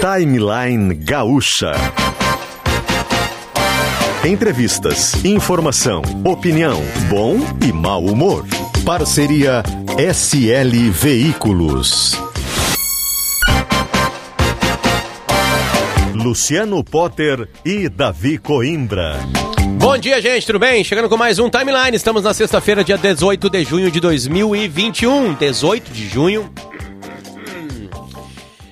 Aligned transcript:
Timeline 0.00 0.94
Gaúcha. 0.94 1.72
Entrevistas, 4.26 5.22
informação, 5.22 6.00
opinião, 6.24 6.80
bom 7.10 7.36
e 7.62 7.70
mau 7.70 8.02
humor. 8.06 8.46
Parceria 8.82 9.62
SL 9.98 10.90
Veículos. 10.90 12.18
Luciano 16.14 16.82
Potter 16.82 17.46
e 17.62 17.86
Davi 17.90 18.38
Coimbra. 18.38 19.18
Bom 19.78 19.98
dia, 19.98 20.18
gente, 20.22 20.46
tudo 20.46 20.58
bem? 20.58 20.82
Chegando 20.82 21.10
com 21.10 21.18
mais 21.18 21.38
um 21.38 21.50
Timeline. 21.50 21.94
Estamos 21.94 22.24
na 22.24 22.32
sexta-feira, 22.32 22.82
dia 22.82 22.96
18 22.96 23.50
de 23.50 23.64
junho 23.64 23.90
de 23.90 24.00
2021. 24.00 25.34
18 25.34 25.92
de 25.92 26.08
junho 26.08 26.50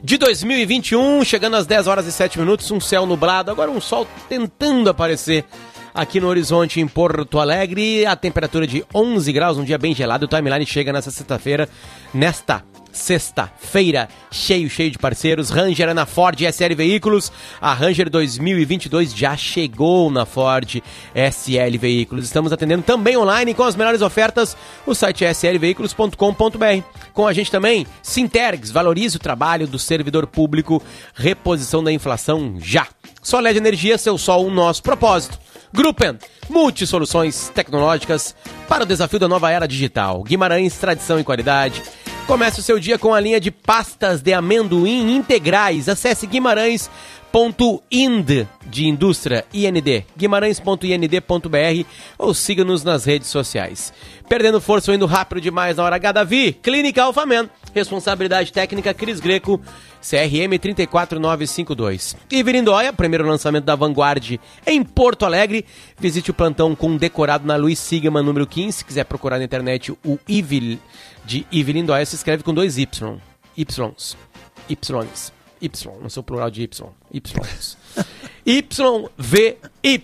de 0.08 0.16
2021, 0.16 1.22
chegando 1.22 1.56
às 1.56 1.66
10 1.66 1.86
horas 1.86 2.06
e 2.06 2.12
7 2.12 2.38
minutos, 2.38 2.70
um 2.70 2.80
céu 2.80 3.04
nublado, 3.04 3.50
agora 3.50 3.70
um 3.70 3.78
sol 3.78 4.08
tentando 4.26 4.88
aparecer 4.88 5.44
aqui 5.92 6.18
no 6.18 6.28
horizonte 6.28 6.80
em 6.80 6.88
Porto 6.88 7.38
Alegre, 7.38 8.06
a 8.06 8.16
temperatura 8.16 8.66
de 8.66 8.82
11 8.94 9.30
graus, 9.34 9.58
um 9.58 9.64
dia 9.64 9.76
bem 9.76 9.94
gelado. 9.94 10.24
O 10.24 10.28
timeline 10.28 10.64
chega 10.64 10.94
nessa 10.94 11.10
sexta-feira, 11.10 11.68
nesta 12.14 12.64
sexta-feira, 12.98 14.08
cheio, 14.30 14.68
cheio 14.68 14.90
de 14.90 14.98
parceiros. 14.98 15.50
Ranger 15.50 15.88
é 15.88 15.94
na 15.94 16.04
Ford 16.04 16.38
SL 16.40 16.74
Veículos. 16.76 17.32
A 17.60 17.72
Ranger 17.72 18.10
2022 18.10 19.14
já 19.14 19.36
chegou 19.36 20.10
na 20.10 20.26
Ford 20.26 20.82
SL 21.14 21.78
Veículos. 21.78 22.24
Estamos 22.24 22.52
atendendo 22.52 22.82
também 22.82 23.16
online 23.16 23.54
com 23.54 23.62
as 23.62 23.76
melhores 23.76 24.02
ofertas. 24.02 24.56
O 24.86 24.94
site 24.94 25.24
é 25.24 25.30
slveículos.com.br. 25.30 26.82
Com 27.12 27.26
a 27.26 27.32
gente 27.32 27.50
também, 27.50 27.86
Sintergs, 28.02 28.72
valorize 28.72 29.16
o 29.16 29.20
trabalho 29.20 29.66
do 29.66 29.78
servidor 29.78 30.26
público, 30.26 30.82
reposição 31.14 31.82
da 31.82 31.92
inflação 31.92 32.56
já. 32.58 32.86
Soled 33.22 33.56
Energia, 33.56 33.98
seu 33.98 34.18
sol, 34.18 34.46
o 34.46 34.50
nosso 34.50 34.82
propósito. 34.82 35.38
Gruppen, 35.72 36.18
multisoluções 36.48 37.50
tecnológicas 37.50 38.34
para 38.66 38.84
o 38.84 38.86
desafio 38.86 39.18
da 39.18 39.28
nova 39.28 39.50
era 39.50 39.66
digital. 39.66 40.22
Guimarães, 40.22 40.76
tradição 40.78 41.20
e 41.20 41.24
qualidade. 41.24 41.82
Comece 42.28 42.60
o 42.60 42.62
seu 42.62 42.78
dia 42.78 42.98
com 42.98 43.14
a 43.14 43.20
linha 43.20 43.40
de 43.40 43.50
pastas 43.50 44.20
de 44.20 44.34
amendoim 44.34 45.16
integrais. 45.16 45.88
Acesse 45.88 46.26
Guimarães 46.26 46.90
Guimarães.ind 47.32 48.46
de 48.66 48.86
indústria 48.86 49.44
IND, 49.52 50.04
guimarães.ind.br 50.16 51.86
ou 52.18 52.34
siga-nos 52.34 52.84
nas 52.84 53.04
redes 53.04 53.28
sociais. 53.28 53.92
Perdendo 54.28 54.60
força 54.60 54.90
ou 54.90 54.94
indo 54.94 55.06
rápido 55.06 55.40
demais 55.40 55.76
na 55.76 55.84
hora 55.84 55.96
H, 55.96 56.12
Davi, 56.12 56.52
Clínica 56.52 57.02
Alfaman, 57.02 57.48
responsabilidade 57.74 58.52
técnica 58.52 58.92
Cris 58.92 59.20
Greco, 59.20 59.60
CRM 60.00 60.58
34952. 60.58 62.16
E 62.30 62.42
Virindóia, 62.42 62.92
primeiro 62.92 63.26
lançamento 63.26 63.64
da 63.64 63.74
Vanguard 63.76 64.38
em 64.66 64.82
Porto 64.82 65.24
Alegre. 65.24 65.64
Visite 65.98 66.30
o 66.30 66.34
plantão 66.34 66.74
com 66.74 66.96
decorado 66.96 67.46
na 67.46 67.56
Luiz 67.56 67.78
Sigma, 67.78 68.22
número 68.22 68.46
15. 68.46 68.78
Se 68.78 68.84
quiser 68.84 69.04
procurar 69.04 69.38
na 69.38 69.44
internet 69.44 69.92
o 70.04 70.18
Ivil 70.26 70.78
de 71.24 71.46
Ivilindóia, 71.50 72.04
se 72.04 72.16
escreve 72.16 72.42
com 72.42 72.54
dois 72.54 72.78
Y. 72.78 73.18
Ys. 73.56 74.16
Ys. 74.68 75.37
Y, 75.60 75.70
não 76.00 76.08
sou 76.08 76.22
plural 76.22 76.50
de 76.50 76.62
Y. 76.62 76.86
Y. 77.12 77.76
YVY. 78.48 80.00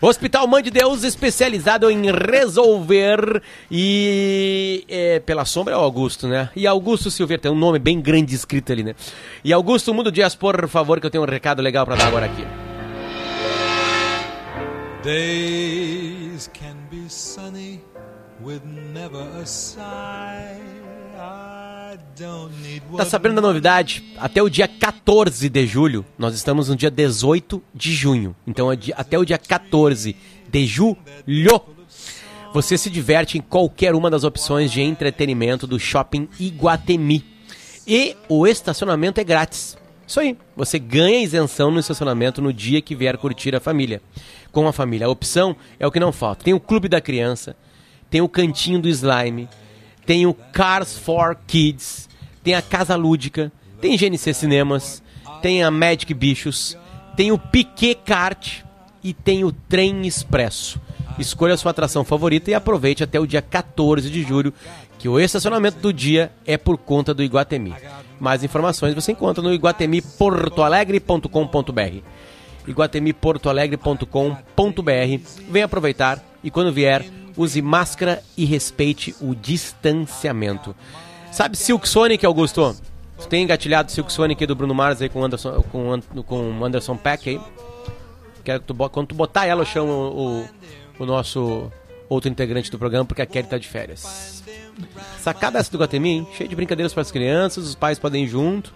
Hospital 0.00 0.46
Mãe 0.46 0.62
de 0.62 0.70
Deus, 0.70 1.02
especializado 1.02 1.90
em 1.90 2.10
resolver 2.10 3.42
e. 3.70 4.84
É, 4.86 5.20
pela 5.20 5.46
sombra 5.46 5.72
é 5.74 5.76
o 5.76 5.80
Augusto, 5.80 6.28
né? 6.28 6.50
E 6.54 6.66
Augusto 6.66 7.10
Silveira, 7.10 7.42
tem 7.42 7.50
um 7.50 7.54
nome 7.54 7.78
bem 7.78 8.00
grande 8.02 8.34
escrito 8.34 8.70
ali, 8.70 8.82
né? 8.82 8.94
E 9.42 9.50
Augusto, 9.52 9.94
mundo 9.94 10.12
dias, 10.12 10.34
por 10.34 10.68
favor, 10.68 11.00
que 11.00 11.06
eu 11.06 11.10
tenho 11.10 11.24
um 11.24 11.26
recado 11.26 11.62
legal 11.62 11.86
para 11.86 11.96
dar 11.96 12.08
agora 12.08 12.26
aqui. 12.26 12.44
Days 15.02 16.50
can 16.52 16.76
be 16.90 17.08
sunny 17.08 17.80
with 18.42 18.62
never 18.64 19.22
a 19.40 19.46
sigh. 19.46 20.73
Tá 22.96 23.04
sabendo 23.04 23.36
da 23.36 23.40
novidade? 23.40 24.04
Até 24.18 24.42
o 24.42 24.48
dia 24.48 24.68
14 24.68 25.48
de 25.48 25.66
julho, 25.66 26.04
nós 26.18 26.34
estamos 26.34 26.68
no 26.68 26.76
dia 26.76 26.90
18 26.90 27.62
de 27.74 27.92
junho. 27.92 28.34
Então, 28.46 28.68
até 28.94 29.18
o 29.18 29.24
dia 29.24 29.38
14 29.38 30.16
de 30.48 30.66
julho, 30.66 30.96
você 32.52 32.78
se 32.78 32.88
diverte 32.88 33.36
em 33.38 33.40
qualquer 33.40 33.94
uma 33.94 34.10
das 34.10 34.24
opções 34.24 34.70
de 34.70 34.80
entretenimento 34.80 35.66
do 35.66 35.78
Shopping 35.78 36.28
Iguatemi. 36.38 37.24
E 37.86 38.16
o 38.28 38.46
estacionamento 38.46 39.20
é 39.20 39.24
grátis. 39.24 39.76
Isso 40.06 40.20
aí, 40.20 40.36
você 40.54 40.78
ganha 40.78 41.22
isenção 41.22 41.70
no 41.70 41.80
estacionamento 41.80 42.40
no 42.40 42.52
dia 42.52 42.80
que 42.82 42.94
vier 42.94 43.16
curtir 43.16 43.54
a 43.54 43.60
família. 43.60 44.02
Com 44.52 44.68
a 44.68 44.72
família, 44.72 45.06
a 45.06 45.10
opção 45.10 45.56
é 45.80 45.86
o 45.86 45.90
que 45.90 45.98
não 45.98 46.12
falta. 46.12 46.44
Tem 46.44 46.54
o 46.54 46.60
Clube 46.60 46.88
da 46.88 47.00
Criança, 47.00 47.56
tem 48.10 48.20
o 48.20 48.28
Cantinho 48.28 48.80
do 48.80 48.88
Slime, 48.88 49.48
tem 50.06 50.26
o 50.26 50.34
Cars 50.34 50.98
for 50.98 51.36
Kids, 51.46 52.08
tem 52.42 52.54
a 52.54 52.62
Casa 52.62 52.96
Lúdica, 52.96 53.52
tem 53.80 53.96
GNC 53.96 54.34
Cinemas, 54.34 55.02
tem 55.40 55.62
a 55.62 55.70
Magic 55.70 56.12
Bichos, 56.14 56.76
tem 57.16 57.32
o 57.32 57.38
Piquet 57.38 57.94
Kart 58.04 58.60
e 59.02 59.12
tem 59.12 59.44
o 59.44 59.52
Trem 59.52 60.06
Expresso. 60.06 60.80
Escolha 61.18 61.54
a 61.54 61.56
sua 61.56 61.70
atração 61.70 62.04
favorita 62.04 62.50
e 62.50 62.54
aproveite 62.54 63.02
até 63.04 63.20
o 63.20 63.26
dia 63.26 63.40
14 63.40 64.10
de 64.10 64.22
julho, 64.22 64.52
que 64.98 65.08
o 65.08 65.18
estacionamento 65.20 65.78
do 65.78 65.92
dia 65.92 66.32
é 66.44 66.56
por 66.56 66.76
conta 66.76 67.14
do 67.14 67.22
Iguatemi. 67.22 67.72
Mais 68.18 68.42
informações 68.42 68.94
você 68.94 69.12
encontra 69.12 69.40
no 69.42 69.52
iguatemiportoalegre.com.br 69.52 72.02
iguatemiportoalegre.com.br 72.66 75.50
Venha 75.50 75.66
aproveitar 75.66 76.24
e 76.42 76.50
quando 76.50 76.72
vier 76.72 77.04
use 77.36 77.60
máscara 77.60 78.22
e 78.36 78.44
respeite 78.44 79.14
o 79.20 79.34
distanciamento. 79.34 80.74
Sabe 81.32 81.56
Silk 81.56 81.88
Sonic, 81.88 82.24
Augusto? 82.24 82.76
Você 83.16 83.28
tem 83.28 83.42
engatilhado 83.44 83.90
Silk 83.90 84.12
Sonic 84.12 84.44
do 84.46 84.54
Bruno 84.54 84.74
Mars 84.74 85.00
aí 85.00 85.08
com 85.08 85.24
Anderson, 85.24 85.62
com, 85.70 86.64
Anderson 86.64 86.96
Peck 86.96 87.30
aí? 87.30 87.40
Quero 88.42 88.60
que 88.60 88.66
tu, 88.66 88.74
quando 88.90 89.08
tu 89.08 89.14
botar 89.14 89.46
ela, 89.46 89.62
eu 89.62 89.66
chamo 89.66 89.90
o, 89.90 90.48
o 91.02 91.06
nosso 91.06 91.70
outro 92.08 92.30
integrante 92.30 92.70
do 92.70 92.78
programa, 92.78 93.04
porque 93.04 93.22
a 93.22 93.26
Kelly 93.26 93.48
tá 93.48 93.58
de 93.58 93.66
férias. 93.66 94.42
Sacada 95.18 95.58
essa 95.58 95.70
do 95.70 95.78
Guatemi, 95.78 96.10
hein? 96.10 96.28
Cheio 96.36 96.48
de 96.48 96.56
brincadeiras 96.56 96.92
para 96.92 97.02
as 97.02 97.10
crianças, 97.10 97.64
os 97.64 97.74
pais 97.74 97.98
podem 97.98 98.24
ir 98.24 98.28
junto. 98.28 98.74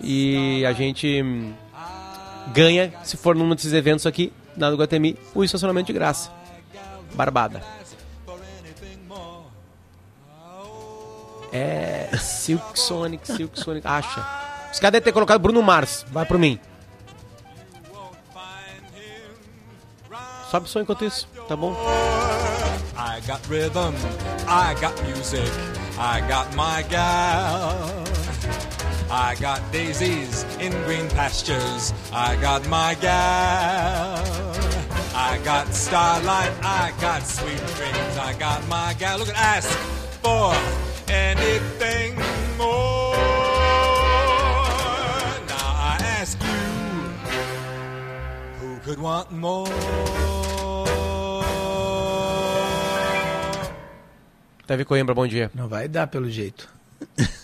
E 0.00 0.64
a 0.66 0.72
gente 0.72 1.24
ganha, 2.52 2.92
se 3.02 3.16
for 3.16 3.34
num 3.34 3.48
desses 3.54 3.72
eventos 3.72 4.06
aqui, 4.06 4.32
na 4.56 4.70
do 4.70 4.76
Guatemi, 4.76 5.16
o 5.34 5.42
estacionamento 5.42 5.86
de 5.86 5.92
graça. 5.92 6.30
Barbada. 7.14 7.62
É. 11.52 12.10
Silk 12.18 12.78
Sonic, 12.78 13.26
Silk 13.26 13.58
Sonic. 13.58 13.86
Acha. 13.86 14.20
Os 14.72 14.80
caras 14.80 14.92
devem 14.92 15.02
ter 15.02 15.12
colocado 15.12 15.40
Bruno 15.40 15.62
Mars. 15.62 16.04
Vai 16.10 16.26
por 16.26 16.36
mim. 16.36 16.58
Sobe 20.50 20.68
som 20.68 20.80
enquanto 20.80 21.04
isso, 21.04 21.26
tá 21.48 21.56
bom? 21.56 21.74
I 22.96 23.20
got 23.26 23.40
rhythm, 23.48 23.92
I 24.46 24.74
got 24.80 24.94
music, 25.02 25.50
I 25.98 26.20
got 26.28 26.54
my 26.54 26.82
gal. 26.88 28.04
I 29.10 29.34
got 29.40 29.60
daisies 29.72 30.46
in 30.60 30.70
green 30.84 31.08
pastures, 31.10 31.92
I 32.12 32.36
got 32.36 32.64
my 32.68 32.94
gal. 33.00 34.22
I 35.16 35.38
got 35.44 35.72
starlight, 35.72 36.50
I 36.60 36.92
got 37.00 37.22
sweet 37.22 37.62
dreams, 37.76 38.18
I 38.18 38.34
got 38.36 38.66
my 38.66 38.94
gal. 38.98 39.16
Look 39.18 39.28
at 39.28 39.36
ask 39.36 39.70
for 40.20 40.52
anything 41.08 42.16
more. 42.58 43.14
Now 45.46 45.70
I 45.94 45.98
ask 46.18 46.36
you, 46.42 46.48
who 48.58 48.78
could 48.80 48.98
want 48.98 49.30
more? 49.30 49.68
Davi 54.66 54.84
Coimbra, 54.84 55.14
bom 55.14 55.28
dia. 55.28 55.48
Não 55.54 55.68
vai 55.68 55.86
dar 55.86 56.08
pelo 56.08 56.28
jeito. 56.28 56.68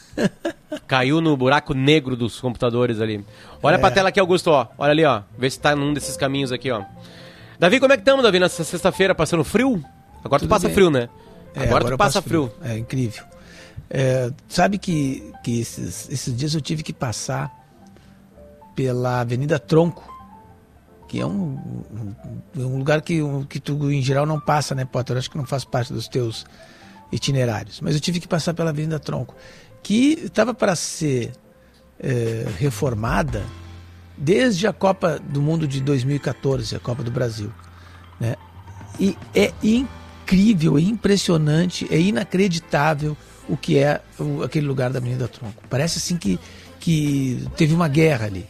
Caiu 0.88 1.20
no 1.20 1.36
buraco 1.36 1.72
negro 1.72 2.16
dos 2.16 2.40
computadores 2.40 3.00
ali. 3.00 3.24
Olha 3.62 3.76
é. 3.76 3.78
pra 3.78 3.92
tela 3.92 4.08
aqui, 4.08 4.18
Augusto, 4.18 4.50
ó. 4.50 4.66
Olha 4.76 4.90
ali, 4.90 5.04
ó. 5.04 5.22
Vê 5.38 5.48
se 5.48 5.60
tá 5.60 5.76
num 5.76 5.94
desses 5.94 6.16
caminhos 6.16 6.50
aqui, 6.50 6.68
ó. 6.68 6.82
Davi, 7.60 7.78
como 7.78 7.92
é 7.92 7.96
que 7.98 8.00
estamos, 8.00 8.22
Davi, 8.22 8.40
nessa 8.40 8.64
sexta-feira 8.64 9.14
passando 9.14 9.44
frio? 9.44 9.84
Agora 10.24 10.40
Tudo 10.40 10.48
tu 10.48 10.48
passa 10.48 10.66
bem. 10.66 10.74
frio, 10.74 10.90
né? 10.90 11.10
É, 11.54 11.64
agora, 11.64 11.80
agora 11.80 11.94
tu 11.94 11.98
passa 11.98 12.22
frio. 12.22 12.50
frio. 12.58 12.72
É 12.72 12.78
incrível. 12.78 13.22
É, 13.90 14.32
sabe 14.48 14.78
que, 14.78 15.30
que 15.44 15.60
esses, 15.60 16.08
esses 16.08 16.34
dias 16.34 16.54
eu 16.54 16.62
tive 16.62 16.82
que 16.82 16.94
passar 16.94 17.54
pela 18.74 19.20
Avenida 19.20 19.58
Tronco, 19.58 20.10
que 21.06 21.20
é 21.20 21.26
um, 21.26 21.60
um, 22.56 22.62
um 22.62 22.78
lugar 22.78 23.02
que, 23.02 23.20
um, 23.20 23.44
que 23.44 23.60
tu 23.60 23.92
em 23.92 24.00
geral 24.00 24.24
não 24.24 24.40
passa, 24.40 24.74
né, 24.74 24.86
Potter? 24.86 25.16
Eu 25.16 25.18
acho 25.18 25.30
que 25.30 25.36
não 25.36 25.44
faz 25.44 25.62
parte 25.62 25.92
dos 25.92 26.08
teus 26.08 26.46
itinerários. 27.12 27.82
Mas 27.82 27.94
eu 27.94 28.00
tive 28.00 28.20
que 28.20 28.28
passar 28.28 28.54
pela 28.54 28.70
Avenida 28.70 28.98
Tronco, 28.98 29.36
que 29.82 30.18
estava 30.24 30.54
para 30.54 30.74
ser 30.74 31.32
é, 31.98 32.46
reformada 32.58 33.44
desde 34.20 34.66
a 34.66 34.72
Copa 34.72 35.18
do 35.18 35.40
Mundo 35.40 35.66
de 35.66 35.80
2014, 35.80 36.76
a 36.76 36.78
Copa 36.78 37.02
do 37.02 37.10
Brasil. 37.10 37.50
Né? 38.20 38.36
E 38.98 39.16
é 39.34 39.50
incrível, 39.62 40.76
é 40.76 40.82
impressionante, 40.82 41.88
é 41.90 41.98
inacreditável 41.98 43.16
o 43.48 43.56
que 43.56 43.78
é 43.78 44.02
o, 44.18 44.42
aquele 44.42 44.66
lugar 44.66 44.90
da 44.90 44.98
Avenida 44.98 45.26
Tronco. 45.26 45.62
Parece 45.70 45.98
assim 45.98 46.18
que, 46.18 46.38
que 46.78 47.48
teve 47.56 47.74
uma 47.74 47.88
guerra 47.88 48.26
ali, 48.26 48.46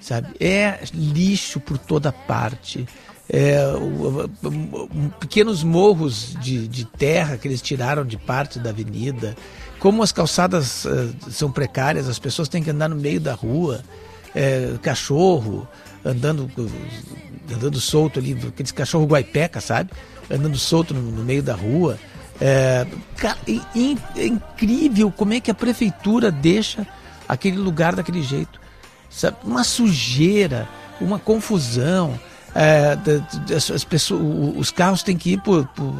sabe? 0.00 0.28
É 0.38 0.80
lixo 0.92 1.58
por 1.60 1.78
toda 1.78 2.12
parte. 2.12 2.86
É, 3.28 3.66
o, 3.74 4.30
o, 4.44 5.10
pequenos 5.18 5.64
morros 5.64 6.36
de, 6.40 6.68
de, 6.68 6.84
terra 6.84 7.36
que 7.36 7.48
eles 7.48 7.60
tiraram 7.60 8.04
de 8.04 8.16
parte 8.16 8.60
da 8.60 8.70
avenida, 8.70 9.34
como 9.80 10.00
as 10.00 10.12
calçadas 10.12 10.84
uh, 10.84 11.12
são 11.28 11.50
precárias, 11.50 12.08
as 12.08 12.20
pessoas 12.20 12.48
têm 12.48 12.62
que 12.62 12.70
andar 12.70 12.88
no 12.88 12.94
meio 12.94 13.18
da 13.18 13.34
rua, 13.34 13.82
é, 14.36 14.74
cachorro 14.82 15.66
andando 16.04 16.48
andando 17.52 17.80
solto 17.80 18.18
ali, 18.18 18.36
aqueles 18.46 18.70
cachorro 18.70 19.06
guaipeca, 19.06 19.60
sabe? 19.60 19.90
Andando 20.30 20.58
solto 20.58 20.92
no, 20.92 21.00
no 21.00 21.24
meio 21.24 21.42
da 21.42 21.54
rua. 21.54 21.98
É, 22.40 22.86
é, 23.24 24.26
incrível 24.26 25.10
como 25.10 25.32
é 25.32 25.40
que 25.40 25.50
a 25.50 25.54
prefeitura 25.54 26.30
deixa 26.30 26.86
aquele 27.26 27.56
lugar 27.56 27.96
daquele 27.96 28.22
jeito. 28.22 28.60
Sabe? 29.08 29.38
Uma 29.44 29.64
sujeira, 29.64 30.68
uma 31.00 31.18
confusão. 31.18 32.18
É, 32.54 32.96
as, 33.54 33.70
as, 33.70 33.84
pessoas, 33.84 34.20
os 34.56 34.70
carros 34.70 35.02
têm 35.02 35.16
que 35.16 35.32
ir 35.32 35.40
por, 35.40 35.66
por 35.68 35.94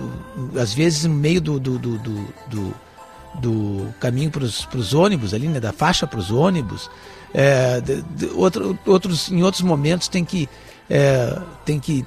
às 0.60 0.74
vezes 0.74 1.04
no 1.04 1.14
meio 1.14 1.40
do, 1.40 1.60
do, 1.60 1.78
do, 1.78 1.98
do, 1.98 2.74
do 3.40 3.94
caminho 4.00 4.30
para 4.30 4.44
os 4.44 4.94
ônibus 4.94 5.32
ali, 5.32 5.48
né, 5.48 5.60
da 5.60 5.72
faixa 5.72 6.06
para 6.06 6.18
os 6.18 6.30
ônibus. 6.30 6.90
É, 7.38 7.82
de, 7.82 8.00
de, 8.00 8.26
outro, 8.32 8.78
outros, 8.86 9.30
em 9.30 9.42
outros 9.42 9.62
momentos 9.62 10.08
tem 10.08 10.24
que, 10.24 10.48
é, 10.88 11.38
tem 11.66 11.78
que 11.78 12.02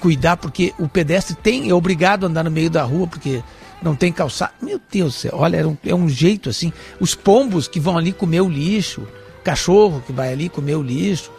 cuidar 0.00 0.36
porque 0.36 0.74
o 0.80 0.88
pedestre 0.88 1.36
tem 1.36 1.70
é 1.70 1.74
obrigado 1.74 2.26
a 2.26 2.28
andar 2.28 2.42
no 2.42 2.50
meio 2.50 2.68
da 2.68 2.82
rua 2.82 3.06
porque 3.06 3.40
não 3.80 3.94
tem 3.94 4.12
calçado. 4.12 4.52
Meu 4.60 4.80
Deus 4.90 5.14
do 5.14 5.16
céu, 5.16 5.32
olha, 5.34 5.58
é 5.58 5.64
um, 5.66 5.76
é 5.86 5.94
um 5.94 6.08
jeito 6.08 6.50
assim. 6.50 6.72
Os 6.98 7.14
pombos 7.14 7.68
que 7.68 7.78
vão 7.78 7.96
ali 7.96 8.12
comer 8.12 8.40
o 8.40 8.48
lixo, 8.48 9.06
cachorro 9.44 10.02
que 10.04 10.12
vai 10.12 10.32
ali 10.32 10.48
comer 10.48 10.74
o 10.74 10.82
lixo. 10.82 11.30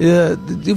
É, 0.00 0.36
eu, 0.66 0.76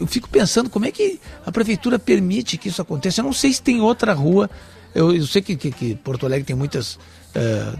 eu, 0.00 0.06
fico 0.06 0.28
pensando 0.28 0.68
como 0.68 0.84
é 0.84 0.90
que 0.90 1.18
a 1.46 1.50
prefeitura 1.50 1.98
permite 1.98 2.58
que 2.58 2.68
isso 2.68 2.82
aconteça. 2.82 3.22
Eu 3.22 3.24
não 3.24 3.32
sei 3.32 3.54
se 3.54 3.62
tem 3.62 3.80
outra 3.80 4.12
rua. 4.12 4.50
Eu, 4.94 5.14
eu 5.14 5.26
sei 5.26 5.40
que, 5.40 5.56
que, 5.56 5.70
que, 5.70 5.94
Porto 5.94 6.26
Alegre 6.26 6.44
tem 6.44 6.56
muitas 6.56 6.98
uh, 7.36 7.78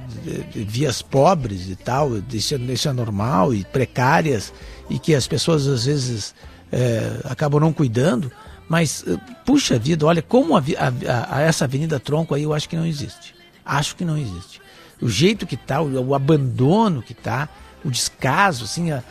vias 0.52 1.02
pobres 1.02 1.68
e 1.68 1.76
tal, 1.76 2.10
isso, 2.32 2.54
é, 2.54 2.58
isso 2.58 2.88
é 2.88 2.92
normal, 2.92 3.54
e 3.54 3.64
precárias, 3.64 4.52
e 4.88 4.98
que 4.98 5.14
as 5.14 5.26
pessoas 5.26 5.66
às 5.66 5.84
vezes 5.84 6.34
uh, 6.72 7.28
acabam 7.30 7.60
não 7.60 7.72
cuidando. 7.72 8.30
Mas, 8.68 9.04
eh, 9.06 9.18
puxa 9.44 9.78
vida, 9.78 10.06
olha, 10.06 10.22
como 10.22 10.56
a, 10.56 10.60
a, 10.60 11.36
a, 11.36 11.40
essa 11.42 11.64
Avenida 11.64 12.00
Tronco 12.00 12.34
aí 12.34 12.44
eu 12.44 12.54
acho 12.54 12.66
que 12.66 12.76
não 12.76 12.86
existe. 12.86 13.34
Acho 13.64 13.94
que 13.94 14.04
não 14.04 14.16
existe. 14.16 14.62
O 15.00 15.10
jeito 15.10 15.46
que 15.46 15.56
está, 15.56 15.82
o, 15.82 16.08
o, 16.08 16.14
abandono 16.14 17.02
que 17.02 17.12
está, 17.12 17.50
o 17.84 17.90
descaso, 17.90 18.64
assim, 18.64 18.90
a, 18.90 19.02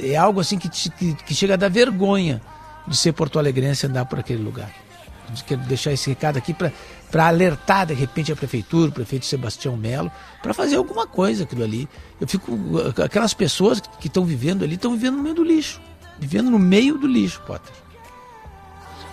é 0.00 0.14
algo 0.14 0.38
assim 0.38 0.58
que, 0.58 0.68
que, 0.68 1.14
que, 1.14 1.34
chega 1.34 1.54
a 1.54 1.56
dar 1.56 1.70
vergonha 1.70 2.40
de 2.86 2.96
ser 2.96 3.12
porto-alegrense 3.14 3.86
andar 3.86 4.04
por 4.04 4.20
aquele 4.20 4.42
lugar. 4.42 4.70
Quero 5.46 5.62
deixar 5.62 5.92
esse 5.92 6.10
recado 6.10 6.36
aqui 6.36 6.54
para 6.54 6.72
alertar 7.18 7.86
de 7.86 7.94
repente 7.94 8.32
a 8.32 8.36
prefeitura, 8.36 8.90
o 8.90 8.92
prefeito 8.92 9.26
Sebastião 9.26 9.76
Melo, 9.76 10.10
para 10.42 10.54
fazer 10.54 10.76
alguma 10.76 11.06
coisa 11.06 11.44
aquilo 11.44 11.64
ali. 11.64 11.88
Eu 12.20 12.28
fico. 12.28 12.58
Aquelas 13.04 13.34
pessoas 13.34 13.80
que 13.80 14.06
estão 14.06 14.24
vivendo 14.24 14.64
ali 14.64 14.74
estão 14.74 14.92
vivendo 14.92 15.16
no 15.16 15.22
meio 15.22 15.34
do 15.34 15.44
lixo. 15.44 15.80
Vivendo 16.18 16.50
no 16.50 16.58
meio 16.58 16.98
do 16.98 17.06
lixo, 17.06 17.40
Potter. 17.46 17.72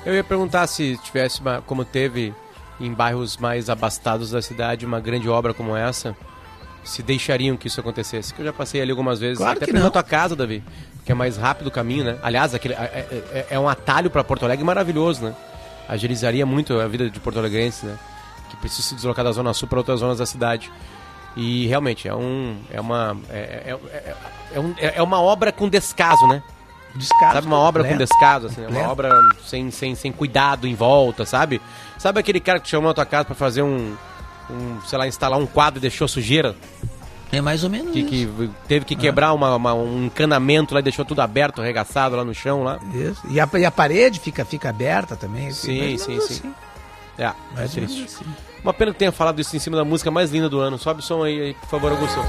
Eu 0.05 0.13
ia 0.13 0.23
perguntar 0.23 0.67
se 0.67 0.97
tivesse, 1.03 1.41
uma, 1.41 1.61
como 1.61 1.83
teve 1.83 2.33
em 2.79 2.93
bairros 2.93 3.37
mais 3.37 3.69
abastados 3.69 4.31
da 4.31 4.41
cidade, 4.41 4.85
uma 4.85 4.99
grande 4.99 5.27
obra 5.27 5.53
como 5.53 5.75
essa, 5.75 6.15
se 6.83 7.03
deixariam 7.03 7.57
que 7.57 7.67
isso 7.67 7.79
acontecesse. 7.79 8.33
Que 8.33 8.41
eu 8.41 8.45
já 8.45 8.53
passei 8.53 8.81
ali 8.81 8.91
algumas 8.91 9.19
vezes, 9.19 9.37
claro 9.37 9.59
até 9.61 9.71
na 9.71 9.89
tua 9.89 10.03
casa, 10.03 10.35
Davi, 10.35 10.63
que 11.05 11.11
é 11.11 11.15
mais 11.15 11.37
rápido 11.37 11.67
o 11.67 11.71
caminho, 11.71 12.05
né? 12.05 12.17
Aliás, 12.21 12.53
aquele, 12.53 12.73
é, 12.73 13.07
é, 13.33 13.47
é 13.51 13.59
um 13.59 13.67
atalho 13.67 14.09
para 14.09 14.23
Porto 14.23 14.45
Alegre 14.45 14.63
maravilhoso, 14.63 15.23
né? 15.25 15.35
Agilizaria 15.87 16.45
muito 16.45 16.79
a 16.79 16.87
vida 16.87 17.09
de 17.09 17.19
Porto 17.19 17.39
Alegrense, 17.39 17.85
né? 17.85 17.97
Que 18.49 18.57
precisa 18.57 18.87
se 18.87 18.95
deslocar 18.95 19.23
da 19.23 19.31
Zona 19.31 19.53
Sul 19.53 19.67
para 19.67 19.79
outras 19.79 19.99
zonas 19.99 20.17
da 20.17 20.25
cidade. 20.25 20.71
E 21.35 21.67
realmente 21.67 22.07
é 22.07 22.15
um 22.15 22.57
é 22.71 22.81
uma 22.81 23.15
é, 23.29 23.37
é, 23.37 23.79
é, 23.93 24.15
é, 24.53 24.59
um, 24.59 24.75
é 24.77 25.01
uma 25.03 25.21
obra 25.21 25.51
com 25.51 25.69
descaso, 25.69 26.27
né? 26.27 26.41
Descaso. 26.95 27.33
Sabe, 27.33 27.47
uma 27.47 27.59
obra 27.59 27.83
completo. 27.83 27.99
com 27.99 28.05
descaso, 28.05 28.47
assim, 28.47 28.61
né? 28.61 28.67
uma 28.67 28.89
obra 28.89 29.11
sem, 29.45 29.69
sem, 29.69 29.93
sem 29.93 30.11
cuidado 30.11 30.67
em 30.67 30.73
volta, 30.73 31.25
sabe? 31.25 31.61
Sabe 31.97 32.19
aquele 32.19 32.39
cara 32.39 32.59
que 32.59 32.67
chamou 32.67 32.89
a 32.89 32.93
tua 32.93 33.05
casa 33.05 33.25
para 33.25 33.35
fazer 33.35 33.61
um, 33.61 33.95
um, 34.49 34.81
sei 34.85 34.97
lá, 34.97 35.07
instalar 35.07 35.39
um 35.39 35.45
quadro 35.45 35.79
e 35.79 35.81
deixou 35.81 36.07
sujeira? 36.07 36.55
É 37.31 37.41
mais 37.41 37.63
ou 37.63 37.69
menos 37.69 37.91
que, 37.91 37.99
isso. 37.99 38.33
Que 38.33 38.49
teve 38.67 38.85
que 38.85 38.95
quebrar 38.95 39.27
ah. 39.27 39.33
uma, 39.33 39.55
uma, 39.55 39.73
um 39.73 40.05
encanamento 40.05 40.73
lá 40.73 40.79
e 40.79 40.83
deixou 40.83 41.03
tudo 41.03 41.21
aberto, 41.21 41.61
arregaçado 41.61 42.15
lá 42.15 42.23
no 42.23 42.33
chão 42.33 42.63
lá. 42.63 42.79
Isso. 42.93 43.21
E 43.29 43.39
a, 43.39 43.49
e 43.57 43.65
a 43.65 43.71
parede 43.71 44.19
fica, 44.19 44.45
fica 44.45 44.69
aberta 44.69 45.15
também. 45.15 45.51
Sim, 45.51 45.97
sim, 45.97 46.19
sim. 46.21 46.35
Assim. 46.35 46.53
É, 47.17 47.33
é 47.57 47.67
triste. 47.67 48.03
Assim. 48.03 48.25
Uma 48.63 48.73
pena 48.73 48.91
que 48.91 48.99
tenha 48.99 49.11
falado 49.11 49.39
isso 49.39 49.55
em 49.55 49.59
cima 49.59 49.75
da 49.75 49.83
música 49.83 50.09
mais 50.11 50.31
linda 50.31 50.49
do 50.49 50.59
ano. 50.59 50.77
Sobe 50.77 50.99
o 50.99 51.03
som 51.03 51.23
aí, 51.23 51.39
aí 51.41 51.53
por 51.53 51.67
favor, 51.67 51.91
Augusto. 51.91 52.19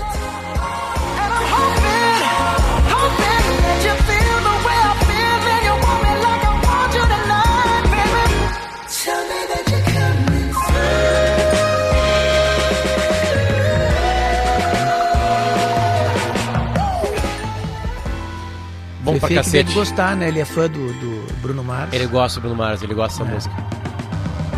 Bom 19.13 19.19
pra 19.19 19.29
cacete. 19.29 19.65
deve 19.65 19.75
gostar, 19.75 20.17
né? 20.17 20.29
Ele 20.29 20.41
é 20.41 20.45
fã 20.45 20.69
do, 20.69 20.93
do 20.95 21.35
Bruno 21.41 21.65
Mars. 21.65 21.93
Ele 21.93 22.07
gosta 22.07 22.41
do 22.41 22.43
Bruno 22.43 22.57
Mars, 22.57 22.83
ele 22.83 22.95
gosta 22.95 23.25
dessa 23.25 23.31
é. 23.31 23.35
música. 23.35 23.55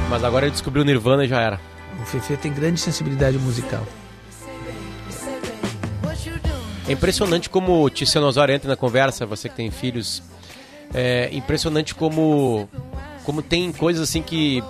Mas 0.08 0.24
agora 0.24 0.46
ele 0.46 0.52
descobriu 0.52 0.84
Nirvana 0.84 1.24
e 1.24 1.28
já 1.28 1.40
era. 1.40 1.60
O 2.00 2.04
Fefe 2.04 2.36
tem 2.36 2.52
grande 2.52 2.80
sensibilidade 2.80 3.38
musical. 3.38 3.86
É 6.88 6.92
impressionante 6.92 7.48
como 7.48 7.84
o 7.84 7.88
Tiziano 7.88 8.28
entra 8.50 8.68
na 8.68 8.76
conversa, 8.76 9.24
você 9.24 9.48
que 9.48 9.54
tem 9.54 9.70
filhos. 9.70 10.22
É 10.92 11.28
impressionante 11.32 11.94
como 11.94 12.68
como 13.22 13.42
tem 13.42 13.70
coisas 13.70 14.08
assim 14.08 14.22
que 14.22 14.60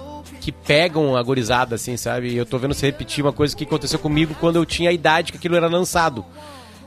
que 0.40 0.52
pegam 0.52 1.16
a 1.16 1.22
gorizada, 1.22 1.76
assim, 1.76 1.96
sabe? 1.96 2.34
Eu 2.34 2.44
tô 2.44 2.58
vendo 2.58 2.74
você 2.74 2.86
repetir 2.86 3.24
uma 3.24 3.32
coisa 3.32 3.56
que 3.56 3.64
aconteceu 3.64 3.98
comigo 3.98 4.34
quando 4.38 4.56
eu 4.56 4.66
tinha 4.66 4.90
a 4.90 4.92
idade 4.92 5.32
que 5.32 5.38
aquilo 5.38 5.56
era 5.56 5.68
lançado. 5.68 6.24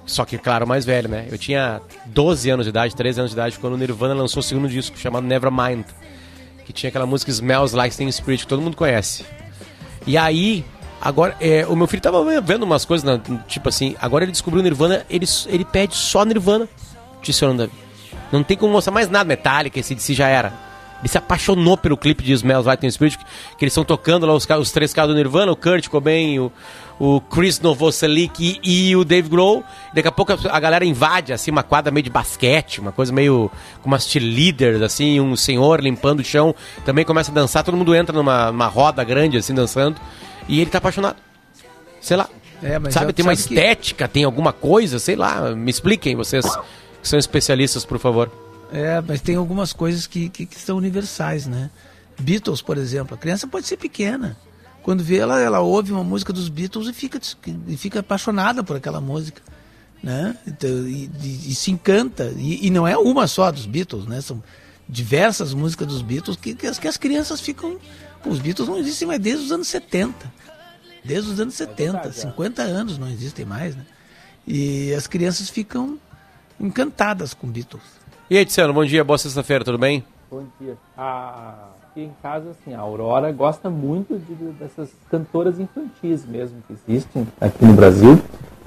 Só 0.05 0.25
que, 0.25 0.38
claro, 0.38 0.67
mais 0.67 0.86
velho, 0.86 1.07
né? 1.07 1.27
Eu 1.31 1.38
tinha 1.38 1.81
12 2.07 2.50
anos 2.50 2.65
de 2.65 2.69
idade, 2.69 2.95
13 2.95 3.22
anos 3.22 3.31
de 3.31 3.36
idade, 3.36 3.57
quando 3.60 3.74
o 3.74 3.77
Nirvana 3.77 4.13
lançou 4.13 4.41
o 4.41 4.43
segundo 4.43 4.67
disco, 4.67 4.98
chamado 4.98 5.25
Nevermind. 5.25 5.86
Que 6.65 6.74
tinha 6.74 6.89
aquela 6.89 7.05
música 7.05 7.31
Smells 7.31 7.75
Like 7.75 7.95
Teen 7.95 8.12
Spirit, 8.12 8.43
que 8.43 8.48
todo 8.48 8.62
mundo 8.62 8.75
conhece. 8.75 9.25
E 10.05 10.17
aí, 10.17 10.65
agora, 11.01 11.36
é, 11.39 11.65
o 11.67 11.75
meu 11.75 11.88
filho 11.88 12.01
tava 12.01 12.41
vendo 12.41 12.63
umas 12.63 12.86
coisas, 12.86 13.03
né, 13.05 13.22
tipo 13.48 13.69
assim, 13.69 13.95
agora 14.00 14.25
ele 14.25 14.31
descobriu 14.31 14.62
o 14.62 14.63
Nirvana, 14.63 15.05
ele, 15.10 15.25
ele 15.48 15.65
pede 15.65 15.95
só 15.95 16.25
Nirvana, 16.25 16.67
disse 17.22 17.43
o 17.45 17.53
Davi. 17.53 17.72
Não 18.31 18.43
tem 18.43 18.57
como 18.57 18.74
mostrar 18.74 18.91
mais 18.91 19.10
nada, 19.10 19.25
Metallica, 19.25 19.79
esse 19.79 19.95
de 19.95 20.01
si 20.01 20.13
já 20.13 20.27
era. 20.27 20.53
Ele 21.00 21.07
se 21.10 21.17
apaixonou 21.17 21.77
pelo 21.77 21.98
clipe 21.98 22.24
de 22.24 22.31
Smells 22.31 22.65
Like 22.65 22.81
Teen 22.81 22.89
Spirit, 22.89 23.17
que, 23.17 23.25
que 23.57 23.65
eles 23.65 23.74
estão 23.74 23.83
tocando 23.83 24.25
lá 24.25 24.33
os, 24.33 24.48
os 24.50 24.72
três 24.72 24.93
caras 24.93 25.12
do 25.12 25.15
Nirvana, 25.15 25.51
o 25.51 25.55
Kurt 25.55 25.88
Cobain, 25.89 26.39
o, 26.39 26.51
o 27.05 27.19
Chris 27.19 27.60
Novoselic 27.60 28.60
e, 28.63 28.89
e 28.89 28.95
o 28.95 29.03
Dave 29.03 29.27
Grohl. 29.27 29.62
Daqui 29.93 30.07
a 30.07 30.12
pouco 30.12 30.31
a, 30.31 30.60
galera 30.60 30.86
invade, 30.86 31.33
assim, 31.33 31.51
uma 31.51 31.62
quadra 31.62 31.91
meio 31.91 32.03
de 32.05 32.10
basquete, 32.10 32.79
uma 32.79 32.93
coisa 32.93 33.12
meio 33.12 33.51
com 33.81 33.88
umas 33.89 34.07
cheerleaders, 34.07 34.81
assim, 34.81 35.19
um 35.19 35.36
senhor 35.36 35.81
limpando 35.81 36.22
o 36.22 36.24
chão. 36.24 36.55
Também 36.86 37.03
começa 37.03 37.29
a 37.29 37.33
dançar, 37.33 37.62
todo 37.62 37.75
mundo 37.75 37.93
entra 37.93 38.15
numa, 38.15 38.53
numa 38.53 38.67
roda 38.67 39.03
grande, 39.03 39.38
assim, 39.38 39.53
dançando. 39.53 40.00
E 40.48 40.62
ele 40.62 40.69
tá 40.69 40.77
apaixonado. 40.77 41.17
Sei 42.00 42.15
lá. 42.15 42.29
É, 42.62 42.79
sabe, 42.89 43.12
tem 43.12 43.24
uma 43.24 43.33
estética, 43.33 44.07
que... 44.07 44.13
tem 44.13 44.24
alguma 44.24 44.53
coisa, 44.53 44.98
sei 44.98 45.17
lá. 45.17 45.53
Me 45.53 45.69
expliquem, 45.69 46.15
vocês 46.15 46.45
que 46.45 47.10
são 47.10 47.19
especialistas, 47.19 47.83
por 47.83 48.00
favor. 48.00 48.31
É, 48.72 49.03
mas 49.05 49.19
tem 49.19 49.36
algumas 49.36 49.74
coisas 49.74 50.07
que, 50.07 50.29
que, 50.29 50.45
que 50.45 50.57
são 50.57 50.77
universais, 50.77 51.45
né? 51.45 51.69
Beatles, 52.17 52.62
por 52.62 52.77
exemplo, 52.77 53.15
a 53.15 53.17
criança 53.17 53.45
pode 53.45 53.67
ser 53.67 53.75
pequena. 53.75 54.38
Quando 54.83 55.01
vê 55.01 55.17
ela, 55.17 55.39
ela 55.39 55.61
ouve 55.61 55.93
uma 55.93 56.03
música 56.03 56.33
dos 56.33 56.49
Beatles 56.49 56.87
e 56.87 56.93
fica, 56.93 57.19
e 57.67 57.77
fica 57.77 58.01
apaixonada 58.01 58.63
por 58.63 58.75
aquela 58.75 58.99
música. 58.99 59.41
Né? 60.03 60.37
Então, 60.45 60.69
e, 60.69 61.09
e, 61.21 61.51
e, 61.51 61.55
se 61.55 61.71
encanta. 61.71 62.33
E, 62.35 62.67
e, 62.67 62.69
não 62.69 62.85
é 62.85 62.97
uma 62.97 63.25
só 63.25 63.49
dos 63.49 63.65
Beatles, 63.65 64.05
né? 64.05 64.19
São 64.19 64.43
diversas 64.87 65.53
músicas 65.53 65.87
dos 65.87 66.01
Beatles 66.01 66.35
que, 66.35 66.53
que, 66.53 66.67
as, 66.67 66.77
que 66.77 66.87
as 66.89 66.97
crianças 66.97 67.39
ficam. 67.39 67.79
Os 68.25 68.39
Beatles 68.39 68.67
não 68.67 68.77
existem 68.77 69.07
mais 69.07 69.21
desde 69.21 69.45
os 69.45 69.51
anos 69.53 69.69
70. 69.69 70.33
Desde 71.05 71.31
os 71.31 71.39
anos 71.39 71.53
70, 71.53 72.11
50 72.11 72.61
anos 72.61 72.97
não 72.97 73.09
existem 73.09 73.45
mais, 73.45 73.75
né? 73.75 73.85
E 74.45 74.93
as 74.93 75.07
crianças 75.07 75.49
ficam 75.49 75.97
encantadas 76.59 77.33
com 77.33 77.47
Beatles. 77.47 77.83
E 78.29 78.37
aí, 78.37 78.45
Tiziano, 78.45 78.73
bom 78.73 78.85
dia, 78.85 79.03
boa 79.03 79.17
sexta-feira, 79.17 79.63
tudo 79.63 79.77
bem? 79.77 80.03
Bom 80.29 80.45
dia. 80.59 80.77
Ah, 80.97 81.69
em 82.01 82.12
casa, 82.21 82.51
assim, 82.51 82.73
a 82.73 82.79
Aurora 82.79 83.31
gosta 83.31 83.69
muito 83.69 84.17
de, 84.17 84.33
dessas 84.53 84.89
cantoras 85.09 85.59
infantis 85.59 86.25
mesmo 86.25 86.57
que 86.67 86.73
existem 86.73 87.27
aqui 87.39 87.65
no 87.65 87.73
Brasil. 87.73 88.19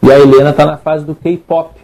E 0.02 0.12
a 0.12 0.18
Helena 0.18 0.52
tá 0.52 0.64
na 0.64 0.76
fase 0.76 1.04
do 1.04 1.14
K-pop. 1.14 1.74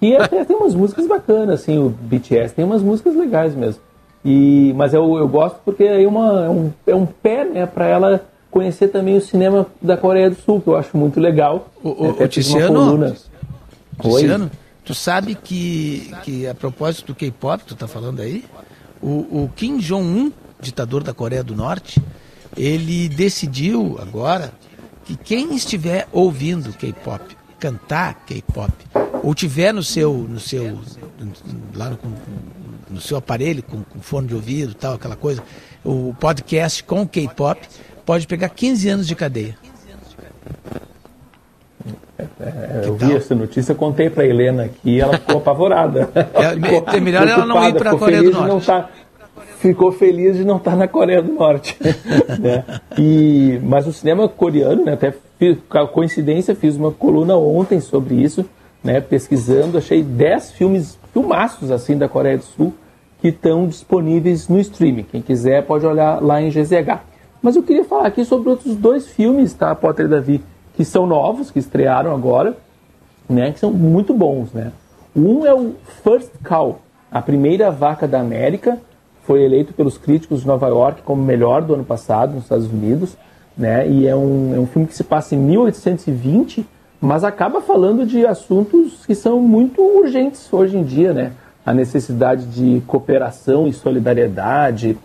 Que 0.00 0.16
até 0.16 0.44
tem 0.44 0.56
umas 0.56 0.74
músicas 0.74 1.06
bacanas, 1.06 1.60
assim, 1.60 1.78
o 1.78 1.88
BTS 1.88 2.54
tem 2.54 2.64
umas 2.64 2.82
músicas 2.82 3.14
legais 3.14 3.54
mesmo. 3.54 3.80
E, 4.24 4.72
mas 4.74 4.94
eu, 4.94 5.16
eu 5.16 5.28
gosto 5.28 5.60
porque 5.64 5.84
é, 5.84 6.06
uma, 6.06 6.44
é, 6.44 6.48
um, 6.48 6.72
é 6.86 6.94
um 6.94 7.06
pé 7.06 7.44
né, 7.44 7.66
para 7.66 7.86
ela 7.86 8.24
conhecer 8.50 8.88
também 8.88 9.16
o 9.16 9.20
cinema 9.20 9.66
da 9.82 9.96
Coreia 9.96 10.30
do 10.30 10.36
Sul, 10.36 10.60
que 10.60 10.68
eu 10.68 10.76
acho 10.76 10.96
muito 10.96 11.20
legal. 11.20 11.68
O, 11.82 11.88
o, 11.88 12.22
o 12.22 12.28
Tiziano, 12.28 13.14
Tiziano, 14.00 14.50
tu 14.84 14.94
sabe 14.94 15.34
que, 15.34 16.12
que 16.22 16.46
a 16.46 16.54
propósito 16.54 17.08
do 17.08 17.14
K-pop 17.14 17.62
que 17.62 17.68
tu 17.68 17.74
tá 17.74 17.86
falando 17.86 18.20
aí, 18.20 18.44
o, 19.02 19.42
o 19.42 19.50
Kim 19.54 19.78
Jong-un, 19.78 20.32
ditador 20.64 21.02
da 21.02 21.14
Coreia 21.14 21.44
do 21.44 21.54
Norte, 21.54 22.02
ele 22.56 23.08
decidiu 23.08 23.98
agora 24.00 24.52
que 25.04 25.16
quem 25.16 25.54
estiver 25.54 26.08
ouvindo 26.12 26.72
K-pop, 26.72 27.36
cantar 27.58 28.24
K-pop, 28.26 28.72
ou 29.22 29.34
tiver 29.34 29.72
no 29.72 29.82
seu, 29.82 30.14
no 30.14 30.40
seu, 30.40 30.78
lá 31.74 31.90
no, 31.90 31.98
no 32.90 33.00
seu 33.00 33.16
aparelho 33.16 33.62
com, 33.62 33.82
com, 33.82 34.00
fone 34.00 34.28
de 34.28 34.34
ouvido, 34.34 34.74
tal, 34.74 34.94
aquela 34.94 35.16
coisa, 35.16 35.42
o 35.84 36.14
podcast 36.18 36.82
com 36.84 37.06
K-pop, 37.06 37.60
pode 38.04 38.26
pegar 38.26 38.48
15 38.48 38.88
anos 38.88 39.06
de 39.06 39.14
cadeia. 39.14 39.56
É, 42.40 42.82
eu 42.84 42.96
vi 42.96 43.14
essa 43.14 43.34
notícia, 43.34 43.74
contei 43.74 44.08
para 44.08 44.24
Helena 44.24 44.64
aqui 44.64 45.00
ela 45.00 45.18
ficou 45.18 45.38
apavorada. 45.38 46.10
É, 46.14 46.50
ficou 46.52 46.84
é 46.94 47.00
melhor 47.00 47.26
ela 47.26 47.44
não 47.44 47.68
ir 47.68 47.74
para 47.74 47.90
a 47.92 47.98
Coreia 47.98 48.22
do 48.22 48.30
Norte. 48.30 48.70
Ficou 49.64 49.90
feliz 49.90 50.36
de 50.36 50.44
não 50.44 50.58
estar 50.58 50.76
na 50.76 50.86
Coreia 50.86 51.22
do 51.22 51.32
Norte. 51.32 51.74
né? 52.38 52.64
e, 52.98 53.58
mas 53.62 53.86
o 53.86 53.94
cinema 53.94 54.28
coreano, 54.28 54.84
né, 54.84 54.92
até 54.92 55.14
fiz, 55.38 55.56
coincidência, 55.90 56.54
fiz 56.54 56.76
uma 56.76 56.92
coluna 56.92 57.34
ontem 57.34 57.80
sobre 57.80 58.14
isso, 58.14 58.44
né, 58.82 59.00
pesquisando, 59.00 59.78
achei 59.78 60.02
10 60.02 60.52
filmes, 60.52 60.98
filmaços 61.14 61.70
assim 61.70 61.96
da 61.96 62.06
Coreia 62.06 62.36
do 62.36 62.44
Sul 62.44 62.74
que 63.22 63.28
estão 63.28 63.66
disponíveis 63.66 64.50
no 64.50 64.60
streaming. 64.60 65.04
Quem 65.04 65.22
quiser 65.22 65.64
pode 65.64 65.86
olhar 65.86 66.22
lá 66.22 66.42
em 66.42 66.50
GZH. 66.50 67.00
Mas 67.40 67.56
eu 67.56 67.62
queria 67.62 67.86
falar 67.86 68.08
aqui 68.08 68.22
sobre 68.22 68.50
outros 68.50 68.76
dois 68.76 69.06
filmes, 69.06 69.54
tá, 69.54 69.74
Potter 69.74 70.04
e 70.04 70.08
Davi, 70.10 70.44
que 70.76 70.84
são 70.84 71.06
novos, 71.06 71.50
que 71.50 71.58
estrearam 71.58 72.14
agora, 72.14 72.54
né, 73.26 73.50
que 73.50 73.60
são 73.60 73.72
muito 73.72 74.12
bons, 74.12 74.52
né. 74.52 74.72
Um 75.16 75.46
é 75.46 75.54
o 75.54 75.72
First 76.02 76.32
Cow, 76.46 76.80
a 77.10 77.22
primeira 77.22 77.70
vaca 77.70 78.06
da 78.06 78.20
América, 78.20 78.78
foi 79.26 79.42
eleito 79.42 79.72
pelos 79.72 79.98
críticos 79.98 80.40
de 80.40 80.46
Nova 80.46 80.68
York 80.68 81.02
como 81.02 81.22
melhor 81.22 81.62
do 81.62 81.74
ano 81.74 81.84
passado 81.84 82.34
nos 82.34 82.44
Estados 82.44 82.66
Unidos, 82.66 83.16
né, 83.56 83.88
e 83.88 84.06
é 84.06 84.14
um, 84.14 84.54
é 84.54 84.58
um 84.58 84.66
filme 84.66 84.86
que 84.86 84.94
se 84.94 85.04
passa 85.04 85.34
em 85.34 85.38
1820, 85.38 86.66
mas 87.00 87.24
acaba 87.24 87.60
falando 87.60 88.06
de 88.06 88.26
assuntos 88.26 89.06
que 89.06 89.14
são 89.14 89.40
muito 89.40 89.80
urgentes 89.80 90.52
hoje 90.52 90.76
em 90.76 90.82
dia, 90.82 91.12
né, 91.12 91.32
a 91.64 91.72
necessidade 91.72 92.46
de 92.46 92.82
cooperação 92.86 93.66
e 93.66 93.72
solidariedade, 93.72 94.98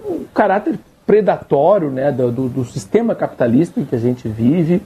o 0.00 0.24
caráter 0.32 0.78
predatório 1.06 1.90
né, 1.90 2.12
do, 2.12 2.30
do, 2.30 2.48
do 2.48 2.64
sistema 2.64 3.14
capitalista 3.14 3.80
em 3.80 3.84
que 3.84 3.94
a 3.94 3.98
gente 3.98 4.28
vive, 4.28 4.82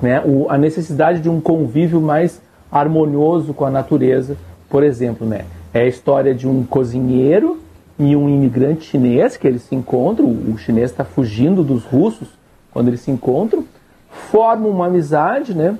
né, 0.00 0.22
o, 0.24 0.46
a 0.48 0.56
necessidade 0.56 1.20
de 1.20 1.28
um 1.28 1.40
convívio 1.40 2.00
mais 2.00 2.40
harmonioso 2.70 3.52
com 3.52 3.64
a 3.66 3.70
natureza, 3.70 4.36
por 4.68 4.82
exemplo. 4.82 5.26
Né, 5.26 5.44
é 5.72 5.80
a 5.82 5.86
história 5.86 6.34
de 6.34 6.48
um 6.48 6.64
cozinheiro 6.64 7.60
e 7.98 8.16
um 8.16 8.28
imigrante 8.28 8.84
chinês 8.84 9.36
que 9.36 9.46
eles 9.46 9.62
se 9.62 9.74
encontram, 9.74 10.26
o 10.26 10.56
chinês 10.56 10.90
está 10.90 11.04
fugindo 11.04 11.62
dos 11.62 11.84
russos 11.84 12.28
quando 12.72 12.88
eles 12.88 13.00
se 13.00 13.10
encontram, 13.10 13.64
formam 14.08 14.70
uma 14.70 14.86
amizade, 14.86 15.54
né? 15.54 15.76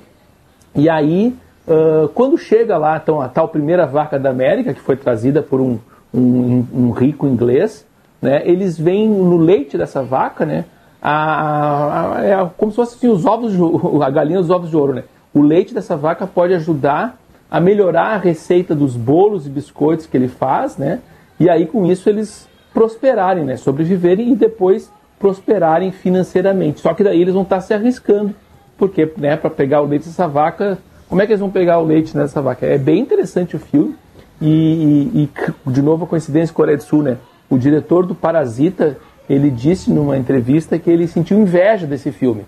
E 0.75 0.89
aí, 0.89 1.35
uh, 1.67 2.07
quando 2.09 2.37
chega 2.37 2.77
lá 2.77 2.97
então, 2.97 3.21
a 3.21 3.27
tal 3.27 3.47
primeira 3.47 3.85
vaca 3.85 4.19
da 4.19 4.29
América, 4.29 4.73
que 4.73 4.79
foi 4.79 4.95
trazida 4.95 5.41
por 5.41 5.59
um, 5.59 5.79
um, 6.13 6.65
um 6.73 6.91
rico 6.91 7.27
inglês, 7.27 7.85
né, 8.21 8.41
eles 8.45 8.77
veem 8.77 9.09
no 9.09 9.37
leite 9.37 9.77
dessa 9.77 10.03
vaca, 10.03 10.45
né, 10.45 10.65
a, 11.01 12.17
a, 12.17 12.23
é 12.23 12.49
como 12.55 12.71
se 12.71 12.75
fossem 12.75 12.97
assim, 12.97 13.07
os 13.07 13.25
ovos, 13.25 13.53
de, 13.53 13.59
a 14.03 14.09
galinha 14.09 14.39
dos 14.39 14.49
ovos 14.49 14.69
de 14.69 14.77
ouro, 14.77 14.93
né. 14.93 15.03
O 15.33 15.41
leite 15.41 15.73
dessa 15.73 15.95
vaca 15.97 16.27
pode 16.27 16.53
ajudar 16.53 17.17
a 17.51 17.59
melhorar 17.59 18.13
a 18.13 18.17
receita 18.17 18.73
dos 18.73 18.95
bolos 18.95 19.45
e 19.45 19.49
biscoitos 19.49 20.05
que 20.05 20.15
ele 20.15 20.29
faz, 20.29 20.77
né, 20.77 20.99
e 21.37 21.49
aí 21.49 21.65
com 21.65 21.85
isso 21.85 22.09
eles 22.09 22.47
prosperarem, 22.73 23.43
né, 23.43 23.57
sobreviverem 23.57 24.31
e 24.31 24.35
depois 24.35 24.89
prosperarem 25.19 25.91
financeiramente. 25.91 26.79
Só 26.79 26.93
que 26.93 27.03
daí 27.03 27.21
eles 27.21 27.33
vão 27.33 27.43
estar 27.43 27.59
se 27.59 27.73
arriscando, 27.73 28.33
porque, 28.77 29.11
né, 29.17 29.35
para 29.35 29.49
pegar 29.49 29.81
o 29.81 29.85
leite 29.85 30.07
dessa 30.07 30.27
vaca, 30.27 30.79
como 31.11 31.21
é 31.21 31.25
que 31.25 31.33
eles 31.33 31.41
vão 31.41 31.49
pegar 31.49 31.77
o 31.79 31.83
leite 31.83 32.15
dessa 32.15 32.41
vaca? 32.41 32.65
É 32.65 32.77
bem 32.77 33.01
interessante 33.01 33.57
o 33.57 33.59
filme. 33.59 33.95
E, 34.41 34.47
e, 34.47 35.29
e 35.67 35.69
de 35.69 35.81
novo 35.81 36.05
a 36.05 36.07
coincidência 36.07 36.55
Coreia 36.55 36.77
do 36.77 36.83
Sul, 36.83 37.03
né? 37.03 37.17
O 37.49 37.57
diretor 37.57 38.05
do 38.05 38.15
Parasita, 38.15 38.97
ele 39.29 39.51
disse 39.51 39.91
numa 39.91 40.17
entrevista 40.17 40.79
que 40.79 40.89
ele 40.89 41.05
sentiu 41.07 41.37
inveja 41.37 41.85
desse 41.85 42.13
filme. 42.13 42.45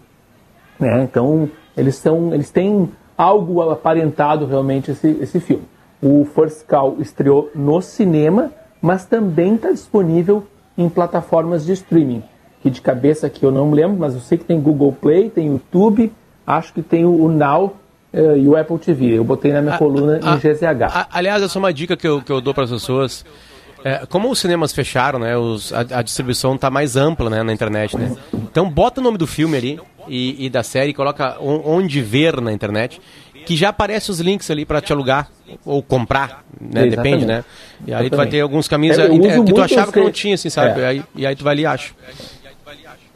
Né? 0.80 1.04
Então, 1.04 1.50
eles, 1.76 1.96
são, 1.96 2.34
eles 2.34 2.50
têm 2.50 2.90
algo 3.24 3.62
aparentado 3.70 4.46
realmente 4.46 4.92
esse, 4.92 5.08
esse 5.22 5.40
filme. 5.40 5.64
O 6.02 6.26
First 6.26 6.66
Call 6.68 6.98
estreou 7.00 7.50
no 7.56 7.82
cinema, 7.82 8.52
mas 8.82 9.06
também 9.06 9.56
está 9.56 9.72
disponível 9.72 10.46
em 10.78 10.90
plataformas 10.90 11.66
de 11.66 11.72
streaming. 11.72 12.24
Que 12.62 12.70
de 12.70 12.82
cabeça 12.82 13.28
aqui 13.28 13.46
eu 13.46 13.52
não 13.52 13.68
me 13.68 13.76
lembro, 13.76 13.98
mas 13.98 14.14
eu 14.14 14.20
sei 14.20 14.38
que 14.38 14.44
tem 14.44 14.60
Google 14.60 14.92
Play, 14.92 15.30
tem 15.30 15.48
YouTube, 15.48 16.12
acho 16.46 16.74
que 16.74 16.82
tem 16.82 17.06
o 17.06 17.30
Now 17.30 17.76
uh, 18.14 18.38
e 18.38 18.48
o 18.48 18.58
Apple 18.58 18.78
TV. 18.78 19.18
Eu 19.18 19.24
botei 19.24 19.54
na 19.54 19.62
minha 19.62 19.76
a, 19.76 19.78
coluna 19.78 20.20
a, 20.22 20.36
em 20.36 20.38
GZH. 20.38 20.84
A, 20.94 21.08
aliás, 21.12 21.42
essa 21.42 21.58
é 21.58 21.60
uma 21.60 21.74
dica 21.74 21.96
que 21.96 22.08
eu, 22.08 22.22
que 22.22 22.32
eu 22.32 22.42
dou 22.42 22.54
para 22.54 22.66
as 22.66 22.72
pessoas. 22.72 23.26
É, 23.84 24.06
como 24.08 24.30
os 24.32 24.40
cinemas 24.40 24.72
fecharam, 24.72 25.20
né, 25.20 25.38
os, 25.38 25.74
a, 25.74 25.82
a, 25.82 26.02
distribuição 26.02 26.56
está 26.56 26.70
mais 26.70 26.96
ampla 26.96 27.30
né, 27.30 27.44
na 27.44 27.52
internet, 27.52 27.98
né? 27.98 28.16
Então 28.34 28.70
bota 28.70 29.02
o 29.02 29.04
nome 29.04 29.18
do 29.18 29.28
filme 29.28 29.58
ali 29.58 29.80
e, 30.08 30.46
e 30.46 30.50
da 30.50 30.64
série, 30.64 30.94
coloca 30.94 31.38
onde 31.40 32.02
ver 32.02 32.40
na 32.40 32.54
internet, 32.54 33.02
que 33.46 33.58
já 33.58 33.70
aparece 33.70 34.10
os 34.10 34.20
links 34.20 34.50
ali 34.50 34.66
para 34.66 34.80
te 34.80 34.94
alugar 34.94 35.30
ou 35.66 35.84
comprar, 35.84 36.46
né? 36.60 36.88
Depende, 36.88 37.26
né? 37.26 37.44
E 37.86 37.94
aí 37.94 38.10
tu 38.10 38.16
vai 38.16 38.28
ter 38.28 38.40
alguns 38.40 38.68
caminhos 38.70 38.98
é, 38.98 39.06
é, 39.06 39.44
que 39.44 39.54
tu 39.54 39.62
achava 39.62 39.92
que 39.92 40.00
não 40.00 40.12
tinha, 40.12 40.36
assim, 40.36 40.50
sabe? 40.50 40.80
É. 40.80 40.88
Aí, 40.88 41.04
e 41.16 41.26
aí 41.26 41.36
tu 41.36 41.44
vai 41.44 41.54
ali 41.54 41.64
e 41.64 41.66
acha. 41.66 41.94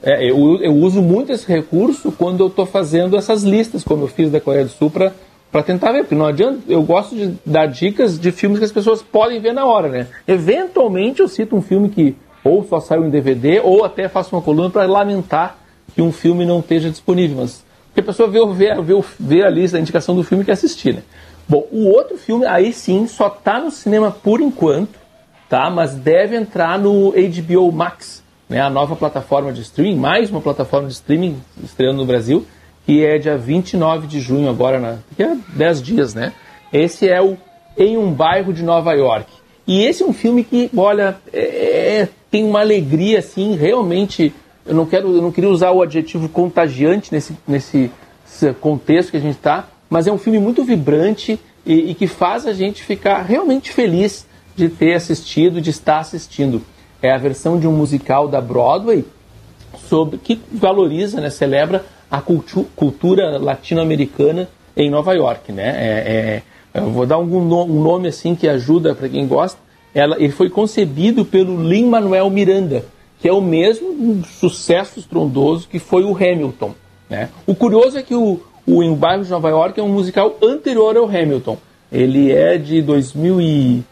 É, 0.04 0.30
eu, 0.30 0.62
eu 0.62 0.74
uso 0.74 1.02
muito 1.02 1.32
esse 1.32 1.48
recurso 1.48 2.12
quando 2.12 2.42
eu 2.42 2.48
estou 2.48 2.66
fazendo 2.66 3.18
essas 3.18 3.44
listas, 3.44 3.84
como 3.84 4.04
eu 4.04 4.08
fiz 4.08 4.30
da 4.30 4.40
Coreia 4.40 4.66
do 4.66 4.72
Sul, 4.72 4.92
para 4.92 5.12
para 5.58 5.64
tentar 5.64 5.92
ver, 5.92 6.04
porque 6.04 6.14
não 6.14 6.28
adianta, 6.28 6.60
eu 6.68 6.84
gosto 6.84 7.16
de 7.16 7.34
dar 7.44 7.66
dicas 7.66 8.20
de 8.20 8.32
filmes 8.32 8.60
que 8.60 8.66
as 8.66 8.72
pessoas 8.72 9.02
podem 9.02 9.40
ver 9.40 9.54
na 9.54 9.66
hora, 9.66 9.90
né? 9.90 10.08
Eventualmente 10.28 11.20
eu 11.20 11.28
cito 11.28 11.56
um 11.56 11.64
filme 11.64 11.90
que 11.90 12.16
ou 12.44 12.64
só 12.64 12.80
saiu 12.80 13.04
em 13.04 13.10
DVD, 13.10 13.60
ou 13.62 13.84
até 13.84 14.08
faço 14.08 14.36
uma 14.36 14.42
coluna 14.42 14.70
para 14.70 14.86
lamentar 14.86 15.58
que 15.96 16.02
um 16.02 16.12
filme 16.12 16.46
não 16.46 16.60
esteja 16.60 16.92
disponível, 16.92 17.38
mas 17.38 17.66
porque 17.88 18.02
a 18.02 18.04
pessoa 18.04 18.30
vê, 18.30 18.40
vê, 18.54 18.82
vê, 18.84 19.04
vê 19.20 19.44
a 19.44 19.50
lista, 19.50 19.78
a 19.78 19.80
indicação 19.80 20.16
do 20.16 20.24
filme 20.24 20.46
que 20.46 20.52
assistir, 20.52 20.94
né? 20.94 21.02
Bom, 21.50 21.66
o 21.72 21.88
outro 21.88 22.18
filme, 22.18 22.46
aí 22.46 22.72
sim, 22.72 23.08
só 23.08 23.28
tá 23.28 23.60
no 23.60 23.72
cinema 23.72 24.12
por 24.12 24.40
enquanto, 24.40 25.00
tá? 25.50 25.72
Mas 25.72 25.96
deve 25.96 26.36
entrar 26.36 26.78
no 26.78 27.14
HBO 27.14 27.72
Max, 27.72 28.24
né? 28.48 28.62
A 28.62 28.70
nova 28.70 28.96
plataforma 28.96 29.52
de 29.52 29.62
streaming, 29.62 29.96
mais 29.96 30.30
uma 30.30 30.40
plataforma 30.40 30.88
de 30.88 30.94
streaming 30.94 31.42
estreando 31.64 31.98
no 31.98 32.06
Brasil, 32.06 32.46
que 32.88 33.06
é 33.06 33.18
dia 33.18 33.38
29 33.38 34.08
de 34.08 34.22
junho, 34.22 34.50
agora, 34.50 34.80
na, 34.80 34.98
daqui 35.12 35.22
a 35.22 35.36
10 35.58 35.82
dias, 35.82 36.16
né? 36.16 36.32
Esse 36.72 37.10
é 37.10 37.22
o 37.22 37.36
Em 37.78 37.98
um 37.98 38.14
Bairro 38.14 38.54
de 38.54 38.64
Nova 38.64 38.94
York. 38.94 39.30
E 39.68 39.84
esse 39.84 40.04
é 40.04 40.06
um 40.06 40.14
filme 40.14 40.42
que, 40.42 40.72
olha, 40.76 41.18
é, 41.34 41.40
é, 42.00 42.10
tem 42.32 42.46
uma 42.46 42.62
alegria, 42.62 43.20
assim, 43.20 43.58
realmente. 43.58 44.34
Eu 44.66 44.74
não, 44.74 44.86
quero, 44.86 45.14
eu 45.14 45.22
não 45.22 45.34
queria 45.34 45.50
usar 45.50 45.72
o 45.72 45.82
adjetivo 45.82 46.30
contagiante 46.30 47.14
nesse, 47.14 47.38
nesse 47.46 47.92
contexto 48.62 49.12
que 49.12 49.18
a 49.18 49.22
gente 49.22 49.36
está, 49.36 49.68
mas 49.90 50.08
é 50.08 50.12
um 50.12 50.18
filme 50.18 50.40
muito 50.40 50.64
vibrante 50.64 51.38
e, 51.66 51.92
e 51.92 51.94
que 51.94 52.08
faz 52.08 52.46
a 52.46 52.54
gente 52.54 52.84
ficar 52.84 53.22
realmente 53.22 53.70
feliz 53.70 54.26
de 54.56 54.70
ter 54.70 54.94
assistido, 54.94 55.60
de 55.60 55.72
estar 55.72 56.00
assistindo. 56.00 56.62
É 57.02 57.14
a 57.14 57.18
versão 57.18 57.60
de 57.60 57.68
um 57.68 57.74
musical 57.74 58.30
da 58.30 58.40
Broadway 58.40 59.04
sobre 59.90 60.18
que 60.18 60.40
valoriza, 60.54 61.20
né, 61.20 61.30
celebra 61.30 61.86
a 62.10 62.22
cultu 62.22 62.66
cultura 62.76 63.38
latino-americana 63.38 64.50
em 64.76 64.90
Nova 64.90 65.14
York, 65.14 65.52
né? 65.52 65.68
É, 65.68 66.42
é, 66.74 66.80
eu 66.82 66.92
vou 66.92 67.06
dar 67.06 67.18
um, 67.18 67.24
um 67.24 67.82
nome 67.82 68.08
assim 68.08 68.36
que 68.36 68.48
ajuda 68.48 68.94
para 68.94 69.10
quem 69.10 69.28
gosta. 69.28 69.60
Ela, 69.94 70.16
ele 70.20 70.32
foi 70.32 70.50
concebido 70.50 71.26
pelo 71.26 71.62
Lin 71.64 71.88
Manuel 71.88 72.30
Miranda, 72.30 72.86
que 73.20 73.28
é 73.28 73.34
o 73.34 73.42
mesmo 73.42 74.24
sucesso 74.40 75.00
estrondoso 75.00 75.68
que 75.68 75.80
foi 75.80 76.04
o 76.04 76.16
Hamilton. 76.16 76.76
Né? 77.10 77.30
O 77.48 77.56
curioso 77.56 77.98
é 77.98 78.04
que 78.04 78.14
o, 78.14 78.40
o 78.66 78.84
Em 78.84 78.94
Bairro 78.94 79.24
de 79.24 79.32
Nova 79.32 79.50
York 79.50 79.80
é 79.80 79.84
um 79.84 79.90
musical 79.90 80.38
anterior 80.42 80.96
ao 80.96 81.06
Hamilton. 81.06 81.58
Ele 81.92 82.32
é 82.32 82.58
de 82.58 82.82
2000 82.82 83.42
e... 83.42 83.84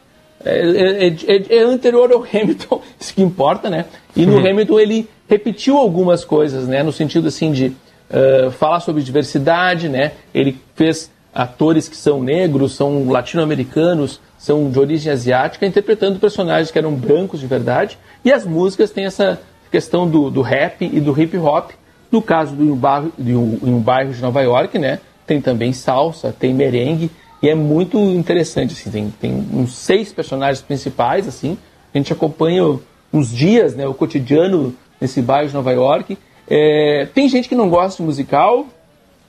É, 0.43 0.59
é, 0.59 1.07
é, 1.07 1.57
é, 1.57 1.59
anterior 1.63 2.11
ao 2.11 2.23
Hamilton, 2.23 2.79
isso 2.99 3.15
que 3.15 3.23
importa, 3.23 3.67
né? 3.67 3.85
E 4.15 4.27
no. 4.27 4.37
Hamilton 4.37 4.79
ele 4.79 5.09
repetiu 5.27 5.75
algumas 5.75 6.23
coisas, 6.23 6.67
né? 6.67 6.83
No 6.83 6.91
sentido 6.91 7.29
assim 7.29 7.51
de 7.51 7.73
uh, 8.15 8.51
falar 8.51 8.79
sobre 8.79 9.03
diversidade, 9.03 9.89
né? 9.89 10.13
Ele 10.33 10.57
fez 10.75 11.11
atores 11.33 11.89
que 11.89 11.97
são 11.97 12.23
negros, 12.23 12.75
são 12.75 13.09
latino-americanos, 13.09 14.21
são 14.37 14.69
de 14.69 14.79
origem 14.79 15.11
asiática, 15.11 15.65
interpretando 15.65 16.17
personagens 16.17 16.71
que 16.71 16.77
eram 16.77 16.93
brancos 16.93 17.41
de 17.41 17.47
verdade. 17.47 17.99
E 18.23 18.31
as 18.31 18.45
músicas 18.45 18.89
têm 18.89 19.05
essa 19.05 19.41
questão 19.69 20.09
do, 20.09 20.29
do 20.29 20.41
rap 20.41 20.85
e 20.85 21.01
do 21.01 21.19
hip 21.19 21.37
hop. 21.37 21.71
No 22.09 22.21
caso 22.21 22.55
do 22.55 22.63
em 22.63 22.71
um, 22.71 22.75
bairro, 22.75 23.11
de 23.17 23.35
um, 23.35 23.59
um 23.61 23.79
bairro 23.79 24.13
de 24.13 24.21
Nova 24.21 24.41
York, 24.41 24.79
né? 24.79 24.99
Tem 25.27 25.41
também 25.41 25.73
salsa, 25.73 26.33
tem 26.37 26.53
merengue 26.53 27.11
e 27.41 27.49
é 27.49 27.55
muito 27.55 27.97
interessante. 27.97 28.73
Assim, 28.73 28.89
tem, 28.89 29.13
tem 29.19 29.47
uns 29.53 29.75
seis 29.75 30.13
personagens 30.13 30.61
principais, 30.61 31.27
assim. 31.27 31.57
A 31.93 31.97
gente 31.97 32.13
acompanha 32.13 32.79
uns 33.11 33.29
dias, 33.29 33.75
né? 33.75 33.85
O 33.85 33.93
cotidiano 33.93 34.73
nesse 35.01 35.21
bairro 35.21 35.47
de 35.47 35.53
Nova 35.53 35.71
York. 35.71 36.17
É, 36.47 37.07
tem 37.13 37.27
gente 37.27 37.49
que 37.49 37.55
não 37.55 37.69
gosta 37.69 38.01
de 38.01 38.03
musical, 38.03 38.67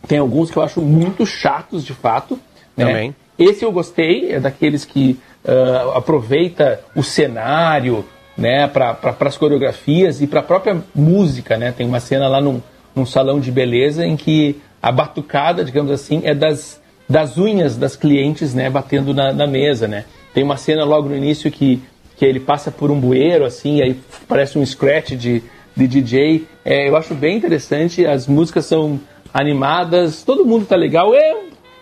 tem 0.07 0.19
alguns 0.19 0.51
que 0.51 0.57
eu 0.57 0.63
acho 0.63 0.81
muito 0.81 1.25
chatos, 1.27 1.85
de 1.85 1.93
fato. 1.93 2.39
Né? 2.77 2.87
Também. 2.87 3.17
Esse 3.39 3.65
eu 3.65 3.73
gostei, 3.73 4.33
é 4.33 4.41
daqueles 4.41 4.85
que 4.85 5.19
uh, 5.45 5.91
aproveita 5.97 6.81
o 6.95 7.03
cenário 7.03 8.05
né, 8.37 8.67
para 8.67 8.95
pra, 8.95 9.15
as 9.21 9.37
coreografias 9.37 10.21
e 10.21 10.27
para 10.27 10.41
a 10.41 10.43
própria 10.43 10.83
música. 10.95 11.57
Né? 11.57 11.73
Tem 11.73 11.87
uma 11.87 12.01
cena 12.01 12.29
lá 12.29 12.41
num, 12.41 12.61
num 12.95 13.07
salão 13.07 13.41
de 13.41 13.51
beleza 13.51 14.07
em 14.07 14.17
que 14.17 14.61
a 14.83 14.93
batucada, 14.93 15.65
digamos 15.65 15.91
assim, 15.91 16.23
é 16.25 16.35
das, 16.35 16.81
das 17.09 17.37
unhas 17.37 17.77
das 17.77 17.97
clientes 17.97 18.55
né, 18.55 18.71
batendo 18.71 19.13
na, 19.13 19.33
na 19.33 19.47
mesa. 19.47 19.89
Né? 19.89 20.05
Tem 20.33 20.45
uma 20.45 20.57
cena 20.57 20.85
logo 20.85 21.09
no 21.09 21.17
início 21.17 21.51
que, 21.51 21.83
que 22.17 22.25
ele 22.25 22.41
passa 22.41 22.71
por 22.71 22.91
um 22.91 22.99
bueiro, 22.99 23.45
assim, 23.45 23.83
aí 23.83 23.99
parece 24.29 24.59
um 24.59 24.65
scratch 24.65 25.13
de, 25.13 25.43
de 25.77 25.87
DJ. 25.87 26.47
É, 26.65 26.89
eu 26.89 26.97
acho 26.97 27.15
bem 27.15 27.37
interessante, 27.37 28.07
as 28.07 28.27
músicas 28.27 28.65
são 28.65 28.99
animadas, 29.33 30.23
todo 30.23 30.47
mundo 30.47 30.65
tá 30.65 30.75
legal. 30.75 31.15
É, 31.15 31.37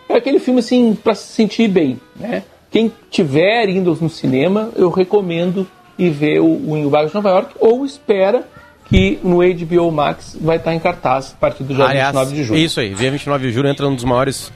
é 0.09 0.15
aquele 0.15 0.39
filme 0.39 0.59
assim 0.59 0.93
para 0.93 1.15
se 1.15 1.33
sentir 1.33 1.67
bem, 1.69 1.99
né? 2.15 2.43
Quem 2.69 2.91
tiver 3.09 3.69
indo 3.69 3.97
no 4.01 4.09
cinema, 4.09 4.69
eu 4.75 4.89
recomendo 4.89 5.65
ir 5.97 6.09
ver 6.09 6.41
o, 6.41 6.45
o 6.45 6.77
Em 6.77 6.83
de 6.83 7.13
Nova 7.13 7.29
York 7.29 7.55
ou 7.57 7.85
espera 7.85 8.45
que 8.89 9.17
no 9.23 9.37
HBO 9.37 9.91
Max 9.91 10.37
vai 10.39 10.57
estar 10.57 10.75
em 10.75 10.79
cartaz 10.79 11.33
a 11.33 11.39
partir 11.39 11.63
do 11.63 11.73
dia 11.73 11.85
Aliás, 11.85 12.13
29 12.13 12.35
de 12.35 12.43
julho. 12.43 12.59
Isso 12.59 12.79
aí, 12.79 12.93
dia 12.93 13.09
29 13.09 13.47
de 13.47 13.53
julho 13.53 13.69
entra 13.69 13.87
um 13.87 13.95
dos 13.95 14.03
maiores 14.03 14.51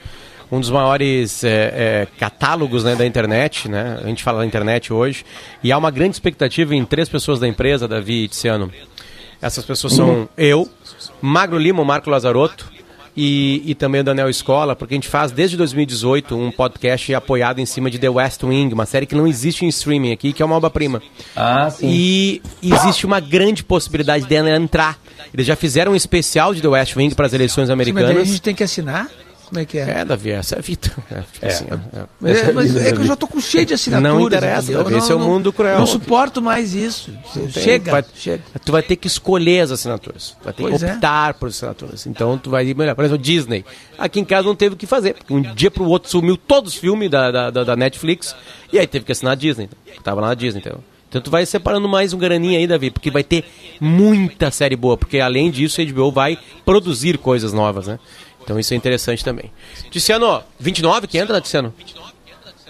um 0.52 0.60
dos 0.60 0.72
maiores 0.72 1.44
é, 1.44 1.50
é, 1.50 2.08
catálogos 2.18 2.84
né, 2.84 2.96
da 2.96 3.06
internet, 3.06 3.70
né? 3.70 4.00
A 4.04 4.08
gente 4.08 4.24
fala 4.24 4.40
da 4.40 4.46
internet 4.46 4.92
hoje. 4.92 5.24
E 5.64 5.72
há 5.72 5.78
uma 5.78 5.92
grande 5.92 6.16
expectativa 6.16 6.76
em 6.76 6.84
três 6.84 7.08
pessoas 7.08 7.40
da 7.40 7.48
empresa, 7.48 7.88
Davi 7.88 8.24
e 8.24 8.28
Tiziano. 8.28 8.72
Essas 9.42 9.64
pessoas 9.64 9.94
são 9.94 10.10
uhum. 10.10 10.28
eu, 10.38 10.70
Magro 11.22 11.58
Lima, 11.58 11.82
o 11.82 11.86
Marco 11.86 12.10
Lazarotto, 12.10 12.70
e, 13.16 13.62
e 13.66 13.76
também 13.76 14.02
o 14.02 14.04
Daniel 14.04 14.30
Escola, 14.30 14.76
porque 14.76 14.94
a 14.94 14.98
gente 14.98 15.10
faz 15.10 15.32
desde 15.32 15.58
2018 15.58 16.38
um 16.38 16.52
podcast 16.52 17.14
apoiado 17.14 17.60
em 17.60 17.66
cima 17.66 17.92
de 17.92 18.00
The 18.00 18.10
West 18.10 18.42
Wing, 18.44 18.74
uma 18.74 18.86
série 18.86 19.06
que 19.06 19.16
não 19.16 19.28
existe 19.28 19.66
em 19.66 19.68
streaming 19.68 20.14
aqui, 20.14 20.32
que 20.32 20.42
é 20.42 20.46
uma 20.46 20.56
obra-prima. 20.56 21.02
Ah, 21.36 21.70
sim. 21.70 21.90
E 21.90 22.42
existe 22.64 23.06
uma 23.06 23.20
grande 23.20 23.64
possibilidade 23.64 24.26
dela 24.26 24.50
entrar. 24.56 24.98
Eles 25.34 25.46
já 25.46 25.56
fizeram 25.56 25.92
um 25.92 25.96
especial 25.96 26.54
de 26.54 26.62
The 26.62 26.70
West 26.70 26.96
Wing 26.96 27.14
para 27.14 27.26
as 27.26 27.34
eleições 27.34 27.70
americanas. 27.70 28.10
Sim, 28.10 28.16
mas 28.20 28.28
a 28.28 28.32
gente 28.32 28.42
tem 28.42 28.56
que 28.56 28.64
assinar? 28.64 29.10
Como 29.50 29.60
é 29.60 29.66
que 29.66 29.80
é? 29.80 29.90
É, 29.90 30.06
Davi, 30.06 30.30
essa 30.30 30.56
é 30.56 30.60
a 30.60 30.62
vida. 30.62 30.92
É, 31.10 31.22
tipo 31.22 31.46
é. 31.46 31.48
Assim, 31.50 31.66
é, 31.66 32.06
mas, 32.20 32.38
é, 32.38 32.52
mas 32.54 32.76
é 32.76 32.92
que 32.92 33.00
eu 33.00 33.06
já 33.06 33.16
tô 33.16 33.28
com 33.28 33.42
cheio 33.42 33.66
de 33.66 33.74
assinaturas. 33.74 34.14
Não 34.14 34.22
interessa, 34.22 34.72
Davi, 34.72 34.96
esse 34.96 35.12
é 35.12 35.16
o 35.16 35.20
mundo 35.20 35.52
cruel. 35.52 35.80
Não 35.80 35.88
suporto 35.88 36.40
mais 36.40 36.76
isso. 36.76 37.12
chega, 37.50 37.92
vai, 37.92 38.06
chega. 38.14 38.44
Tu 38.64 38.72
vai 38.72 38.84
ter 38.84 38.96
que 38.96 39.08
escolher 39.08 39.62
as 39.62 39.72
assinaturas. 39.72 40.36
Tu 40.40 40.44
vai 40.44 40.54
ter 40.54 40.64
pois 40.64 40.78
que 40.78 40.86
é. 40.86 40.94
optar 40.94 41.34
por 41.34 41.50
assinaturas. 41.50 42.06
Então 42.06 42.38
tu 42.38 42.52
vai 42.52 42.68
ir 42.68 42.76
melhor. 42.76 42.94
Por 42.94 43.04
exemplo, 43.04 43.24
Disney. 43.24 43.66
Aqui 43.98 44.20
em 44.20 44.26
casa 44.26 44.48
não 44.48 44.56
teve 44.56 44.76
o 44.76 44.78
que 44.78 44.86
fazer. 44.86 45.16
Porque 45.16 45.34
um 45.34 45.42
dia 45.42 45.72
pro 45.72 45.86
outro 45.86 46.12
sumiu 46.12 46.38
todos 46.38 46.74
os 46.74 46.80
filmes 46.80 47.10
da, 47.10 47.32
da, 47.32 47.50
da, 47.50 47.64
da 47.64 47.76
Netflix. 47.76 48.36
E 48.72 48.78
aí 48.78 48.86
teve 48.86 49.04
que 49.04 49.12
assinar 49.12 49.34
a 49.34 49.36
Disney. 49.36 49.68
Tava 50.04 50.22
lá 50.22 50.28
na 50.28 50.34
Disney, 50.36 50.62
então. 50.62 50.80
Então 51.10 51.22
tu 51.22 51.32
vai 51.32 51.44
separando 51.44 51.90
mais 51.90 52.14
um 52.14 52.20
graninho 52.20 52.60
aí, 52.60 52.68
Davi, 52.68 52.92
porque 52.92 53.10
vai 53.10 53.24
ter 53.24 53.44
muita 53.82 54.52
série 54.52 54.76
boa, 54.76 54.96
porque 54.96 55.20
além 55.20 55.50
disso 55.50 55.82
a 55.82 55.84
HBO 55.84 56.12
vai 56.12 56.38
produzir 56.64 57.18
coisas 57.18 57.52
novas, 57.52 57.88
né? 57.88 57.98
Então 58.44 58.60
isso 58.60 58.74
é 58.74 58.78
interessante 58.78 59.24
também. 59.24 59.52
Ticiano, 59.90 60.42
29 60.60 61.08
que 61.08 61.18
entra, 61.18 61.36
né, 61.36 61.42
Ticiano? 61.42 61.74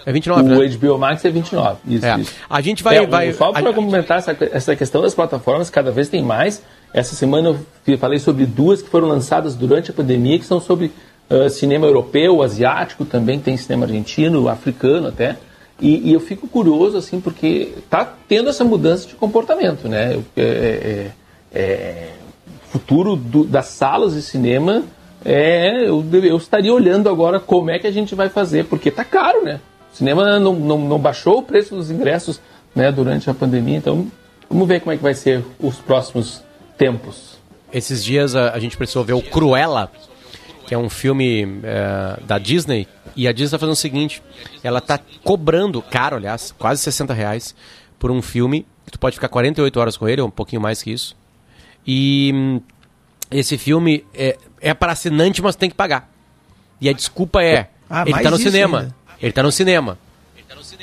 É 0.04 0.12
29, 0.12 0.42
o 0.42 0.58
né? 0.58 0.68
HBO 0.76 0.98
Max 0.98 1.24
é 1.24 1.30
29. 1.30 1.78
Isso, 1.86 2.06
é. 2.06 2.20
isso. 2.20 2.34
A 2.48 2.60
gente 2.60 2.82
vai. 2.82 2.96
É, 2.96 3.06
vai 3.06 3.32
só 3.32 3.52
para 3.52 3.72
comentar 3.72 4.18
essa, 4.18 4.36
essa 4.52 4.76
questão 4.76 5.02
das 5.02 5.14
plataformas, 5.14 5.68
cada 5.70 5.90
vez 5.90 6.08
tem 6.08 6.22
mais. 6.22 6.62
Essa 6.92 7.14
semana 7.14 7.56
eu 7.86 7.98
falei 7.98 8.18
sobre 8.18 8.46
duas 8.46 8.82
que 8.82 8.88
foram 8.88 9.08
lançadas 9.08 9.54
durante 9.54 9.90
a 9.90 9.94
pandemia, 9.94 10.38
que 10.38 10.44
são 10.44 10.60
sobre 10.60 10.90
uh, 11.30 11.48
cinema 11.48 11.86
europeu, 11.86 12.42
asiático, 12.42 13.04
também 13.04 13.38
tem 13.38 13.56
cinema 13.56 13.86
argentino, 13.86 14.48
africano 14.48 15.08
até. 15.08 15.36
E, 15.80 16.10
e, 16.10 16.12
eu 16.12 16.20
fico 16.20 16.46
curioso, 16.46 16.98
assim, 16.98 17.20
porque 17.20 17.72
está 17.78 18.04
tendo 18.28 18.50
essa 18.50 18.62
mudança 18.64 19.08
de 19.08 19.14
comportamento, 19.14 19.88
né? 19.88 20.20
É, 20.36 20.42
é, 20.42 21.10
é, 21.54 22.08
futuro 22.70 23.16
do, 23.16 23.44
das 23.44 23.66
salas 23.66 24.14
de 24.14 24.20
cinema 24.20 24.82
é, 25.24 25.88
eu, 25.88 26.04
eu 26.12 26.36
estaria 26.36 26.72
olhando 26.72 27.08
agora 27.08 27.38
como 27.38 27.70
é 27.70 27.78
que 27.78 27.86
a 27.86 27.90
gente 27.90 28.14
vai 28.14 28.28
fazer, 28.28 28.64
porque 28.64 28.90
tá 28.90 29.04
caro, 29.04 29.44
né? 29.44 29.60
O 29.92 29.96
cinema 29.96 30.38
não, 30.38 30.54
não, 30.54 30.78
não 30.78 30.98
baixou 30.98 31.38
o 31.38 31.42
preço 31.42 31.74
dos 31.74 31.90
ingressos 31.90 32.40
né, 32.74 32.90
durante 32.90 33.28
a 33.28 33.34
pandemia, 33.34 33.76
então 33.76 34.10
vamos 34.48 34.68
ver 34.68 34.80
como 34.80 34.92
é 34.92 34.96
que 34.96 35.02
vai 35.02 35.14
ser 35.14 35.44
os 35.58 35.76
próximos 35.76 36.42
tempos. 36.78 37.38
Esses 37.72 38.02
dias 38.02 38.34
a, 38.34 38.52
a 38.52 38.58
gente 38.58 38.76
precisou 38.76 39.04
ver 39.04 39.12
o 39.12 39.22
Cruella, 39.22 39.90
que 40.66 40.74
é 40.74 40.78
um 40.78 40.88
filme 40.88 41.60
é, 41.64 42.18
da 42.24 42.38
Disney, 42.38 42.86
e 43.16 43.26
a 43.26 43.32
Disney 43.32 43.46
está 43.46 43.58
fazendo 43.58 43.72
o 43.72 43.76
seguinte, 43.76 44.22
ela 44.62 44.78
está 44.78 44.98
cobrando 45.24 45.82
caro, 45.82 46.16
aliás, 46.16 46.54
quase 46.56 46.80
60 46.82 47.12
reais 47.12 47.54
por 47.98 48.10
um 48.10 48.22
filme, 48.22 48.64
tu 48.90 48.98
pode 48.98 49.16
ficar 49.16 49.28
48 49.28 49.80
horas 49.80 49.96
com 49.96 50.08
ele, 50.08 50.20
ou 50.20 50.28
um 50.28 50.30
pouquinho 50.30 50.62
mais 50.62 50.82
que 50.82 50.92
isso, 50.92 51.16
e 51.86 52.30
hum, 52.34 52.60
esse 53.30 53.56
filme 53.56 54.04
é, 54.12 54.36
é 54.60 54.74
para 54.74 54.92
assinante, 54.92 55.40
mas 55.40 55.56
tem 55.56 55.70
que 55.70 55.76
pagar. 55.76 56.10
E 56.80 56.88
a 56.88 56.92
desculpa 56.92 57.42
é, 57.42 57.68
ah, 57.88 58.02
ele 58.06 58.16
está 58.16 58.30
no 58.30 58.38
cinema. 58.38 58.78
Ainda. 58.80 58.94
Ele 59.20 59.30
está 59.30 59.42
no 59.42 59.52
cinema. 59.52 59.98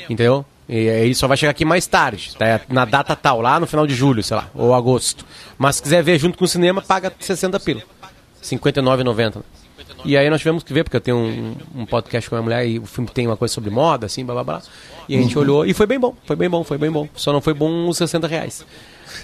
Entendeu? 0.09 0.45
E 0.69 0.75
ele 0.75 1.15
só 1.15 1.27
vai 1.27 1.37
chegar 1.37 1.51
aqui 1.51 1.63
mais 1.63 1.87
tarde, 1.87 2.35
tá? 2.37 2.59
na 2.67 2.83
data 2.83 3.15
tal, 3.15 3.39
lá 3.39 3.59
no 3.59 3.65
final 3.65 3.87
de 3.87 3.95
julho, 3.95 4.21
sei 4.21 4.35
lá, 4.35 4.49
ou 4.53 4.73
agosto. 4.73 5.25
Mas 5.57 5.77
se 5.77 5.81
quiser 5.81 6.03
ver 6.03 6.19
junto 6.19 6.37
com 6.37 6.43
o 6.43 6.47
cinema, 6.47 6.81
paga 6.81 7.11
60 7.19 7.59
pila. 7.61 7.81
59,90. 8.43 9.41
E 10.05 10.15
aí 10.15 10.29
nós 10.29 10.39
tivemos 10.39 10.63
que 10.63 10.73
ver, 10.73 10.83
porque 10.83 10.97
eu 10.97 11.01
tenho 11.01 11.17
um, 11.17 11.55
um, 11.75 11.85
podcast 11.85 12.29
com 12.29 12.35
a 12.35 12.39
minha 12.39 12.43
mulher 12.43 12.67
e 12.67 12.79
o 12.79 12.85
filme 12.85 13.09
tem 13.09 13.25
uma 13.25 13.37
coisa 13.37 13.53
sobre 13.53 13.69
moda, 13.69 14.05
assim, 14.05 14.25
blá 14.25 14.35
blá 14.35 14.43
blá. 14.43 14.61
E 15.07 15.15
a 15.15 15.21
gente 15.21 15.35
uhum. 15.35 15.41
olhou 15.41 15.65
e 15.65 15.73
foi 15.73 15.85
bem 15.85 15.99
bom, 15.99 16.15
foi 16.25 16.35
bem 16.35 16.49
bom, 16.49 16.63
foi 16.63 16.77
bem 16.77 16.91
bom. 16.91 17.07
Só 17.15 17.31
não 17.31 17.41
foi 17.41 17.53
bom 17.53 17.87
os 17.87 17.97
60 17.97 18.27
reais 18.27 18.65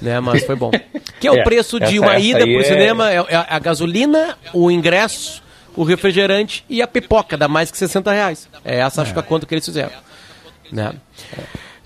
né? 0.02 0.20
Mas 0.20 0.44
foi 0.44 0.56
bom. 0.56 0.72
Que 1.20 1.28
é 1.28 1.32
o 1.32 1.38
é, 1.38 1.44
preço 1.44 1.80
de 1.80 2.00
uma 2.00 2.18
ida 2.18 2.40
pro 2.40 2.60
é... 2.60 2.64
cinema, 2.64 3.12
é, 3.12 3.18
é 3.18 3.46
a 3.50 3.60
gasolina, 3.60 4.38
o 4.54 4.70
ingresso, 4.70 5.42
o 5.76 5.84
refrigerante 5.84 6.66
e 6.70 6.82
a 6.82 6.88
pipoca, 6.88 7.38
dá 7.38 7.48
mais 7.48 7.72
que 7.72 7.78
60 7.78 8.12
reais. 8.12 8.50
É 8.64 8.80
essa 8.80 9.02
acho 9.02 9.14
que 9.14 9.20
a 9.20 9.24
conta 9.24 9.46
que 9.46 9.54
eles 9.54 9.66
fizeram. 9.66 9.92
Né? 10.72 10.94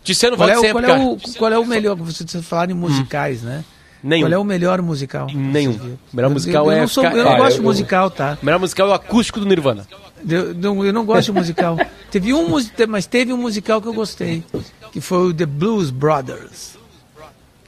Dizendo 0.04 0.38
qual, 0.38 0.50
é 0.50 0.58
o, 0.58 0.62
sempre, 0.62 0.86
qual, 0.86 0.98
é 0.98 1.00
o, 1.00 1.18
qual 1.38 1.54
é 1.54 1.60
o 1.60 1.66
melhor, 1.66 1.96
vocês 1.96 2.46
falaram 2.46 2.72
em 2.72 2.76
musicais, 2.76 3.44
hum. 3.44 3.48
né? 3.48 3.64
Nenhum. 4.02 4.28
Qual 4.28 4.34
é 4.34 4.38
o 4.38 4.44
melhor 4.44 4.82
musical? 4.82 5.28
Nenhum. 5.34 5.98
O 6.14 6.16
melhor 6.16 6.30
musical 6.30 6.66
eu, 6.68 6.72
eu 6.72 6.78
é. 6.78 6.82
Não 6.82 6.88
sou, 6.88 7.04
eu 7.04 7.24
não 7.26 7.38
gosto 7.38 7.58
de 7.58 7.62
musical, 7.64 8.12
tá? 8.12 8.38
O 8.42 8.46
melhor 8.46 8.60
musical 8.60 8.88
é 8.88 8.92
o 8.92 8.94
acústico 8.94 9.40
do 9.40 9.46
Nirvana. 9.46 9.88
Eu, 10.28 10.54
não, 10.54 10.86
eu 10.86 10.94
não 10.94 11.06
gosto 11.06 11.32
de 11.32 11.40
musical. 11.40 11.78
teve 12.12 12.34
um, 12.34 12.48
mas 12.88 13.06
teve 13.06 13.34
um 13.34 13.38
musical 13.38 13.82
que 13.82 13.88
eu 13.88 13.94
gostei, 13.94 14.44
que 14.92 15.02
foi 15.02 15.30
o 15.30 15.34
The 15.34 15.46
Blues 15.46 15.90
Brothers. 15.90 16.77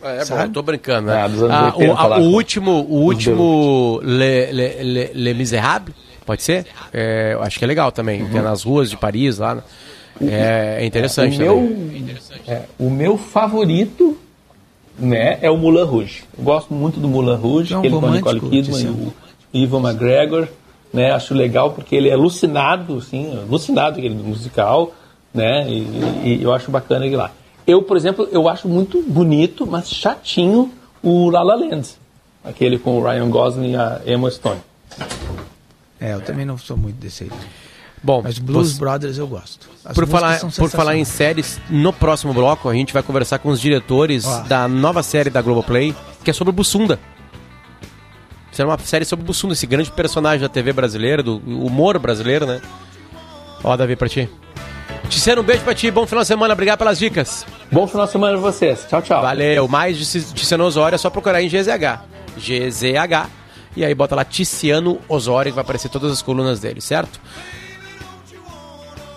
É, 0.02 0.22
é 0.22 0.26
bom, 0.26 0.40
eu 0.40 0.50
tô 0.50 0.62
brincando, 0.62 1.08
né? 1.08 1.14
Ah, 1.14 1.28
ah, 1.50 1.74
o, 1.76 1.92
a, 1.92 2.20
o, 2.20 2.32
último, 2.32 2.72
o 2.90 3.04
último 3.04 4.00
Le, 4.04 4.52
Le, 4.52 4.84
Le, 4.84 5.12
Le 5.14 5.34
Miserable, 5.34 5.94
pode 6.26 6.42
ser? 6.42 6.66
É, 6.94 7.34
eu 7.34 7.44
acho 7.44 7.60
que 7.60 7.66
é 7.66 7.68
legal 7.68 7.92
também, 7.92 8.22
uhum. 8.22 8.30
que 8.30 8.38
é 8.38 8.42
nas 8.42 8.64
ruas 8.64 8.90
de 8.90 8.98
Paris 8.98 9.38
lá. 9.38 9.56
Né? 9.56 9.64
É, 10.22 10.78
é 10.82 10.86
interessante 10.86 11.38
o 11.38 11.40
meu, 11.40 11.78
é, 12.48 12.62
o 12.78 12.90
meu 12.90 13.18
favorito 13.18 14.18
né, 14.98 15.40
é 15.42 15.50
o 15.50 15.58
Moulin 15.58 15.84
Rouge. 15.84 16.24
Eu 16.38 16.44
gosto 16.44 16.74
muito 16.74 17.00
do 17.00 17.08
Moulin 17.08 17.36
Rouge, 17.36 17.74
é 17.74 17.78
um 17.78 17.80
aquele 17.80 17.96
com 17.96 18.10
Nicole 18.10 18.40
Kidman 18.42 18.82
e 19.54 19.60
o 19.60 19.64
Ivan 19.64 19.90
McGregor. 19.90 20.48
Né, 20.92 21.12
acho 21.12 21.36
legal 21.36 21.72
porque 21.72 21.96
ele 21.96 22.10
é 22.10 22.14
alucinado, 22.14 22.98
assim, 22.98 23.32
alucinado 23.38 24.00
aquele 24.00 24.16
musical, 24.16 24.92
né? 25.32 25.70
E, 25.70 25.86
e 26.26 26.40
eu 26.42 26.52
acho 26.52 26.72
bacana 26.72 27.06
ele 27.06 27.16
lá. 27.16 27.32
Eu, 27.70 27.84
por 27.84 27.96
exemplo, 27.96 28.28
eu 28.32 28.50
acho 28.50 28.68
muito 28.68 29.02
bonito, 29.04 29.68
mas 29.68 29.90
chatinho 29.90 30.72
o 31.04 31.30
La 31.30 31.44
La 31.44 31.56
Land. 31.56 31.88
Aquele 32.44 32.80
com 32.80 32.98
o 32.98 33.04
Ryan 33.04 33.30
Gosling 33.30 33.72
e 33.74 33.76
a 33.76 34.02
Emma 34.08 34.32
Stone. 34.32 34.60
É, 36.02 36.14
eu 36.14 36.22
também 36.22 36.46
não 36.46 36.58
sou 36.58 36.76
muito 36.76 36.96
desse 36.96 37.26
aí. 37.26 37.32
Bom, 38.02 38.22
Mas 38.24 38.40
Blues 38.40 38.72
você- 38.72 38.80
Brothers 38.80 39.18
eu 39.20 39.28
gosto. 39.28 39.70
As 39.86 39.94
por 39.94 40.08
falar, 40.08 40.40
por 40.40 40.70
falar 40.70 40.96
em 40.96 41.04
séries, 41.06 41.60
no 41.70 41.92
próximo 41.94 42.34
bloco 42.34 42.68
a 42.70 42.74
gente 42.74 42.92
vai 42.92 43.04
conversar 43.04 43.38
com 43.40 43.50
os 43.50 43.60
diretores 43.62 44.26
da 44.48 44.68
nova 44.68 45.04
série 45.04 45.30
da 45.30 45.42
Globoplay, 45.42 45.94
que 46.24 46.32
é 46.32 46.34
sobre 46.34 46.50
o 46.50 46.54
Bussunda. 46.54 46.98
Será 48.52 48.70
uma 48.70 48.80
série 48.80 49.06
sobre 49.06 49.24
o 49.24 49.28
Bussunda, 49.28 49.54
esse 49.54 49.68
grande 49.68 49.92
personagem 49.92 50.40
da 50.42 50.50
TV 50.50 50.74
brasileira, 50.74 51.22
do 51.22 51.38
humor 51.38 52.00
brasileiro, 52.00 52.46
né? 52.48 52.62
Ó, 53.64 53.76
Davi, 53.78 53.96
pra 53.96 54.08
ti. 54.10 54.28
Tiziano, 55.08 55.42
um 55.42 55.46
beijo 55.46 55.64
pra 55.64 55.74
ti, 55.74 55.90
bom 55.90 56.06
final 56.06 56.24
de 56.24 56.28
semana, 56.28 56.54
obrigado 56.54 56.78
pelas 56.78 57.00
dicas. 57.00 57.46
Bom 57.72 57.88
final 57.88 58.06
de 58.06 58.12
semana 58.12 58.34
pra 58.34 58.42
vocês. 58.42 58.86
Tchau, 58.90 59.02
tchau. 59.02 59.22
Valeu, 59.22 59.68
mais 59.68 59.98
de 59.98 60.24
Tiziano 60.34 60.64
Osório 60.64 60.96
é 60.96 60.98
só 60.98 61.10
procurar 61.10 61.42
em 61.42 61.48
GZH. 61.48 62.02
GZH. 62.38 63.30
E 63.76 63.86
aí 63.86 63.94
bota 63.94 64.16
lá 64.16 64.26
Tiziano 64.26 65.00
Osório, 65.08 65.52
que 65.52 65.56
vai 65.56 65.64
aparecer 65.64 65.90
todas 65.90 66.12
as 66.12 66.22
colunas 66.22 66.60
dele, 66.60 66.82
certo? 66.82 67.20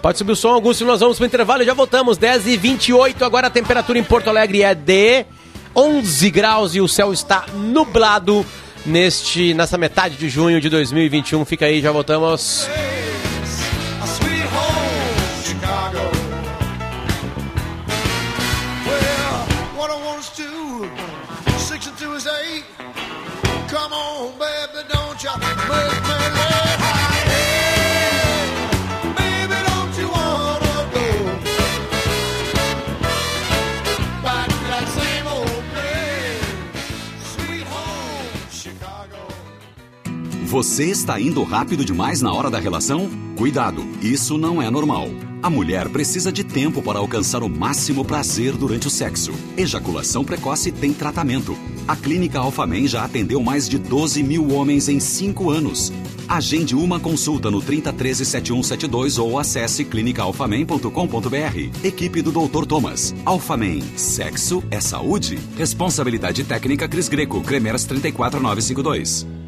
Pode 0.03 0.19
subir 0.19 0.33
o 0.33 0.37
som, 0.37 0.49
Augusto, 0.49 0.85
nós 0.85 1.01
vamos 1.01 1.17
pro 1.17 1.27
intervalo 1.27 1.63
e 1.63 1.67
já 1.67 1.75
voltamos. 1.75 2.19
10 2.19 2.49
e 2.49 2.57
28 2.57 3.25
agora 3.25 3.47
a 3.47 3.51
temperatura 3.51 3.99
em 3.99 4.05
Porto 4.05 4.29
Alegre 4.29 4.63
é 4.63 4.75
de 4.75 5.25
11 5.75 6.31
graus 6.31 6.75
e 6.75 6.81
o 6.81 6.89
céu 6.89 7.13
está 7.13 7.47
nublado 7.55 8.45
neste, 8.85 9.55
nessa 9.55 9.79
metade 9.79 10.17
de 10.17 10.29
junho 10.29 10.61
de 10.61 10.69
2021. 10.69 11.45
Fica 11.45 11.67
aí, 11.67 11.81
já 11.81 11.93
voltamos. 11.93 12.69
Você 40.53 40.85
está 40.91 41.19
indo 41.19 41.43
rápido 41.45 41.83
demais 41.83 42.21
na 42.21 42.31
hora 42.31 42.51
da 42.51 42.59
relação? 42.59 43.09
Cuidado, 43.39 43.83
isso 44.03 44.37
não 44.37 44.61
é 44.61 44.71
normal. 44.71 45.09
A 45.43 45.49
mulher 45.49 45.89
precisa 45.89 46.31
de 46.31 46.45
tempo 46.45 46.83
para 46.83 46.99
alcançar 46.99 47.43
o 47.43 47.49
máximo 47.49 48.05
prazer 48.05 48.53
durante 48.53 48.87
o 48.87 48.91
sexo. 48.91 49.33
Ejaculação 49.57 50.23
precoce 50.23 50.71
tem 50.71 50.93
tratamento. 50.93 51.57
A 51.89 51.97
Clínica 51.97 52.39
Alfamen 52.39 52.87
já 52.87 53.03
atendeu 53.03 53.43
mais 53.43 53.67
de 53.67 53.79
12 53.79 54.23
mil 54.23 54.53
homens 54.53 54.91
em 54.91 55.01
5 55.01 55.49
anos. 55.49 55.91
Agende 56.29 56.77
uma 56.77 57.01
consulta 57.01 57.51
no 57.51 57.63
3013 57.63 58.27
7172 58.27 59.17
ou 59.17 59.39
acesse 59.39 59.87
clinicaalfamen.com.br. 59.87 61.83
Equipe 61.83 62.21
do 62.21 62.31
Dr. 62.31 62.67
Thomas. 62.67 63.15
Alfamen. 63.25 63.83
Sexo 63.97 64.63
é 64.71 64.83
saúde. 64.83 65.39
Responsabilidade 65.57 66.45
técnica 66.45 66.87
Cris 66.87 67.09
Greco. 67.09 67.41
Cremers 67.41 67.87
34952. 67.87 69.42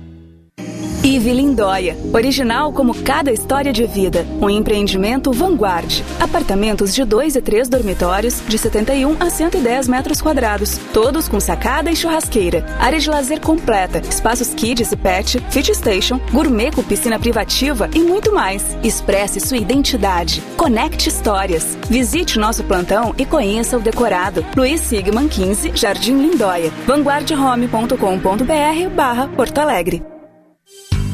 Ive 1.04 1.34
Lindóia, 1.34 1.98
original 2.14 2.72
como 2.72 2.94
cada 2.94 3.30
história 3.30 3.74
de 3.74 3.86
vida. 3.86 4.26
Um 4.40 4.48
empreendimento 4.48 5.30
vanguard. 5.34 6.02
Apartamentos 6.18 6.94
de 6.94 7.04
2 7.04 7.36
e 7.36 7.42
3 7.42 7.68
dormitórios, 7.68 8.42
de 8.48 8.56
71 8.56 9.14
a 9.20 9.28
110 9.28 9.86
metros 9.86 10.22
quadrados. 10.22 10.78
Todos 10.94 11.28
com 11.28 11.38
sacada 11.38 11.90
e 11.90 11.96
churrasqueira. 11.96 12.64
Área 12.80 12.98
de 12.98 13.10
lazer 13.10 13.38
completa, 13.38 13.98
espaços 13.98 14.54
kids 14.54 14.92
e 14.92 14.96
pet, 14.96 15.44
fit 15.50 15.74
station, 15.74 16.18
gourmet 16.32 16.70
com 16.70 16.82
piscina 16.82 17.18
privativa 17.18 17.90
e 17.94 17.98
muito 17.98 18.32
mais. 18.32 18.64
Expresse 18.82 19.40
sua 19.40 19.58
identidade. 19.58 20.42
Conecte 20.56 21.10
histórias. 21.10 21.76
Visite 21.86 22.38
nosso 22.38 22.64
plantão 22.64 23.14
e 23.18 23.26
conheça 23.26 23.76
o 23.76 23.80
decorado. 23.80 24.42
Luiz 24.56 24.80
Sigman 24.80 25.28
15, 25.28 25.72
Jardim 25.74 26.16
Lindóia. 26.16 26.72
vanguardhome.com.br 26.86 28.88
barra 28.96 29.28
Porto 29.28 29.58
Alegre. 29.58 30.13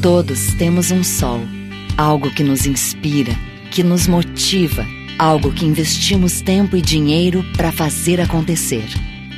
Todos 0.00 0.54
temos 0.54 0.90
um 0.90 1.04
sol, 1.04 1.42
algo 1.94 2.30
que 2.30 2.42
nos 2.42 2.64
inspira, 2.64 3.36
que 3.70 3.82
nos 3.82 4.06
motiva, 4.06 4.86
algo 5.18 5.52
que 5.52 5.66
investimos 5.66 6.40
tempo 6.40 6.74
e 6.74 6.80
dinheiro 6.80 7.44
para 7.54 7.70
fazer 7.70 8.18
acontecer. 8.18 8.86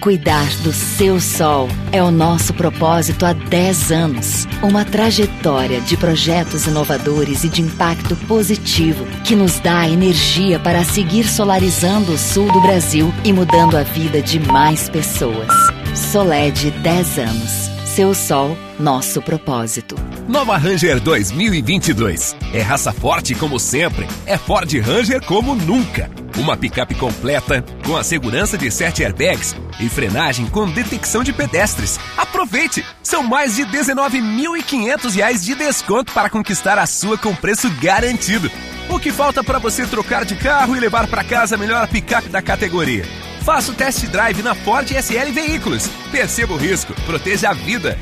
Cuidar 0.01 0.49
do 0.59 0.73
seu 0.73 1.21
sol 1.21 1.69
é 1.91 2.01
o 2.01 2.13
nosso 2.13 2.55
propósito 2.55 3.27
há 3.27 3.33
10 3.33 3.91
anos. 3.91 4.47
Uma 4.63 4.85
trajetória 4.85 5.81
de 5.81 5.97
projetos 5.97 6.69
inovadores 6.69 7.43
e 7.43 7.49
de 7.49 7.61
impacto 7.61 8.15
positivo 8.29 9.05
que 9.25 9.35
nos 9.35 9.59
dá 9.59 9.89
energia 9.89 10.61
para 10.61 10.85
seguir 10.85 11.27
solarizando 11.27 12.13
o 12.13 12.19
sul 12.19 12.51
do 12.53 12.61
Brasil 12.61 13.13
e 13.25 13.33
mudando 13.33 13.77
a 13.77 13.83
vida 13.83 14.23
de 14.23 14.39
mais 14.39 14.89
pessoas. 14.89 15.53
Soled 15.93 16.71
10 16.71 17.19
anos. 17.19 17.82
Seu 17.95 18.15
sol, 18.15 18.57
nosso 18.81 19.21
propósito. 19.21 19.97
Nova 20.27 20.57
Ranger 20.57 20.99
2022. 20.99 22.35
É 22.55 22.63
raça 22.63 22.91
forte 22.91 23.35
como 23.35 23.61
sempre. 23.61 24.09
É 24.25 24.39
Ford 24.39 24.73
Ranger 24.79 25.23
como 25.27 25.55
nunca. 25.55 26.11
Uma 26.39 26.57
picape 26.57 26.95
completa, 26.95 27.63
com 27.85 27.95
a 27.95 28.03
segurança 28.03 28.57
de 28.57 28.71
7 28.71 29.05
airbags 29.05 29.55
e 29.79 29.91
frenagem 29.91 30.47
com 30.47 30.71
detecção 30.71 31.23
de 31.23 31.35
pedestres. 31.35 32.01
Aproveite! 32.17 32.83
São 33.03 33.23
mais 33.23 33.57
de 33.57 33.67
19.500 33.67 35.15
reais 35.15 35.45
de 35.45 35.55
desconto 35.55 36.15
para 36.15 36.31
conquistar 36.31 36.79
a 36.79 36.87
sua 36.87 37.19
com 37.19 37.35
preço 37.35 37.69
garantido. 37.73 38.51
O 38.89 38.99
que 38.99 39.13
falta 39.13 39.45
para 39.45 39.59
você 39.59 39.87
trocar 39.87 40.25
de 40.25 40.35
carro 40.35 40.75
e 40.75 40.81
levar 40.81 41.07
para 41.09 41.23
casa 41.23 41.57
a 41.57 41.59
melhor 41.59 41.87
picape 41.89 42.31
da 42.31 42.41
categoria? 42.41 43.05
Faça 43.45 43.73
o 43.73 43.75
test 43.75 44.07
drive 44.07 44.41
na 44.41 44.55
Ford 44.55 44.89
SL 44.89 45.33
Veículos. 45.33 45.89
Perceba 46.13 46.53
o 46.55 46.57
risco, 46.57 46.95
proteja 47.05 47.51
a 47.51 47.53
vida. 47.53 47.99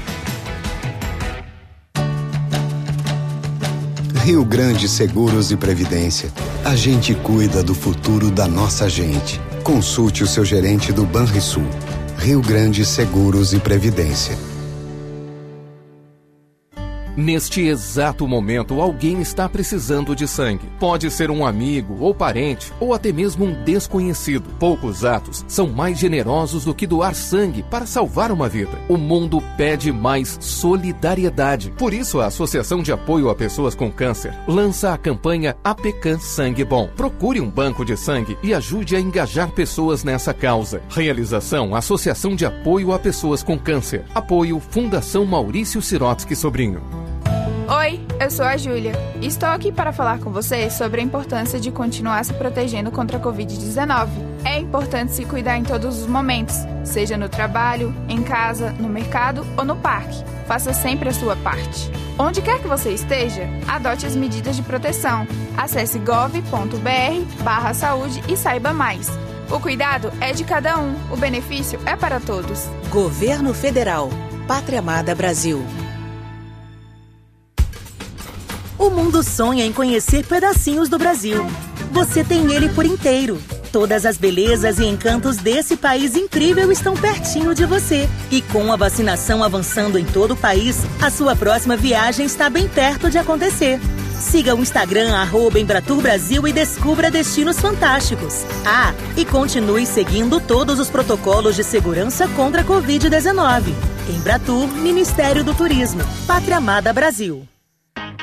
Rio 4.22 4.44
Grande 4.44 4.86
Seguros 4.86 5.50
e 5.50 5.56
Previdência. 5.56 6.30
A 6.62 6.76
gente 6.76 7.14
cuida 7.14 7.62
do 7.62 7.74
futuro 7.74 8.30
da 8.30 8.46
nossa 8.46 8.86
gente. 8.86 9.40
Consulte 9.64 10.22
o 10.22 10.26
seu 10.26 10.44
gerente 10.44 10.92
do 10.92 11.06
Banrisul. 11.06 11.66
Rio 12.18 12.42
Grande 12.42 12.84
Seguros 12.84 13.54
e 13.54 13.58
Previdência. 13.58 14.49
Neste 17.20 17.60
exato 17.60 18.26
momento, 18.26 18.80
alguém 18.80 19.20
está 19.20 19.46
precisando 19.46 20.16
de 20.16 20.26
sangue. 20.26 20.70
Pode 20.78 21.10
ser 21.10 21.30
um 21.30 21.44
amigo 21.44 21.98
ou 22.00 22.14
parente, 22.14 22.72
ou 22.80 22.94
até 22.94 23.12
mesmo 23.12 23.44
um 23.44 23.62
desconhecido. 23.62 24.48
Poucos 24.58 25.04
atos 25.04 25.44
são 25.46 25.68
mais 25.68 25.98
generosos 25.98 26.64
do 26.64 26.74
que 26.74 26.86
doar 26.86 27.14
sangue 27.14 27.62
para 27.62 27.84
salvar 27.84 28.32
uma 28.32 28.48
vida. 28.48 28.72
O 28.88 28.96
mundo 28.96 29.38
pede 29.54 29.92
mais 29.92 30.38
solidariedade. 30.40 31.70
Por 31.76 31.92
isso, 31.92 32.20
a 32.20 32.26
Associação 32.26 32.82
de 32.82 32.90
Apoio 32.90 33.28
a 33.28 33.34
Pessoas 33.34 33.74
com 33.74 33.92
Câncer 33.92 34.34
lança 34.48 34.94
a 34.94 34.96
campanha 34.96 35.54
APECAN 35.62 36.18
Sangue 36.18 36.64
Bom. 36.64 36.88
Procure 36.96 37.38
um 37.38 37.50
banco 37.50 37.84
de 37.84 37.98
sangue 37.98 38.38
e 38.42 38.54
ajude 38.54 38.96
a 38.96 39.00
engajar 39.00 39.50
pessoas 39.50 40.02
nessa 40.02 40.32
causa. 40.32 40.80
Realização: 40.88 41.74
Associação 41.74 42.34
de 42.34 42.46
Apoio 42.46 42.94
a 42.94 42.98
Pessoas 42.98 43.42
com 43.42 43.58
Câncer. 43.58 44.06
Apoio 44.14 44.58
Fundação 44.58 45.26
Maurício 45.26 45.82
Sirotsky 45.82 46.34
Sobrinho. 46.34 47.09
Oi, 47.72 48.00
eu 48.18 48.28
sou 48.32 48.44
a 48.44 48.56
Júlia. 48.56 48.94
Estou 49.22 49.48
aqui 49.48 49.70
para 49.70 49.92
falar 49.92 50.18
com 50.18 50.32
vocês 50.32 50.72
sobre 50.72 51.00
a 51.00 51.04
importância 51.04 51.60
de 51.60 51.70
continuar 51.70 52.24
se 52.24 52.34
protegendo 52.34 52.90
contra 52.90 53.16
a 53.16 53.20
Covid-19. 53.20 54.08
É 54.44 54.58
importante 54.58 55.12
se 55.12 55.24
cuidar 55.24 55.56
em 55.56 55.62
todos 55.62 56.00
os 56.00 56.06
momentos, 56.08 56.56
seja 56.82 57.16
no 57.16 57.28
trabalho, 57.28 57.94
em 58.08 58.24
casa, 58.24 58.72
no 58.72 58.88
mercado 58.88 59.46
ou 59.56 59.64
no 59.64 59.76
parque. 59.76 60.18
Faça 60.48 60.72
sempre 60.72 61.10
a 61.10 61.12
sua 61.12 61.36
parte. 61.36 61.88
Onde 62.18 62.42
quer 62.42 62.60
que 62.60 62.66
você 62.66 62.90
esteja, 62.90 63.48
adote 63.68 64.04
as 64.04 64.16
medidas 64.16 64.56
de 64.56 64.62
proteção. 64.62 65.24
Acesse 65.56 66.00
gov.br/barra 66.00 67.72
saúde 67.72 68.20
e 68.28 68.36
saiba 68.36 68.72
mais. 68.72 69.08
O 69.48 69.60
cuidado 69.60 70.12
é 70.20 70.32
de 70.32 70.42
cada 70.42 70.76
um, 70.76 70.96
o 71.08 71.16
benefício 71.16 71.78
é 71.86 71.94
para 71.94 72.18
todos. 72.18 72.68
Governo 72.88 73.54
Federal. 73.54 74.10
Pátria 74.48 74.80
Amada 74.80 75.14
Brasil. 75.14 75.64
O 78.80 78.88
mundo 78.88 79.22
sonha 79.22 79.66
em 79.66 79.74
conhecer 79.74 80.24
pedacinhos 80.24 80.88
do 80.88 80.96
Brasil. 80.96 81.46
Você 81.92 82.24
tem 82.24 82.50
ele 82.50 82.70
por 82.70 82.86
inteiro. 82.86 83.38
Todas 83.70 84.06
as 84.06 84.16
belezas 84.16 84.78
e 84.78 84.86
encantos 84.86 85.36
desse 85.36 85.76
país 85.76 86.16
incrível 86.16 86.72
estão 86.72 86.94
pertinho 86.94 87.54
de 87.54 87.66
você. 87.66 88.08
E 88.30 88.40
com 88.40 88.72
a 88.72 88.76
vacinação 88.76 89.44
avançando 89.44 89.98
em 89.98 90.04
todo 90.06 90.30
o 90.30 90.36
país, 90.36 90.78
a 90.98 91.10
sua 91.10 91.36
próxima 91.36 91.76
viagem 91.76 92.24
está 92.24 92.48
bem 92.48 92.66
perto 92.68 93.10
de 93.10 93.18
acontecer. 93.18 93.78
Siga 94.18 94.54
o 94.54 94.60
Instagram 94.60 95.14
arroba 95.14 95.58
Brasil 96.00 96.48
e 96.48 96.52
descubra 96.52 97.10
destinos 97.10 97.60
fantásticos. 97.60 98.46
Ah, 98.64 98.94
e 99.14 99.26
continue 99.26 99.84
seguindo 99.84 100.40
todos 100.40 100.80
os 100.80 100.88
protocolos 100.88 101.54
de 101.54 101.64
segurança 101.64 102.26
contra 102.28 102.62
a 102.62 102.64
Covid-19. 102.64 103.74
Embratur, 104.08 104.68
Ministério 104.68 105.44
do 105.44 105.52
Turismo. 105.52 106.00
Pátria 106.26 106.56
Amada 106.56 106.94
Brasil. 106.94 107.46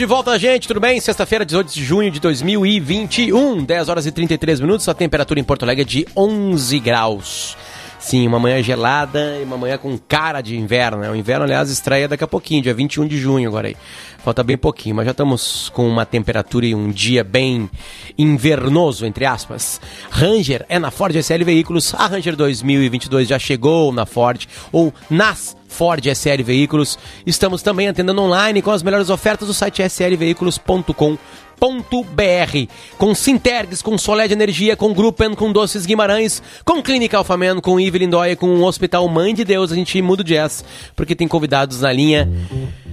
De 0.00 0.06
volta, 0.06 0.38
gente, 0.38 0.66
tudo 0.66 0.80
bem? 0.80 0.98
Sexta-feira, 0.98 1.44
18 1.44 1.74
de 1.74 1.84
junho 1.84 2.10
de 2.10 2.18
2021, 2.20 3.62
10 3.62 3.88
horas 3.90 4.06
e 4.06 4.10
33 4.10 4.58
minutos. 4.58 4.88
A 4.88 4.94
temperatura 4.94 5.38
em 5.38 5.44
Porto 5.44 5.62
Alegre 5.62 5.82
é 5.82 5.84
de 5.84 6.06
11 6.16 6.80
graus. 6.80 7.54
Sim, 7.98 8.26
uma 8.26 8.38
manhã 8.38 8.62
gelada 8.62 9.36
e 9.38 9.44
uma 9.44 9.58
manhã 9.58 9.76
com 9.76 9.98
cara 9.98 10.40
de 10.40 10.56
inverno. 10.56 11.02
Né? 11.02 11.10
O 11.10 11.14
inverno, 11.14 11.44
aliás, 11.44 11.70
estreia 11.70 12.08
daqui 12.08 12.24
a 12.24 12.26
pouquinho, 12.26 12.62
dia 12.62 12.72
21 12.72 13.06
de 13.06 13.18
junho 13.18 13.46
agora 13.46 13.68
aí. 13.68 13.76
Falta 14.24 14.42
bem 14.42 14.56
pouquinho, 14.56 14.96
mas 14.96 15.04
já 15.04 15.10
estamos 15.10 15.68
com 15.74 15.86
uma 15.86 16.06
temperatura 16.06 16.64
e 16.64 16.74
um 16.74 16.90
dia 16.90 17.22
bem 17.22 17.68
invernoso, 18.16 19.04
entre 19.04 19.26
aspas. 19.26 19.82
Ranger 20.10 20.64
é 20.70 20.78
na 20.78 20.90
Ford 20.90 21.14
SL 21.14 21.44
Veículos. 21.44 21.94
A 21.94 22.06
Ranger 22.06 22.36
2022 22.36 23.28
já 23.28 23.38
chegou 23.38 23.92
na 23.92 24.06
Ford 24.06 24.46
ou 24.72 24.94
nas 25.10 25.59
Ford 25.70 26.04
SL 26.04 26.42
Veículos. 26.44 26.98
Estamos 27.24 27.62
também 27.62 27.88
atendendo 27.88 28.20
online 28.20 28.60
com 28.60 28.70
as 28.70 28.82
melhores 28.82 29.08
ofertas 29.08 29.48
do 29.48 29.54
site 29.54 29.82
slveículos.com 29.82 31.16
br 31.60 32.66
com 32.96 33.14
Sintergs, 33.14 33.82
com 33.82 33.98
Solé 33.98 34.26
de 34.26 34.32
Energia, 34.32 34.74
com 34.76 34.94
Gruppen, 34.94 35.34
com 35.34 35.52
Doces 35.52 35.84
Guimarães, 35.84 36.42
com 36.64 36.82
Clínica 36.82 37.18
Alfamen, 37.18 37.60
com 37.60 37.78
Ive 37.78 37.98
Lindóia, 37.98 38.34
com 38.34 38.46
o 38.46 38.64
Hospital 38.64 39.06
Mãe 39.08 39.34
de 39.34 39.44
Deus. 39.44 39.70
A 39.70 39.74
gente 39.74 40.00
muda 40.00 40.22
o 40.22 40.24
jazz, 40.24 40.64
porque 40.96 41.14
tem 41.14 41.28
convidados 41.28 41.82
na 41.82 41.92
linha. 41.92 42.28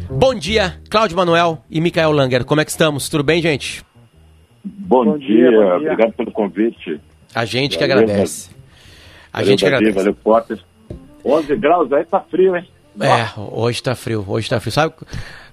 Bom 0.09 0.35
dia, 0.35 0.75
Cláudio 0.89 1.15
Manuel 1.15 1.59
e 1.69 1.79
Micael 1.79 2.11
Langer. 2.11 2.43
Como 2.43 2.59
é 2.59 2.65
que 2.65 2.71
estamos? 2.71 3.07
Tudo 3.07 3.23
bem, 3.23 3.41
gente? 3.41 3.83
Bom, 4.63 5.05
bom, 5.05 5.17
dia, 5.17 5.27
dia, 5.27 5.51
bom 5.51 5.79
dia, 5.79 5.91
obrigado 5.93 6.13
pelo 6.13 6.31
convite. 6.31 6.99
A 7.33 7.45
gente 7.45 7.77
valeu, 7.77 7.87
que 7.87 7.93
agradece. 7.93 8.49
A 9.31 9.37
valeu, 9.37 9.49
gente 9.49 9.59
que 9.59 9.65
agradece. 9.65 9.95
Valeu, 9.95 10.13
Potter. 10.13 10.59
11 11.27 11.55
graus 11.55 11.91
aí 11.91 12.05
tá 12.05 12.19
frio, 12.19 12.55
hein? 12.55 12.67
É, 12.99 13.27
hoje 13.37 13.81
tá 13.83 13.95
frio, 13.95 14.25
hoje 14.27 14.49
tá 14.49 14.59
frio. 14.59 14.71
Sabe, 14.71 14.93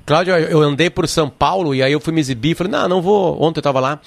Cláudio, 0.07 0.35
eu 0.35 0.61
andei 0.61 0.89
por 0.89 1.07
São 1.09 1.29
Paulo 1.29 1.75
e 1.75 1.83
aí 1.83 1.93
eu 1.93 2.01
fui 2.01 2.13
me 2.13 2.21
exibir, 2.21 2.55
falei, 2.55 2.73
não, 2.73 2.89
não 2.89 3.03
vou, 3.03 3.43
ontem 3.43 3.59
eu 3.59 3.63
tava 3.63 3.81
lá, 3.81 4.01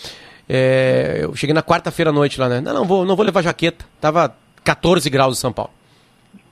é, 0.47 1.19
eu 1.21 1.35
cheguei 1.35 1.53
na 1.53 1.63
quarta-feira 1.63 2.09
à 2.09 2.13
noite 2.13 2.39
lá, 2.39 2.49
né, 2.49 2.61
não, 2.61 2.73
não 2.73 2.85
vou, 2.85 3.05
não 3.05 3.15
vou 3.15 3.25
levar 3.25 3.43
jaqueta, 3.43 3.85
tava 3.99 4.35
14 4.63 5.09
graus 5.09 5.37
em 5.37 5.41
São 5.41 5.51
Paulo. 5.51 5.71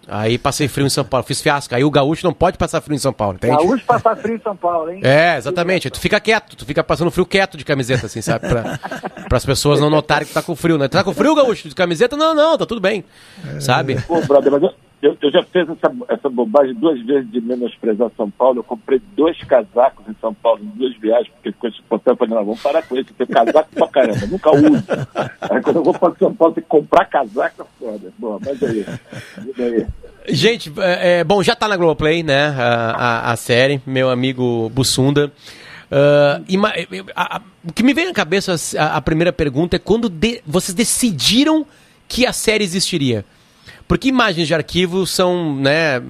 Aí 0.08 0.38
passei 0.38 0.68
frio 0.68 0.86
em 0.86 0.90
São 0.90 1.04
Paulo, 1.04 1.26
fiz 1.26 1.42
fiasco. 1.42 1.74
Aí 1.74 1.84
o 1.84 1.90
gaúcho 1.90 2.24
não 2.26 2.34
pode 2.34 2.58
passar 2.58 2.80
frio 2.80 2.96
em 2.96 3.00
São 3.00 3.12
Paulo, 3.12 3.36
entende? 3.36 3.56
Gaúcho 3.56 3.84
passar 3.86 4.16
frio 4.16 4.36
em 4.36 4.40
São 4.40 4.56
Paulo, 4.56 4.92
hein? 4.92 5.00
É, 5.04 5.36
exatamente. 5.36 5.90
Tu 5.90 6.00
fica 6.00 6.20
quieto, 6.20 6.56
tu 6.56 6.66
fica 6.66 6.84
passando 6.84 7.10
frio 7.10 7.26
quieto 7.26 7.58
de 7.58 7.66
camiseta, 7.66 8.06
assim, 8.06 8.22
sabe? 8.22 8.48
Pra, 8.48 8.80
as 9.32 9.46
pessoas 9.46 9.80
não 9.80 9.90
notarem 9.90 10.28
que 10.28 10.34
tá 10.34 10.44
com 10.44 10.56
frio, 10.56 10.78
né? 10.78 10.88
Tu 10.88 10.92
tá 10.92 11.04
com 11.04 11.14
frio, 11.14 11.34
gaúcho, 11.34 11.68
de 11.68 11.74
camiseta? 11.74 12.16
Não, 12.16 12.36
não, 12.36 12.56
tá 12.58 12.68
tudo 12.68 12.80
bem. 12.80 13.04
Sabe? 13.60 14.00
Pô, 14.02 14.22
brother, 14.22 14.52
mas 14.52 14.64
eu, 14.64 14.74
eu, 15.06 15.16
eu 15.22 15.32
já 15.32 15.44
fiz 15.44 15.70
essa, 15.70 15.94
essa 16.10 16.30
bobagem 16.30 16.74
duas 16.74 17.00
vezes 17.06 17.30
de 17.32 17.40
menosprezar 17.40 18.10
São 18.18 18.30
Paulo. 18.30 18.60
Eu 18.60 18.64
comprei 18.64 19.00
dois 19.16 19.38
casacos 19.44 20.04
em 20.10 20.16
São 20.20 20.34
Paulo, 20.34 20.64
em 20.64 20.78
duas 20.78 20.98
viagens, 20.98 21.30
porque 21.30 21.52
ficou 21.52 21.70
insuportável. 21.70 22.14
Eu 22.14 22.18
falei, 22.18 22.34
não, 22.34 22.46
vamos 22.46 22.62
parar 22.62 22.82
com 22.82 22.96
isso, 22.98 23.14
porque 23.14 23.32
casaco 23.32 23.70
pra 23.76 23.88
caramba, 23.88 24.26
nunca 24.26 24.52
uso. 24.52 24.84
Aí 25.52 25.62
quando 25.62 25.76
eu 25.76 25.84
vou 25.84 25.94
pra 25.94 26.16
São 26.16 26.34
Paulo, 26.34 26.56
tem 26.56 26.64
que 26.64 26.70
comprar 26.70 27.06
casaco, 27.06 27.62
é 27.62 27.66
foda. 27.80 28.14
Bom, 28.18 28.40
mas 28.44 28.64
aí, 28.64 28.86
aí. 29.60 29.86
Gente, 30.28 30.74
é, 30.78 31.20
é, 31.20 31.24
bom, 31.24 31.44
já 31.44 31.56
tá 31.56 31.68
na 31.68 31.78
Globoplay, 31.78 32.24
né, 32.24 32.48
a, 32.48 33.30
a, 33.30 33.32
a 33.32 33.36
série, 33.36 33.80
meu 33.86 34.10
amigo 34.10 34.70
Bussunda. 34.70 35.32
Uh, 35.86 36.44
ima, 36.50 36.74
a, 37.16 37.42
o 37.64 37.72
que 37.72 37.84
me 37.84 37.94
vem 37.94 38.06
na 38.06 38.14
cabeça, 38.14 38.56
a, 38.80 39.00
primeira 39.02 39.32
pergunta 39.32 39.76
é 39.76 39.80
quando 39.80 40.10
de, 40.10 40.42
vocês 40.46 40.74
decidiram 40.74 41.64
que 42.08 42.26
a 42.26 42.34
série 42.34 42.64
existiria? 42.64 43.24
Porque 43.88 44.10
imagens 44.10 44.48
de 44.48 44.54
arquivo 44.54 45.06
são, 45.06 45.56
né, 45.56 46.02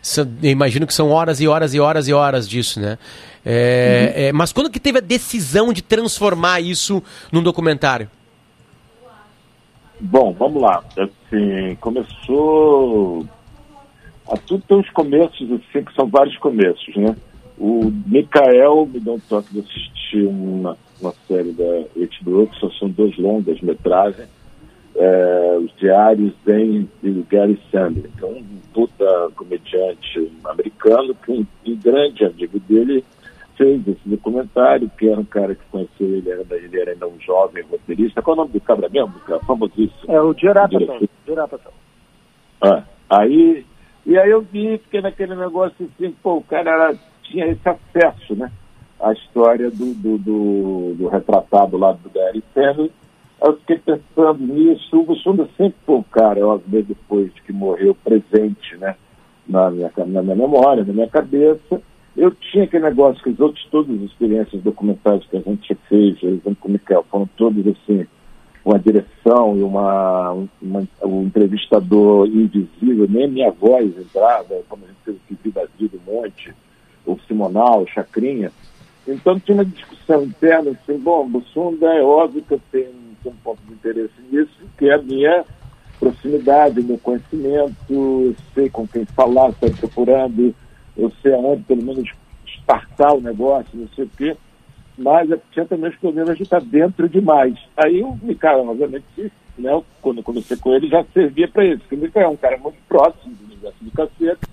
são, 0.00 0.26
imagino 0.42 0.86
que 0.86 0.94
são 0.94 1.10
horas 1.10 1.40
e 1.40 1.48
horas 1.48 1.74
e 1.74 1.80
horas 1.80 2.08
e 2.08 2.12
horas 2.12 2.48
disso, 2.48 2.80
né? 2.80 2.98
É, 3.44 4.12
uhum. 4.16 4.22
é, 4.24 4.32
mas 4.32 4.52
quando 4.52 4.70
que 4.70 4.80
teve 4.80 4.98
a 4.98 5.02
decisão 5.02 5.72
de 5.72 5.82
transformar 5.82 6.60
isso 6.60 7.02
num 7.32 7.42
documentário? 7.42 8.10
Bom, 9.98 10.32
vamos 10.32 10.62
lá. 10.62 10.82
Assim, 10.96 11.76
começou 11.80 13.26
a 14.30 14.36
tudo 14.36 14.62
tem 14.66 14.76
uns 14.76 14.90
começos, 14.90 15.50
assim, 15.50 15.84
que 15.84 15.92
são 15.94 16.06
vários 16.06 16.36
começos, 16.38 16.94
né? 16.96 17.16
O 17.58 17.92
Mikael 18.06 18.86
me 18.86 19.00
deu 19.00 19.14
um 19.14 19.20
toque 19.20 19.52
de 19.52 19.60
assistir 19.60 20.24
uma, 20.24 20.78
uma 21.00 21.12
série 21.26 21.52
da 21.52 21.64
HBO, 21.64 22.46
que 22.46 22.58
só 22.60 22.70
são 22.70 22.88
duas 22.88 23.16
longas 23.18 23.60
metragens, 23.60 24.28
é, 25.00 25.56
Os 25.58 25.74
Diários 25.76 26.34
Zen 26.44 26.88
e 27.02 27.10
Gary 27.30 27.58
Sandler, 27.72 28.10
que 28.18 28.24
é 28.24 28.26
um 28.26 28.44
puta 28.74 29.30
comediante 29.34 30.30
americano, 30.44 31.14
que 31.14 31.32
um, 31.32 31.46
um 31.66 31.76
grande 31.76 32.24
amigo 32.24 32.60
dele 32.60 33.02
fez 33.56 33.80
esse 33.88 34.06
documentário, 34.06 34.90
que 34.98 35.08
era 35.08 35.20
um 35.20 35.24
cara 35.24 35.54
que 35.54 35.64
conheceu 35.70 36.06
ele, 36.06 36.30
era, 36.30 36.44
ele 36.56 36.80
era 36.80 36.92
ainda 36.92 37.06
um 37.06 37.18
jovem 37.18 37.64
roteirista. 37.70 38.20
Qual 38.20 38.36
é 38.36 38.40
o 38.40 38.42
nome 38.42 38.52
do 38.52 38.60
cabra 38.60 38.88
mesmo? 38.90 39.14
É 39.28 39.38
famosíssimo. 39.40 39.90
É 40.06 40.20
o 40.20 40.34
Diorapaton. 40.34 41.72
Ah, 42.62 42.84
aí 43.08 43.64
e 44.04 44.18
aí 44.18 44.30
eu 44.30 44.42
vi, 44.42 44.78
fiquei 44.78 45.00
naquele 45.00 45.34
negócio 45.34 45.76
assim, 45.86 46.14
pô, 46.22 46.36
o 46.36 46.42
cara 46.42 46.70
era, 46.70 46.94
tinha 47.22 47.46
esse 47.46 47.68
acesso, 47.68 48.34
né? 48.34 48.50
A 48.98 49.12
história 49.12 49.70
do, 49.70 49.94
do, 49.94 50.18
do, 50.18 50.94
do 50.94 51.08
retratado 51.08 51.78
lá 51.78 51.92
do 51.92 52.10
Gary 52.10 52.42
Sandler. 52.52 52.90
Eu 53.42 53.56
fiquei 53.58 53.78
pensando 53.78 54.38
nisso. 54.40 55.00
O 55.00 55.16
Sunda 55.16 55.48
sempre 55.56 55.76
foi 55.86 55.96
o 55.96 56.04
cara, 56.04 56.46
óbvio, 56.46 56.82
depois 56.82 57.32
de 57.34 57.42
que 57.42 57.52
morreu, 57.52 57.94
presente, 57.94 58.76
né? 58.76 58.96
Na 59.48 59.70
minha, 59.70 59.90
na 59.96 60.22
minha 60.22 60.36
memória, 60.36 60.84
na 60.84 60.92
minha 60.92 61.08
cabeça. 61.08 61.80
Eu 62.16 62.32
tinha 62.32 62.64
aquele 62.64 62.84
negócio 62.84 63.22
que 63.22 63.30
os 63.30 63.40
outros, 63.40 63.64
todas 63.70 63.96
as 63.96 64.02
experiências 64.02 64.62
documentais 64.62 65.24
que 65.26 65.36
a 65.36 65.40
gente 65.40 65.74
fez, 65.88 66.22
exemplo, 66.22 66.56
com 66.56 66.68
o 66.68 66.72
Michael, 66.72 67.06
foram 67.08 67.28
todas 67.36 67.66
assim, 67.66 68.06
uma 68.64 68.78
direção 68.78 69.56
e 69.56 69.62
uma, 69.62 70.32
uma, 70.60 70.88
um 71.04 71.22
entrevistador 71.22 72.26
invisível, 72.26 73.06
nem 73.08 73.28
minha 73.28 73.50
voz 73.50 73.96
entrava, 73.96 74.60
como 74.68 74.84
a 74.84 74.88
gente 74.88 74.98
fez 75.04 75.16
o 75.16 75.42
Vida 75.42 75.68
Vida 75.78 75.98
um 76.06 76.12
monte, 76.12 76.52
o 77.06 77.18
Simonal, 77.26 77.82
o 77.82 77.86
Chacrinha. 77.86 78.52
Então 79.06 79.40
tinha 79.40 79.56
uma 79.56 79.64
discussão 79.64 80.24
interna, 80.24 80.72
assim, 80.72 80.98
bom, 80.98 81.26
Bussunda 81.28 81.86
é 81.94 82.02
óbvio 82.02 82.42
que 82.42 82.54
eu 82.54 82.60
tenho, 82.70 83.09
tenho 83.22 83.34
um 83.34 83.38
ponto 83.38 83.60
de 83.66 83.72
interesse 83.72 84.14
nisso, 84.30 84.52
que 84.78 84.88
é 84.88 84.94
a 84.94 85.02
minha 85.02 85.44
proximidade, 85.98 86.82
meu 86.82 86.98
conhecimento, 86.98 88.34
sei 88.54 88.70
com 88.70 88.86
quem 88.86 89.04
falar, 89.04 89.50
estou 89.50 89.70
procurando, 89.70 90.54
eu 90.96 91.12
sei 91.22 91.34
aonde 91.34 91.62
pelo 91.64 91.82
menos 91.82 92.10
startar 92.46 93.14
o 93.14 93.20
negócio, 93.20 93.78
não 93.78 93.88
sei 93.88 94.04
o 94.04 94.10
quê 94.16 94.36
mas 95.00 95.30
tinha 95.50 95.64
também 95.64 95.90
os 95.90 95.96
problemas 95.96 96.36
de 96.36 96.42
estar 96.42 96.60
dentro 96.60 97.08
demais. 97.08 97.58
Aí 97.74 98.02
o 98.02 98.18
Mikael, 98.22 98.68
obviamente, 98.68 99.32
né, 99.58 99.82
quando 100.02 100.22
comecei 100.22 100.58
com 100.58 100.74
ele, 100.74 100.88
já 100.88 101.02
servia 101.14 101.48
para 101.48 101.64
isso, 101.64 101.78
porque 101.80 101.94
o 101.94 101.98
Mikael 101.98 102.26
é 102.26 102.28
um 102.28 102.36
cara 102.36 102.58
muito 102.58 102.76
próximo 102.86 103.34
do 103.34 103.46
universo 103.46 103.82
do 103.82 103.90
cacete, 103.90 104.46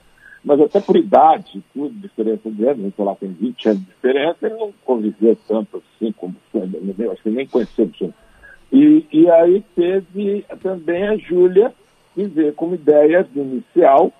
mas 0.45 0.61
até 0.61 0.79
por 0.79 0.95
idade, 0.95 1.61
tudo, 1.73 1.93
diferença 1.93 2.49
de 2.49 2.65
anos, 2.65 2.93
sei 2.95 3.05
lá, 3.05 3.15
tem 3.15 3.29
20 3.29 3.67
anos 3.67 3.81
de 3.81 3.87
diferença, 3.87 4.37
ele 4.41 4.55
não 4.55 4.73
conviveu 4.85 5.37
tanto 5.47 5.83
assim 5.83 6.13
como 6.13 6.35
eu 6.97 7.11
acho 7.11 7.23
que 7.23 7.29
nem 7.29 7.45
conheceu 7.45 7.89
E, 8.71 9.05
e 9.11 9.29
aí 9.29 9.63
teve 9.75 10.45
também 10.61 11.07
a 11.07 11.17
Júlia 11.17 11.73
que 12.13 12.25
veio 12.25 12.53
como 12.53 12.75
ideia 12.75 13.27
inicial 13.35 14.11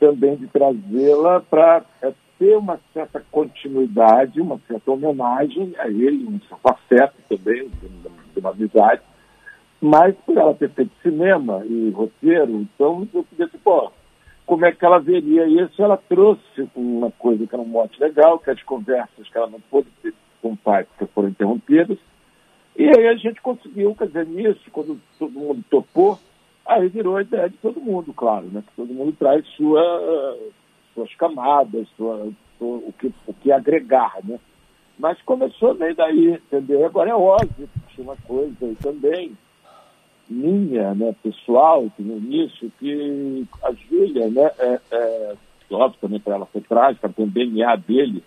também 0.00 0.36
de 0.36 0.46
trazê-la 0.48 1.40
para 1.40 1.82
é, 2.02 2.12
ter 2.38 2.56
uma 2.56 2.80
certa 2.92 3.22
continuidade, 3.30 4.40
uma 4.40 4.58
certa 4.66 4.90
homenagem 4.90 5.74
a 5.78 5.88
ele, 5.88 6.26
um 6.26 6.40
certo 6.48 6.66
afeto 6.66 7.14
também, 7.28 7.68
de, 7.68 7.88
de 7.88 8.40
uma 8.40 8.50
amizade, 8.50 9.02
mas 9.80 10.14
por 10.24 10.36
ela 10.36 10.54
ter 10.54 10.70
feito 10.70 10.92
cinema 11.02 11.62
e 11.66 11.90
roteiro, 11.90 12.52
então 12.60 13.06
eu 13.12 13.22
podia 13.24 13.46
dizer, 13.46 13.58
pô, 13.62 13.90
como 14.44 14.64
é 14.64 14.72
que 14.72 14.84
ela 14.84 14.98
veria 14.98 15.46
isso? 15.46 15.82
Ela 15.82 15.96
trouxe 15.96 16.68
uma 16.74 17.10
coisa 17.10 17.46
que 17.46 17.54
era 17.54 17.62
um 17.62 17.68
mote 17.68 18.00
legal, 18.00 18.38
que 18.38 18.50
as 18.50 18.62
conversas 18.62 19.28
que 19.28 19.36
ela 19.36 19.48
não 19.48 19.60
pôde 19.60 19.88
ter 20.02 20.14
com 20.40 20.52
o 20.52 20.56
pai, 20.56 20.84
porque 20.84 21.12
foram 21.12 21.28
interrompidas, 21.28 21.98
e 22.78 22.88
aí 22.88 23.08
a 23.08 23.14
gente 23.14 23.40
conseguiu, 23.40 23.94
quer 23.94 24.06
dizer, 24.08 24.26
nisso, 24.26 24.70
quando 24.70 25.00
todo 25.18 25.32
mundo 25.32 25.64
topou, 25.70 26.18
aí 26.66 26.88
virou 26.88 27.16
a 27.16 27.22
ideia 27.22 27.48
de 27.48 27.56
todo 27.58 27.80
mundo, 27.80 28.12
claro, 28.12 28.46
né? 28.46 28.62
Que 28.66 28.74
todo 28.76 28.92
mundo 28.92 29.12
traz 29.18 29.46
sua, 29.56 30.38
suas 30.94 31.14
camadas, 31.14 31.88
sua, 31.96 32.28
o, 32.60 32.92
que, 32.98 33.12
o 33.26 33.32
que 33.34 33.50
agregar, 33.50 34.16
né? 34.24 34.38
Mas 34.98 35.20
começou 35.22 35.74
meio 35.74 35.94
daí, 35.94 36.34
entendeu? 36.34 36.84
Agora 36.84 37.10
é 37.10 37.14
óbvio 37.14 37.68
que 37.68 37.94
tinha 37.94 38.04
uma 38.06 38.16
coisa 38.16 38.56
aí 38.62 38.74
também, 38.76 39.36
minha, 40.28 40.94
né, 40.94 41.14
pessoal, 41.22 41.88
que 41.96 42.02
no 42.02 42.16
início, 42.16 42.72
que 42.78 43.46
a 43.62 43.72
Júlia, 43.72 44.28
né, 44.28 44.50
é, 44.58 44.80
é, 44.90 45.34
óbvio 45.70 46.00
também 46.00 46.20
para 46.20 46.34
ela 46.34 46.46
foi 46.46 46.60
trágica, 46.60 47.08
tem 47.08 47.24
o 47.24 47.30
DNA 47.30 47.76
dele, 47.76 48.24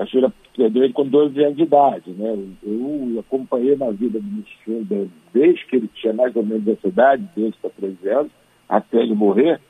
a 0.00 0.06
Júlia 0.06 0.32
perdeu 0.56 0.84
ele 0.84 0.94
com 0.94 1.06
12 1.06 1.38
anos 1.44 1.56
de 1.58 1.64
idade, 1.64 2.10
né? 2.12 2.34
Eu 2.62 3.20
acompanhei 3.20 3.76
na 3.76 3.90
vida 3.90 4.18
do 4.18 4.26
Muxunda 4.26 5.06
desde 5.30 5.66
que 5.66 5.76
ele 5.76 5.88
tinha 5.88 6.14
mais 6.14 6.34
ou 6.34 6.42
menos 6.42 6.66
essa 6.66 6.88
idade, 6.88 7.28
12 7.36 7.54
para 7.60 7.70
13 7.70 8.08
anos, 8.08 8.32
até 8.66 8.96
ele 8.96 9.14
morrer. 9.14 9.60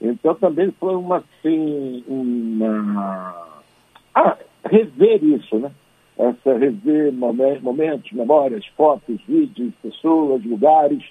Então 0.00 0.34
também 0.34 0.70
foi 0.80 0.96
uma, 0.96 1.18
assim, 1.18 2.02
uma... 2.08 3.60
Ah, 4.14 4.38
rever 4.64 5.22
isso, 5.22 5.58
né? 5.58 5.70
Essa 6.18 6.56
rever 6.56 7.12
momentos, 7.12 8.10
memórias, 8.12 8.64
fotos, 8.78 9.20
vídeos, 9.28 9.74
pessoas, 9.82 10.42
lugares. 10.42 11.04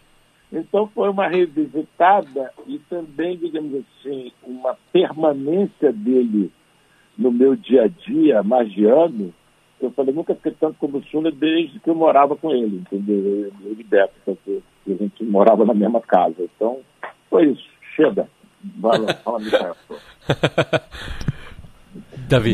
Então 0.52 0.88
foi 0.88 1.10
uma 1.10 1.28
revisitada 1.28 2.52
e 2.66 2.80
também, 2.90 3.38
digamos 3.38 3.84
assim, 4.00 4.32
uma 4.44 4.76
permanência 4.92 5.94
dele 5.94 6.52
no 7.18 7.32
meu 7.32 7.56
dia 7.56 7.84
a 7.84 7.88
dia, 7.88 8.44
mais 8.44 8.72
de 8.72 8.86
ano, 8.86 9.34
eu 9.82 9.92
falei, 9.92 10.14
nunca 10.14 10.36
fiquei 10.36 10.54
tanto 10.54 10.78
como 10.80 11.04
Suna 11.06 11.32
desde 11.32 11.80
que 11.80 11.90
eu 11.90 11.96
morava 11.96 12.36
com 12.36 12.52
ele, 12.52 12.78
entendeu? 12.78 13.52
Eu 13.64 13.76
e 13.78 13.84
Beto, 13.84 14.14
porque 14.26 14.62
a 14.88 14.94
gente 14.94 15.24
morava 15.24 15.66
na 15.66 15.74
mesma 15.74 16.02
casa. 16.02 16.36
Então, 16.40 16.80
foi 17.30 17.48
isso. 17.48 17.66
Chega. 17.96 18.28
Vai 18.78 19.00
lá, 19.00 19.14
fala, 19.16 19.40
Michael. 19.40 19.76
Davi. 22.28 22.52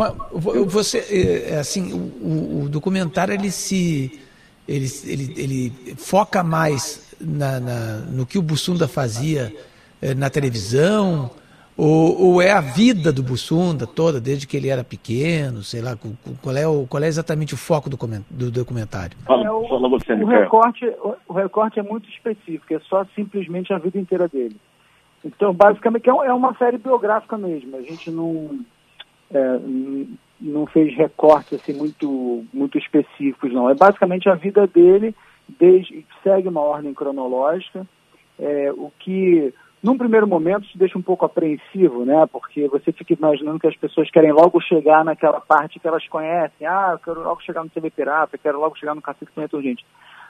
Você, 0.67 1.47
é, 1.49 1.57
assim, 1.57 1.93
o, 1.93 2.63
o, 2.63 2.69
documentário, 2.69 3.33
ele 3.33 3.51
se... 3.51 4.19
Ele, 4.67 4.85
ele, 5.05 5.33
ele 5.37 5.95
foca 5.97 6.43
mais 6.43 7.15
na, 7.19 7.59
na, 7.59 7.97
no 8.11 8.25
que 8.25 8.37
o 8.37 8.41
Bussunda 8.41 8.87
fazia 8.87 9.53
é, 10.01 10.13
na 10.13 10.29
televisão, 10.29 11.31
ou, 11.77 12.33
ou, 12.33 12.41
é 12.41 12.51
a 12.51 12.61
vida 12.61 13.11
do 13.11 13.23
Bussunda 13.23 13.87
toda, 13.87 14.19
desde 14.19 14.45
que 14.45 14.57
ele 14.57 14.69
era 14.69 14.83
pequeno, 14.83 15.63
sei 15.63 15.81
lá, 15.81 15.97
qual 16.41 16.55
é, 16.55 16.67
o, 16.67 16.85
qual 16.87 17.01
é 17.01 17.07
exatamente 17.07 17.53
o 17.53 17.57
foco 17.57 17.89
do, 17.89 17.97
do 18.29 18.51
documentário? 18.51 19.17
Fala, 19.25 19.45
é 19.45 19.51
o, 19.51 19.67
fala 19.67 19.89
você, 19.89 20.13
o 20.13 20.25
recorte, 20.25 20.85
o 21.27 21.33
recorte 21.33 21.79
é 21.79 21.83
muito 21.83 22.09
específico, 22.09 22.73
é 22.73 22.79
só 22.81 23.05
simplesmente 23.15 23.73
a 23.73 23.77
vida 23.77 23.97
inteira 23.97 24.27
dele. 24.27 24.57
Então, 25.23 25.53
basicamente, 25.53 26.09
é, 26.09 26.11
é 26.11 26.33
uma 26.33 26.53
série 26.55 26.77
biográfica 26.77 27.37
mesmo. 27.37 27.77
A 27.77 27.81
gente 27.81 28.09
não, 28.09 28.59
é, 29.33 29.59
não 30.39 30.65
fez 30.65 30.95
recortes 30.95 31.59
assim, 31.59 31.73
muito, 31.73 32.43
muito 32.53 32.77
específicos, 32.77 33.53
não. 33.53 33.69
É 33.69 33.75
basicamente 33.75 34.27
a 34.27 34.35
vida 34.35 34.65
dele, 34.67 35.15
desde, 35.47 36.05
segue 36.23 36.47
uma 36.47 36.61
ordem 36.61 36.93
cronológica, 36.93 37.87
é, 38.39 38.71
o 38.71 38.91
que 38.99 39.53
num 39.83 39.97
primeiro 39.97 40.27
momento 40.27 40.67
te 40.67 40.77
deixa 40.77 40.97
um 40.97 41.01
pouco 41.01 41.25
apreensivo, 41.25 42.05
né? 42.05 42.25
Porque 42.31 42.67
você 42.67 42.91
fica 42.91 43.13
imaginando 43.13 43.59
que 43.59 43.67
as 43.67 43.75
pessoas 43.75 44.11
querem 44.11 44.31
logo 44.31 44.61
chegar 44.61 45.03
naquela 45.03 45.41
parte 45.41 45.79
que 45.79 45.87
elas 45.87 46.07
conhecem. 46.07 46.67
Ah, 46.67 46.91
eu 46.93 46.99
quero 46.99 47.23
logo 47.23 47.41
chegar 47.41 47.63
no 47.63 47.69
TV 47.69 47.89
Pirata, 47.89 48.37
quero 48.37 48.59
logo 48.59 48.77
chegar 48.77 48.93
no 48.93 49.01
Cacete 49.01 49.31
Planeta 49.31 49.57
Urgente. 49.57 49.83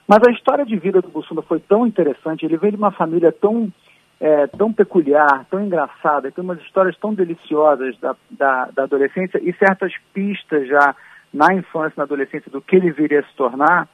Mas 0.08 0.20
a 0.28 0.32
história 0.32 0.66
de 0.66 0.78
vida 0.78 1.02
do 1.02 1.10
Bussunda 1.10 1.42
foi 1.42 1.60
tão 1.60 1.86
interessante, 1.86 2.46
ele 2.46 2.58
veio 2.58 2.74
de 2.74 2.78
uma 2.78 2.92
família 2.92 3.32
tão, 3.32 3.72
é, 4.20 4.48
tão 4.48 4.72
peculiar, 4.72 5.46
tão 5.50 5.62
engraçada, 5.62 6.32
tem 6.32 6.44
umas 6.44 6.60
histórias 6.62 6.98
tão 6.98 7.14
deliciosas 7.14 7.98
da, 8.00 8.16
da, 8.30 8.66
da 8.74 8.84
adolescência 8.84 9.40
e 9.44 9.54
certas 9.54 9.94
pistas 10.14 10.68
já 10.68 10.96
na 11.34 11.54
infância, 11.54 11.94
na 11.98 12.04
adolescência, 12.04 12.52
do 12.52 12.62
que 12.62 12.76
ele 12.76 12.92
viria 12.92 13.20
a 13.20 13.24
se 13.24 13.34
tornar, 13.36 13.88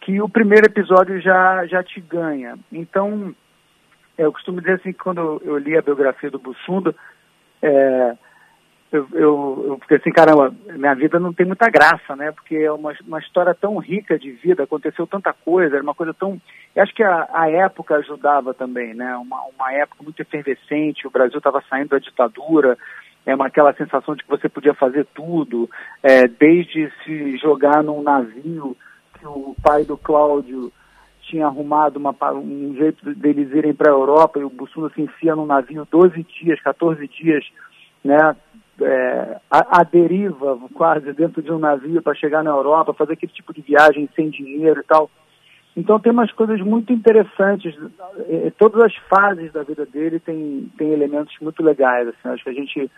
que 0.00 0.20
o 0.20 0.28
primeiro 0.28 0.66
episódio 0.66 1.20
já, 1.20 1.66
já 1.66 1.82
te 1.82 2.00
ganha. 2.00 2.58
Então, 2.72 3.34
eu 4.18 4.32
costumo 4.32 4.60
dizer 4.60 4.74
assim, 4.74 4.92
que 4.92 4.98
quando 4.98 5.40
eu 5.44 5.56
li 5.58 5.76
a 5.78 5.82
biografia 5.82 6.30
do 6.30 6.38
Bussunda, 6.38 6.94
é, 7.62 8.16
eu, 8.90 9.06
eu, 9.12 9.64
eu 9.68 9.78
fiquei 9.82 9.98
assim, 9.98 10.10
caramba, 10.10 10.54
minha 10.66 10.94
vida 10.94 11.20
não 11.20 11.32
tem 11.32 11.46
muita 11.46 11.70
graça, 11.70 12.16
né? 12.16 12.32
Porque 12.32 12.56
é 12.56 12.72
uma, 12.72 12.92
uma 13.06 13.18
história 13.18 13.54
tão 13.54 13.76
rica 13.78 14.18
de 14.18 14.32
vida, 14.32 14.62
aconteceu 14.64 15.06
tanta 15.06 15.32
coisa, 15.32 15.76
era 15.76 15.82
uma 15.82 15.94
coisa 15.94 16.14
tão... 16.14 16.40
Eu 16.74 16.82
acho 16.82 16.94
que 16.94 17.02
a, 17.02 17.28
a 17.32 17.50
época 17.50 17.96
ajudava 17.96 18.54
também, 18.54 18.94
né? 18.94 19.14
Uma, 19.16 19.42
uma 19.56 19.72
época 19.72 20.02
muito 20.02 20.20
efervescente, 20.20 21.06
o 21.06 21.10
Brasil 21.10 21.38
estava 21.38 21.62
saindo 21.68 21.90
da 21.90 21.98
ditadura, 21.98 22.78
é 23.26 23.34
uma, 23.34 23.46
aquela 23.46 23.74
sensação 23.74 24.16
de 24.16 24.24
que 24.24 24.30
você 24.30 24.48
podia 24.48 24.74
fazer 24.74 25.06
tudo, 25.14 25.68
é, 26.02 26.26
desde 26.26 26.90
se 27.04 27.36
jogar 27.36 27.82
num 27.82 28.02
navio, 28.02 28.74
que 29.18 29.26
o 29.26 29.54
pai 29.62 29.84
do 29.84 29.98
Cláudio 29.98 30.72
tinha 31.28 31.46
arrumado 31.46 31.98
uma, 31.98 32.14
um 32.32 32.74
jeito 32.74 33.14
deles 33.14 33.52
irem 33.52 33.74
para 33.74 33.90
a 33.90 33.94
Europa 33.94 34.38
e 34.38 34.44
o 34.44 34.50
Bussunda 34.50 34.90
se 34.94 35.02
enfia 35.02 35.36
num 35.36 35.46
navio 35.46 35.86
12 35.90 36.24
dias, 36.24 36.60
14 36.60 37.06
dias, 37.08 37.44
né, 38.04 38.34
é, 38.80 39.40
a, 39.50 39.80
a, 39.80 39.84
deriva 39.84 40.58
quase 40.74 41.12
dentro 41.12 41.42
de 41.42 41.52
um 41.52 41.58
navio 41.58 42.00
para 42.00 42.14
chegar 42.14 42.42
na 42.42 42.50
Europa, 42.50 42.94
fazer 42.94 43.14
aquele 43.14 43.32
tipo 43.32 43.52
de 43.52 43.60
viagem 43.60 44.08
sem 44.14 44.30
dinheiro 44.30 44.80
e 44.80 44.84
tal. 44.84 45.10
Então 45.76 45.98
tem 45.98 46.12
umas 46.12 46.32
coisas 46.32 46.60
muito 46.60 46.92
interessantes, 46.92 47.76
é, 48.28 48.50
todas 48.58 48.82
as 48.82 48.94
fases 49.08 49.52
da 49.52 49.62
vida 49.62 49.84
dele 49.86 50.18
tem, 50.18 50.70
tem 50.76 50.92
elementos 50.92 51.34
muito 51.40 51.62
legais, 51.62 52.08
assim, 52.08 52.28
acho 52.28 52.44
que 52.44 52.50
a 52.50 52.54
gente 52.54 52.90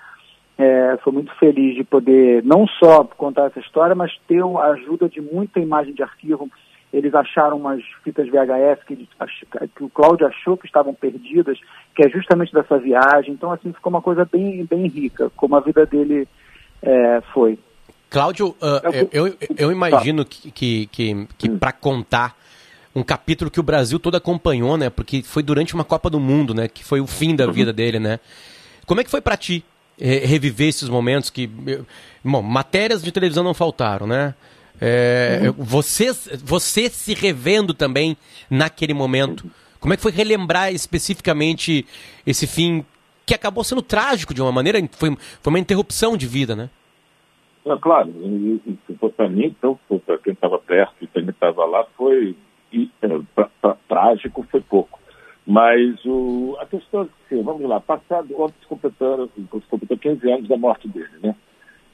é, 0.57 0.99
foi 1.03 1.13
muito 1.13 1.35
feliz 1.37 1.75
de 1.75 1.85
poder 1.85 2.43
não 2.45 2.67
só 2.67 3.05
contar 3.05 3.47
essa 3.47 3.61
história, 3.61 3.95
mas 3.95 4.17
ter 4.29 4.43
a 4.43 4.67
ajuda 4.73 5.09
de 5.09 5.21
muita 5.21 5.61
imagem 5.61 5.95
de 5.95 6.03
arquivo, 6.03 6.51
eles 6.93 7.15
acharam 7.15 7.57
umas 7.57 7.83
fitas 8.03 8.29
VHS 8.29 8.85
que, 8.85 8.97
que 9.77 9.85
o 9.85 9.89
Cláudio 9.89 10.27
achou 10.27 10.57
que 10.57 10.67
estavam 10.67 10.93
perdidas, 10.93 11.59
que 11.95 12.05
é 12.05 12.09
justamente 12.09 12.53
dessa 12.53 12.79
viagem. 12.79 13.33
Então, 13.33 13.53
assim, 13.53 13.73
ficou 13.73 13.91
uma 13.91 14.03
coisa 14.03 14.25
bem, 14.31 14.65
bem 14.65 14.89
rica, 14.89 15.31
como 15.37 15.57
a 15.57 15.61
vida 15.61 15.87
dele 15.87 16.27
é, 16.83 17.21
foi. 17.33 17.59
Cláudio, 18.09 18.49
uh, 18.61 19.09
eu, 19.13 19.29
eu, 19.29 19.37
eu, 19.57 19.73
imagino 19.73 20.25
que, 20.25 20.51
que, 20.51 20.87
que, 20.87 21.29
que 21.39 21.51
hum. 21.51 21.59
para 21.59 21.73
contar 21.73 22.37
um 22.93 23.05
capítulo 23.05 23.53
que 23.53 23.61
o 23.61 23.63
Brasil 23.63 24.01
todo 24.01 24.17
acompanhou, 24.17 24.77
né? 24.77 24.91
Porque 24.91 25.23
foi 25.23 25.45
durante 25.45 25.75
uma 25.75 25.85
Copa 25.85 26.11
do 26.11 26.19
Mundo, 26.19 26.53
né? 26.53 26.67
Que 26.67 26.85
foi 26.85 27.01
o 27.01 27.07
fim 27.07 27.37
da 27.37 27.47
uhum. 27.47 27.53
vida 27.53 27.73
dele, 27.73 28.01
né? 28.01 28.19
Como 28.85 29.01
é 29.01 29.05
que 29.05 29.11
foi 29.11 29.21
para 29.21 29.37
ti 29.37 29.65
reviver 29.97 30.69
esses 30.69 30.89
momentos 30.89 31.31
que... 31.31 31.49
Bom, 32.25 32.43
matérias 32.43 33.01
de 33.01 33.13
televisão 33.13 33.45
não 33.45 33.55
faltaram, 33.55 34.09
né? 34.09 34.35
É, 34.81 35.43
uhum. 35.45 35.53
você, 35.59 36.11
você 36.43 36.89
se 36.89 37.13
revendo 37.13 37.75
também 37.75 38.17
naquele 38.49 38.95
momento. 38.95 39.51
Como 39.79 39.93
é 39.93 39.97
que 39.97 40.03
foi 40.03 40.13
relembrar 40.13 40.73
especificamente 40.73 41.87
esse 42.27 42.47
fim 42.47 42.85
que 43.27 43.35
acabou 43.35 43.63
sendo 43.63 43.83
trágico 43.83 44.33
de 44.33 44.41
uma 44.41 44.53
maneira? 44.53 44.79
Foi, 44.93 45.17
foi 45.17 45.53
uma 45.53 45.59
interrupção 45.59 46.17
de 46.17 46.27
vida, 46.27 46.57
né? 46.57 46.71
É, 47.65 47.77
claro, 47.77 48.11
se 48.87 48.95
for 48.95 49.13
para 49.13 49.29
mim, 49.29 49.47
então, 49.47 49.79
para 50.07 50.19
quem 50.19 50.33
estava 50.33 50.59
perto 50.59 50.95
e 51.03 51.07
também 51.07 51.31
estava 51.31 51.65
lá, 51.67 51.85
foi 51.97 52.35
e, 52.73 52.91
é, 53.03 53.09
pra, 53.35 53.51
pra, 53.61 53.77
trágico, 53.89 54.47
foi 54.51 54.61
pouco. 54.61 54.99
Mas 55.47 56.03
o, 56.05 56.57
a 56.61 56.67
questão 56.67 57.03
é 57.03 57.07
assim, 57.27 57.43
vamos 57.43 57.69
lá, 57.69 57.81
passado, 57.81 58.29
ontem 58.41 58.55
se 58.61 58.67
completou, 58.67 59.29
completou 59.69 59.99
15 59.99 60.31
anos 60.31 60.49
da 60.49 60.57
morte 60.57 60.89
dele, 60.89 61.11
né? 61.23 61.35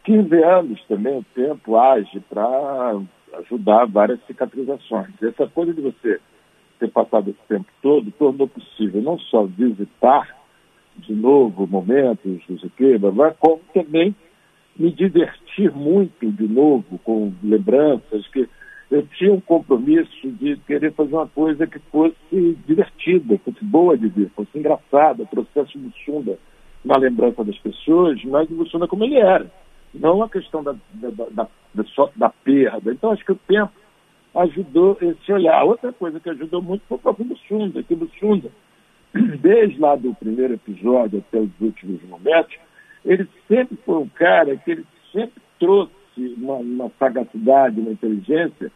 15 0.06 0.34
anos 0.36 0.80
também 0.84 1.18
o 1.18 1.24
tempo 1.34 1.76
age 1.76 2.20
para 2.30 2.96
ajudar 3.40 3.86
várias 3.86 4.24
cicatrizações. 4.24 5.10
Essa 5.20 5.48
coisa 5.48 5.74
de 5.74 5.80
você 5.80 6.20
ter 6.78 6.88
passado 6.92 7.28
esse 7.28 7.48
tempo 7.48 7.66
todo 7.82 8.12
tornou 8.12 8.46
possível 8.46 9.02
não 9.02 9.18
só 9.18 9.44
visitar 9.44 10.34
de 10.96 11.12
novo 11.12 11.66
momentos, 11.66 12.40
não 12.48 12.58
sei 12.58 12.68
o 12.68 12.72
quê, 12.76 12.98
mas 13.12 13.36
como 13.38 13.60
também 13.74 14.14
me 14.78 14.92
divertir 14.92 15.72
muito 15.72 16.30
de 16.30 16.46
novo 16.46 16.98
com 16.98 17.32
lembranças 17.42 18.26
que 18.28 18.48
eu 18.88 19.04
tinha 19.18 19.32
um 19.32 19.40
compromisso 19.40 20.30
de 20.30 20.56
querer 20.58 20.92
fazer 20.92 21.16
uma 21.16 21.26
coisa 21.26 21.66
que 21.66 21.80
fosse 21.90 22.56
divertida, 22.64 23.36
fosse 23.38 23.64
boa 23.64 23.98
de 23.98 24.06
ver, 24.06 24.30
fosse 24.36 24.56
engraçada, 24.56 25.26
processo 25.26 25.76
Bussunda 25.76 26.38
na 26.84 26.96
lembrança 26.96 27.42
das 27.42 27.58
pessoas, 27.58 28.22
mas 28.24 28.48
o 28.48 28.54
Bussunda 28.54 28.86
como 28.86 29.02
ele 29.02 29.16
era, 29.16 29.50
não 30.00 30.22
a 30.22 30.28
questão 30.28 30.62
da, 30.62 30.74
da, 30.94 31.10
da, 31.10 31.46
da, 31.74 32.10
da 32.16 32.30
perda. 32.30 32.92
Então, 32.92 33.10
acho 33.10 33.24
que 33.24 33.32
o 33.32 33.40
tempo 33.46 33.72
ajudou 34.34 34.96
esse 35.00 35.32
olhar. 35.32 35.64
Outra 35.64 35.92
coisa 35.92 36.20
que 36.20 36.30
ajudou 36.30 36.62
muito 36.62 36.84
foi 36.88 36.96
o 36.96 37.00
próprio 37.00 37.26
Bussunda, 37.26 37.82
que 37.82 37.94
Bussunda, 37.94 38.50
desde 39.40 39.80
lá 39.80 39.96
do 39.96 40.14
primeiro 40.14 40.54
episódio 40.54 41.18
até 41.26 41.38
os 41.38 41.50
últimos 41.60 42.02
momentos, 42.04 42.56
ele 43.04 43.26
sempre 43.48 43.76
foi 43.84 43.98
um 43.98 44.08
cara 44.08 44.56
que 44.56 44.70
ele 44.70 44.84
sempre 45.12 45.40
trouxe 45.58 45.92
uma, 46.16 46.56
uma 46.56 46.90
sagacidade, 46.98 47.80
uma 47.80 47.92
inteligência 47.92 48.70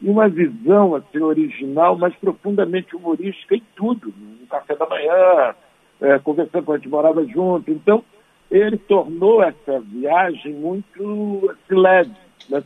e 0.00 0.08
uma 0.08 0.28
visão 0.28 0.94
assim, 0.94 1.18
original, 1.18 1.96
mas 1.96 2.14
profundamente 2.16 2.96
humorística 2.96 3.54
em 3.54 3.62
tudo, 3.76 4.12
no 4.40 4.46
café 4.46 4.74
da 4.74 4.86
manhã, 4.86 5.54
é, 6.00 6.18
conversando 6.18 6.64
com 6.64 6.72
a 6.72 6.76
gente 6.76 6.88
morava 6.88 7.24
junto. 7.24 7.70
Então, 7.70 8.04
ele 8.52 8.76
tornou 8.76 9.42
essa 9.42 9.80
viagem 9.80 10.52
muito 10.52 11.50
assim, 11.50 11.80
leve. 11.80 12.12
Né? 12.50 12.62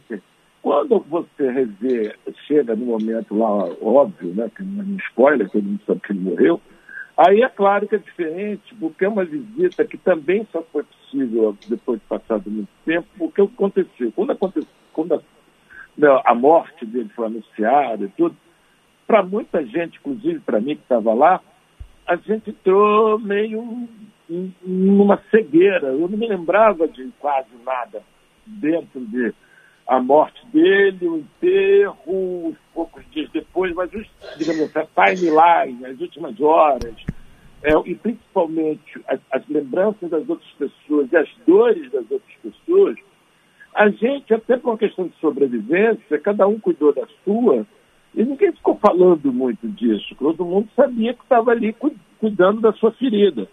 Quando 0.60 0.98
você 0.98 1.48
revê, 1.48 2.12
chega 2.48 2.74
no 2.74 2.86
momento 2.86 3.38
lá, 3.38 3.68
óbvio, 3.80 4.34
né, 4.34 4.50
que 4.54 4.64
não 4.64 4.82
é 4.82 4.84
um 4.84 4.96
spoiler, 4.96 5.48
todo 5.48 5.62
mundo 5.62 5.80
sabe 5.86 6.00
que 6.00 6.12
ele 6.12 6.18
morreu, 6.18 6.60
aí 7.16 7.40
é 7.40 7.48
claro 7.48 7.86
que 7.86 7.94
é 7.94 7.98
diferente, 7.98 8.74
porque 8.80 9.04
é 9.04 9.08
uma 9.08 9.24
visita 9.24 9.84
que 9.84 9.96
também 9.96 10.44
só 10.50 10.60
foi 10.72 10.82
possível 10.82 11.56
depois 11.68 12.00
de 12.00 12.06
passado 12.06 12.50
muito 12.50 12.68
tempo, 12.84 13.06
porque 13.16 13.40
o 13.40 13.46
que 13.46 13.54
aconteceu? 13.54 14.10
Quando, 14.10 14.32
aconteceu, 14.32 14.68
quando 14.92 15.14
a, 15.14 15.20
né, 15.96 16.20
a 16.24 16.34
morte 16.34 16.84
dele 16.84 17.10
foi 17.14 17.26
anunciada 17.26 18.04
e 18.04 18.08
tudo, 18.08 18.36
para 19.06 19.22
muita 19.22 19.64
gente, 19.64 19.98
inclusive 19.98 20.40
para 20.40 20.60
mim 20.60 20.74
que 20.74 20.82
estava 20.82 21.14
lá, 21.14 21.40
a 22.04 22.16
gente 22.16 22.50
entrou 22.50 23.20
meio 23.20 23.88
numa 24.28 25.20
cegueira. 25.30 25.88
Eu 25.88 26.08
não 26.08 26.18
me 26.18 26.28
lembrava 26.28 26.86
de 26.88 27.10
quase 27.18 27.50
nada 27.64 28.02
dentro 28.46 29.00
de 29.06 29.34
a 29.86 30.00
morte 30.00 30.44
dele, 30.48 31.06
o 31.06 31.18
enterro, 31.18 32.48
os 32.48 32.56
poucos 32.74 33.04
dias 33.12 33.30
depois, 33.30 33.72
mas 33.74 33.92
os, 33.94 34.06
digamos 34.36 34.62
assim, 34.62 34.78
a 34.80 35.06
timeline, 35.06 35.86
as 35.86 36.00
últimas 36.00 36.40
horas, 36.40 36.94
é, 37.62 37.70
e 37.84 37.94
principalmente 37.94 39.00
as, 39.06 39.20
as, 39.30 39.48
lembranças 39.48 40.10
das 40.10 40.28
outras 40.28 40.50
pessoas 40.58 41.10
e 41.12 41.16
as 41.16 41.28
dores 41.46 41.90
das 41.92 42.10
outras 42.10 42.34
pessoas, 42.42 42.96
a 43.74 43.88
gente, 43.90 44.34
até 44.34 44.56
por 44.56 44.70
uma 44.70 44.78
questão 44.78 45.06
de 45.06 45.14
sobrevivência, 45.20 46.18
cada 46.18 46.48
um 46.48 46.58
cuidou 46.58 46.92
da 46.92 47.06
sua, 47.24 47.64
e 48.14 48.24
ninguém 48.24 48.50
ficou 48.52 48.76
falando 48.78 49.32
muito 49.32 49.68
disso. 49.68 50.14
Todo 50.18 50.44
mundo 50.44 50.68
sabia 50.74 51.12
que 51.12 51.22
estava 51.22 51.50
ali 51.50 51.76
cuidando 52.18 52.62
da 52.62 52.72
sua 52.72 52.90
ferida. 52.92 53.46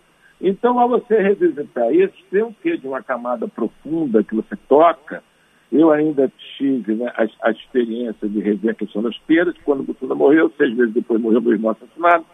Então, 0.44 0.78
ao 0.78 0.90
você 0.90 1.22
revisitar 1.22 1.96
isso, 1.96 2.14
tem 2.30 2.44
um 2.44 2.52
quê 2.52 2.76
de 2.76 2.86
uma 2.86 3.02
camada 3.02 3.48
profunda 3.48 4.22
que 4.22 4.36
você 4.36 4.58
toca, 4.68 5.24
eu 5.72 5.90
ainda 5.90 6.30
tive 6.58 6.96
né, 6.96 7.12
a, 7.16 7.48
a, 7.48 7.52
experiência 7.52 8.28
de 8.28 8.42
rever 8.42 8.72
a 8.72 8.76
questão 8.76 9.02
das 9.02 9.18
perdas, 9.20 9.56
quando 9.64 9.80
o 9.80 9.84
Bussunda 9.84 10.14
morreu, 10.14 10.52
seis 10.58 10.76
meses 10.76 10.94
depois 10.94 11.22
morreu 11.22 11.42
meu 11.42 11.54
irmão 11.54 11.72
assassinado, 11.72 12.26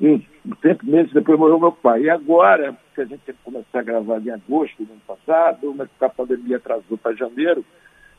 e 0.00 0.24
cinco 0.62 0.86
meses 0.86 1.12
depois 1.12 1.40
morreu 1.40 1.58
meu 1.58 1.72
pai. 1.72 2.02
E 2.02 2.08
agora, 2.08 2.78
que 2.94 3.00
a 3.00 3.04
gente 3.04 3.34
começar 3.42 3.80
a 3.80 3.82
gravar 3.82 4.20
em 4.20 4.30
agosto 4.30 4.84
do 4.84 4.92
ano 4.92 5.02
passado, 5.04 5.74
mas 5.76 5.88
a 6.00 6.08
pandemia 6.08 6.56
atrasou 6.56 6.96
para 6.96 7.16
janeiro, 7.16 7.64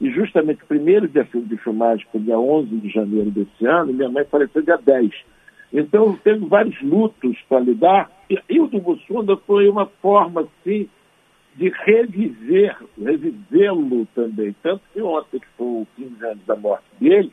e 0.01 0.11
justamente 0.11 0.61
o 0.61 0.67
primeiro 0.67 1.07
dia 1.07 1.25
de 1.33 1.57
filmagem 1.57 2.05
foi 2.11 2.19
dia 2.19 2.37
11 2.37 2.67
de 2.67 2.89
janeiro 2.89 3.31
desse 3.31 3.65
ano, 3.65 3.93
minha 3.93 4.09
mãe 4.09 4.25
faleceu 4.25 4.61
dia 4.61 4.77
10. 4.77 5.09
Então, 5.71 6.19
teve 6.21 6.45
vários 6.47 6.79
lutos 6.81 7.37
para 7.47 7.61
lidar, 7.61 8.11
e, 8.31 8.55
e 8.55 8.59
o 8.59 8.67
do 8.67 8.79
Bussunda 8.79 9.35
foi 9.37 9.67
uma 9.67 9.85
forma, 9.85 10.41
assim, 10.41 10.89
de 11.55 11.69
reviver, 11.69 12.77
revivê-lo 12.97 14.05
também. 14.15 14.55
Tanto 14.63 14.81
que 14.93 15.01
ontem, 15.01 15.39
que 15.39 15.47
foi 15.57 15.67
o 15.67 15.87
15 15.97 16.25
anos 16.25 16.45
da 16.45 16.55
morte 16.55 16.85
dele, 16.99 17.31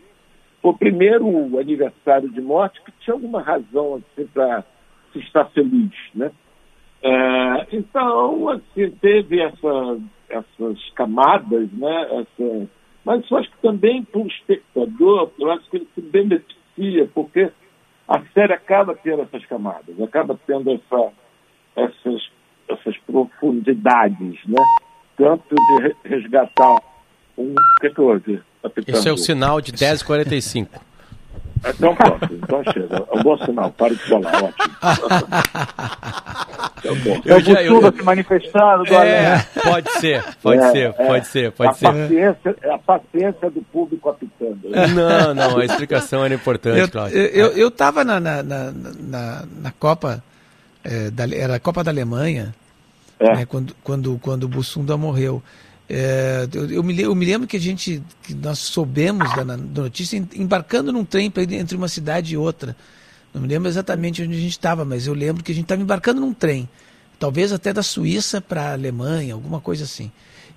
foi 0.60 0.72
o 0.72 0.76
primeiro 0.78 1.58
aniversário 1.58 2.28
de 2.28 2.40
morte 2.40 2.82
que 2.82 2.92
tinha 3.00 3.14
alguma 3.14 3.40
razão 3.40 3.94
assim, 3.94 4.26
para 4.26 4.64
se 5.12 5.20
estar 5.20 5.44
feliz. 5.50 5.92
Né? 6.14 6.32
É, 7.00 7.76
então, 7.76 8.48
assim, 8.48 8.90
teve 9.00 9.40
essa, 9.40 10.00
essas 10.28 10.90
camadas, 10.96 11.70
né? 11.72 12.20
Essa, 12.20 12.68
mas 13.04 13.30
eu 13.30 13.36
acho 13.38 13.50
que 13.50 13.62
também 13.62 14.02
para 14.02 14.20
o 14.20 14.26
espectador, 14.26 15.30
eu 15.38 15.50
acho 15.52 15.70
que 15.70 15.76
ele 15.76 15.88
se 15.94 16.00
beneficia, 16.00 17.08
porque 17.14 17.50
a 18.08 18.22
série 18.32 18.54
acaba 18.54 18.94
tendo 18.94 19.22
essas 19.22 19.44
camadas, 19.46 20.00
acaba 20.00 20.38
tendo 20.46 20.70
essa, 20.72 21.12
essas 21.76 22.38
essas 22.68 22.96
profundidades, 22.98 24.38
né? 24.46 24.62
Tanto 25.16 25.54
de 25.54 26.08
resgatar 26.08 26.76
um. 27.36 27.52
O 27.52 27.80
que, 27.80 27.90
que 27.90 28.00
houve? 28.00 28.42
Esse 28.86 29.08
é 29.08 29.12
o 29.12 29.16
sinal 29.16 29.60
de 29.60 29.72
10h45. 29.72 30.68
Então 31.66 31.94
pronto, 31.94 32.28
então 32.32 32.62
chega. 32.72 32.96
É 32.96 33.18
um 33.18 33.22
bom 33.22 33.38
sinal, 33.38 33.70
para 33.72 33.94
de 33.94 34.00
falar, 34.00 34.44
ótimo. 34.44 34.74
é 36.84 36.94
bom. 36.94 37.20
Eu, 37.24 37.40
já, 37.40 37.62
eu, 37.62 37.82
eu, 37.82 37.92
se 37.92 38.02
manifestando 38.02 38.84
do 38.84 38.94
é, 38.94 39.46
Pode 39.62 39.90
ser, 39.92 40.24
pode 40.42 40.62
é, 40.62 40.70
ser, 40.70 40.92
pode 40.92 41.18
é, 41.18 41.22
ser, 41.24 41.52
pode 41.52 41.70
a 41.70 41.74
ser. 41.74 41.86
Paciência, 41.86 42.56
é 42.62 42.70
a 42.70 42.78
paciência 42.78 43.50
do 43.50 43.62
público 43.62 44.08
apitando. 44.08 44.68
Né? 44.68 44.86
Não, 44.88 45.34
não, 45.34 45.58
a 45.58 45.64
explicação 45.64 46.24
era 46.24 46.34
importante, 46.34 46.78
eu, 46.78 46.88
Cláudio. 46.88 47.18
Eu 47.18 47.68
estava 47.68 48.04
na, 48.04 48.20
na, 48.20 48.42
na, 48.42 48.72
na, 48.72 49.44
na 49.60 49.72
Copa, 49.78 50.22
é, 50.84 51.10
da, 51.10 51.24
era 51.34 51.56
a 51.56 51.60
Copa 51.60 51.82
da 51.82 51.90
Alemanha, 51.90 52.54
é. 53.18 53.36
né, 53.36 53.46
quando, 53.46 53.74
quando, 53.82 54.18
quando 54.22 54.44
o 54.44 54.48
Bussunda 54.48 54.96
morreu. 54.96 55.42
É, 55.90 56.46
eu, 56.52 56.70
eu, 56.70 56.82
me, 56.82 57.00
eu, 57.00 57.14
me, 57.14 57.24
lembro 57.24 57.48
que 57.48 57.56
a 57.56 57.60
gente, 57.60 58.02
que 58.22 58.34
nós 58.34 58.58
soubemos 58.58 59.34
da, 59.34 59.42
da 59.42 59.56
notícia 59.56 60.22
embarcando 60.34 60.92
num 60.92 61.04
trem 61.04 61.30
para 61.30 61.42
ir 61.42 61.54
entre 61.54 61.76
uma 61.76 61.88
cidade 61.88 62.34
e 62.34 62.36
outra. 62.36 62.76
Não 63.32 63.40
me 63.40 63.48
lembro 63.48 63.68
exatamente 63.68 64.22
onde 64.22 64.36
a 64.36 64.40
gente 64.40 64.50
estava, 64.50 64.84
mas 64.84 65.06
eu 65.06 65.14
lembro 65.14 65.42
que 65.42 65.52
a 65.52 65.54
gente 65.54 65.64
estava 65.64 65.80
embarcando 65.80 66.20
num 66.20 66.34
trem, 66.34 66.68
talvez 67.18 67.52
até 67.52 67.72
da 67.72 67.82
Suíça 67.82 68.40
para 68.40 68.70
a 68.70 68.72
Alemanha, 68.72 69.34
alguma 69.34 69.60
coisa 69.60 69.84
assim. 69.84 70.10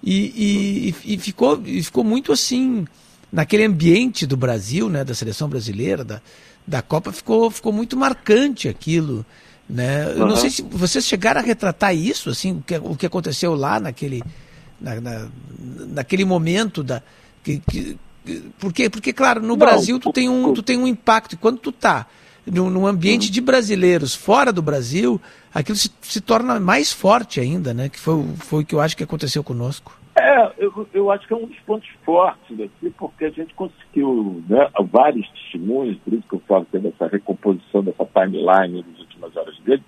E, 0.03 0.93
e, 1.05 1.13
e, 1.13 1.17
ficou, 1.17 1.61
e 1.65 1.81
ficou 1.83 2.03
muito 2.03 2.31
assim, 2.31 2.85
naquele 3.31 3.65
ambiente 3.65 4.25
do 4.25 4.35
Brasil, 4.35 4.89
né, 4.89 5.03
da 5.03 5.13
seleção 5.13 5.47
brasileira, 5.47 6.03
da, 6.03 6.21
da 6.65 6.81
Copa, 6.81 7.11
ficou, 7.11 7.49
ficou 7.51 7.71
muito 7.71 7.95
marcante 7.95 8.67
aquilo. 8.67 9.25
Né? 9.69 10.11
Eu 10.11 10.27
não 10.27 10.35
sei 10.35 10.49
se 10.49 10.61
vocês 10.61 11.05
chegaram 11.05 11.39
a 11.39 11.43
retratar 11.43 11.95
isso, 11.95 12.29
assim, 12.29 12.57
o 12.57 12.63
que, 12.65 12.77
o 12.77 12.95
que 12.95 13.05
aconteceu 13.05 13.55
lá 13.55 13.79
naquele, 13.79 14.21
na, 14.81 14.99
na, 14.99 15.27
naquele 15.87 16.25
momento 16.25 16.83
da. 16.83 17.01
Que, 17.43 17.59
que, 17.59 17.97
porque, 18.59 18.89
porque, 18.89 19.13
claro, 19.13 19.41
no 19.41 19.49
não, 19.49 19.57
Brasil 19.57 19.99
tu 19.99 20.11
tem, 20.11 20.29
um, 20.29 20.53
tu 20.53 20.61
tem 20.61 20.77
um 20.77 20.87
impacto, 20.87 21.33
e 21.33 21.37
quando 21.37 21.57
tu 21.57 21.71
tá 21.71 22.05
num, 22.45 22.69
num 22.69 22.85
ambiente 22.85 23.31
de 23.31 23.41
brasileiros 23.41 24.15
fora 24.15 24.51
do 24.51 24.61
Brasil, 24.61 25.19
aquilo 25.53 25.77
se, 25.77 25.89
se 26.01 26.21
torna 26.21 26.59
mais 26.59 26.91
forte 26.91 27.39
ainda, 27.39 27.73
né? 27.73 27.89
Que 27.89 27.99
foi, 27.99 28.23
foi 28.37 28.63
o 28.63 28.65
que 28.65 28.75
eu 28.75 28.81
acho 28.81 28.97
que 28.97 29.03
aconteceu 29.03 29.43
conosco. 29.43 29.99
É, 30.15 30.51
eu, 30.57 30.87
eu 30.93 31.09
acho 31.09 31.25
que 31.25 31.33
é 31.33 31.37
um 31.37 31.45
dos 31.45 31.59
pontos 31.61 31.87
fortes 32.03 32.57
daqui, 32.57 32.89
porque 32.97 33.25
a 33.25 33.29
gente 33.29 33.53
conseguiu 33.53 34.43
né, 34.47 34.69
vários 34.91 35.27
testemunhos, 35.29 35.97
por 35.99 36.13
isso 36.13 36.27
que 36.27 36.35
eu 36.35 36.41
falo 36.47 36.65
que 36.65 36.77
tem 36.77 36.91
essa 36.93 37.07
recomposição 37.07 37.81
dessa 37.81 38.05
timeline 38.05 38.83
dos 38.83 38.99
últimas 38.99 39.35
horas 39.37 39.57
dele, 39.59 39.83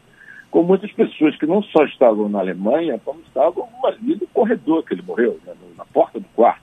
com 0.54 0.62
muitas 0.62 0.91
pessoas 0.91 1.36
que 1.36 1.47
não 1.47 1.64
só 1.64 1.84
estavam 1.86 2.30
na 2.30 2.38
Alemanha, 2.38 3.01
como 3.04 3.20
estavam 3.22 3.68
ali 3.86 4.16
no 4.22 4.28
corredor 4.28 4.84
que 4.84 4.93
ele 4.93 5.01
morreu, 5.01 5.39
né, 5.43 5.54
na 5.76 5.84
porta 5.84 6.20
do 6.20 6.28
quarto. 6.36 6.62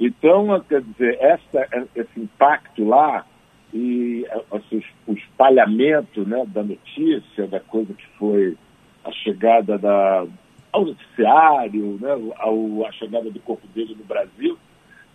Então, 0.00 0.60
quer 0.68 0.82
dizer, 0.82 1.18
essa, 1.20 1.86
esse 1.94 2.20
impacto 2.20 2.84
lá 2.84 3.24
e 3.72 4.26
assim, 4.50 4.82
o 5.06 5.12
espalhamento 5.12 6.26
né, 6.26 6.44
da 6.48 6.64
notícia, 6.64 7.46
da 7.46 7.60
coisa 7.60 7.94
que 7.94 8.04
foi 8.18 8.56
a 9.04 9.12
chegada 9.12 9.78
da, 9.78 10.26
ao 10.72 10.84
noticiário, 10.84 11.98
né, 12.00 12.34
ao, 12.38 12.84
a 12.84 12.90
chegada 12.90 13.30
do 13.30 13.38
corpo 13.38 13.68
dele 13.68 13.94
no 13.96 14.04
Brasil, 14.04 14.58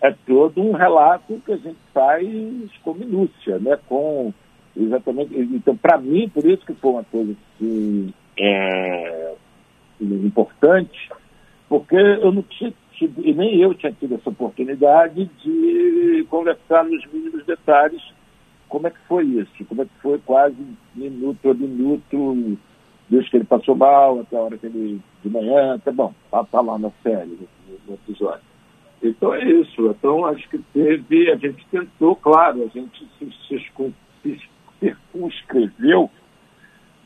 é 0.01 0.15
todo 0.25 0.61
um 0.61 0.71
relato 0.71 1.41
que 1.45 1.51
a 1.51 1.57
gente 1.57 1.79
faz 1.93 2.25
com 2.83 2.93
minúcia, 2.93 3.59
né, 3.59 3.77
com 3.85 4.33
exatamente. 4.77 5.35
Então, 5.35 5.75
para 5.75 5.97
mim, 5.97 6.29
por 6.29 6.45
isso 6.45 6.65
que 6.65 6.73
foi 6.73 6.91
uma 6.91 7.03
coisa 7.03 7.31
assim, 7.31 8.13
é, 8.39 9.33
importante, 10.01 11.09
porque 11.67 11.95
eu 11.95 12.31
não 12.31 12.43
tinha 12.43 12.73
tido, 12.93 13.21
e 13.25 13.33
nem 13.33 13.59
eu 13.59 13.73
tinha 13.73 13.91
tido 13.91 14.15
essa 14.15 14.29
oportunidade 14.29 15.29
de 15.43 16.25
conversar 16.29 16.83
nos 16.85 17.05
mínimos 17.11 17.45
detalhes 17.45 18.01
como 18.67 18.87
é 18.87 18.89
que 18.89 18.99
foi 19.07 19.25
isso, 19.25 19.51
como 19.65 19.81
é 19.81 19.85
que 19.85 20.01
foi 20.01 20.19
quase 20.19 20.57
minuto 20.93 21.49
a 21.49 21.53
minuto 21.53 22.57
desde 23.09 23.29
que 23.29 23.37
ele 23.37 23.45
passou 23.45 23.75
mal, 23.75 24.19
até 24.19 24.35
a 24.35 24.41
hora 24.41 24.57
que 24.57 24.65
ele, 24.65 24.99
de 25.23 25.29
manhã, 25.29 25.75
até 25.75 25.91
bom, 25.91 26.13
tá, 26.29 26.43
tá 26.43 26.61
lá 26.61 26.77
na 26.77 26.91
série, 27.01 27.37
no, 27.87 27.93
episódio. 27.93 28.41
Então 29.01 29.33
é 29.33 29.45
isso. 29.45 29.87
Então 29.87 30.25
acho 30.25 30.47
que 30.49 30.57
teve, 30.73 31.31
a 31.31 31.37
gente 31.37 31.65
tentou, 31.71 32.15
claro, 32.15 32.63
a 32.63 32.67
gente 32.67 33.07
se, 33.17 33.31
circun- 33.47 33.93
se 34.21 34.37
circunscreveu 34.79 36.09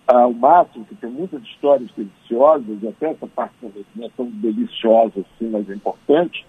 ao 0.07 0.33
máximo, 0.33 0.85
que 0.85 0.95
tem 0.95 1.09
muitas 1.09 1.41
histórias 1.43 1.89
deliciosas, 1.95 2.81
e 2.81 2.87
até 2.87 3.11
essa 3.11 3.27
parte 3.27 3.53
não 3.95 4.05
é 4.05 4.09
tão 4.15 4.25
deliciosa 4.25 5.21
assim, 5.21 5.49
mas 5.49 5.69
é 5.69 5.73
importante, 5.73 6.45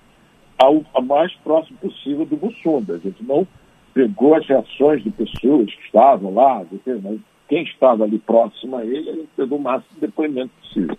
ao, 0.59 0.85
ao 0.93 1.03
mais 1.03 1.33
próximo 1.37 1.79
possível 1.79 2.25
do 2.25 2.37
Bussunda. 2.37 2.95
A 2.95 2.99
gente 2.99 3.23
não 3.23 3.47
pegou 3.95 4.35
as 4.35 4.47
reações 4.47 5.03
de 5.03 5.11
pessoas 5.11 5.73
que 5.73 5.83
estavam 5.85 6.35
lá, 6.35 6.65
mas 7.03 7.21
quem 7.49 7.63
estava 7.65 8.05
ali 8.05 8.19
próximo 8.19 8.77
a 8.77 8.85
ele, 8.85 9.11
a 9.11 9.15
gente 9.15 9.29
pegou 9.37 9.59
o 9.59 9.63
máximo 9.63 9.95
de 9.95 10.01
depoimento 10.01 10.51
possível. 10.61 10.97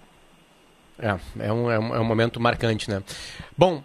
É, 1.00 1.18
é 1.40 1.52
um, 1.52 1.72
é, 1.72 1.80
um, 1.80 1.96
é 1.96 2.00
um 2.00 2.06
momento 2.06 2.40
marcante, 2.40 2.90
né? 2.90 3.02
Bom, 3.58 3.84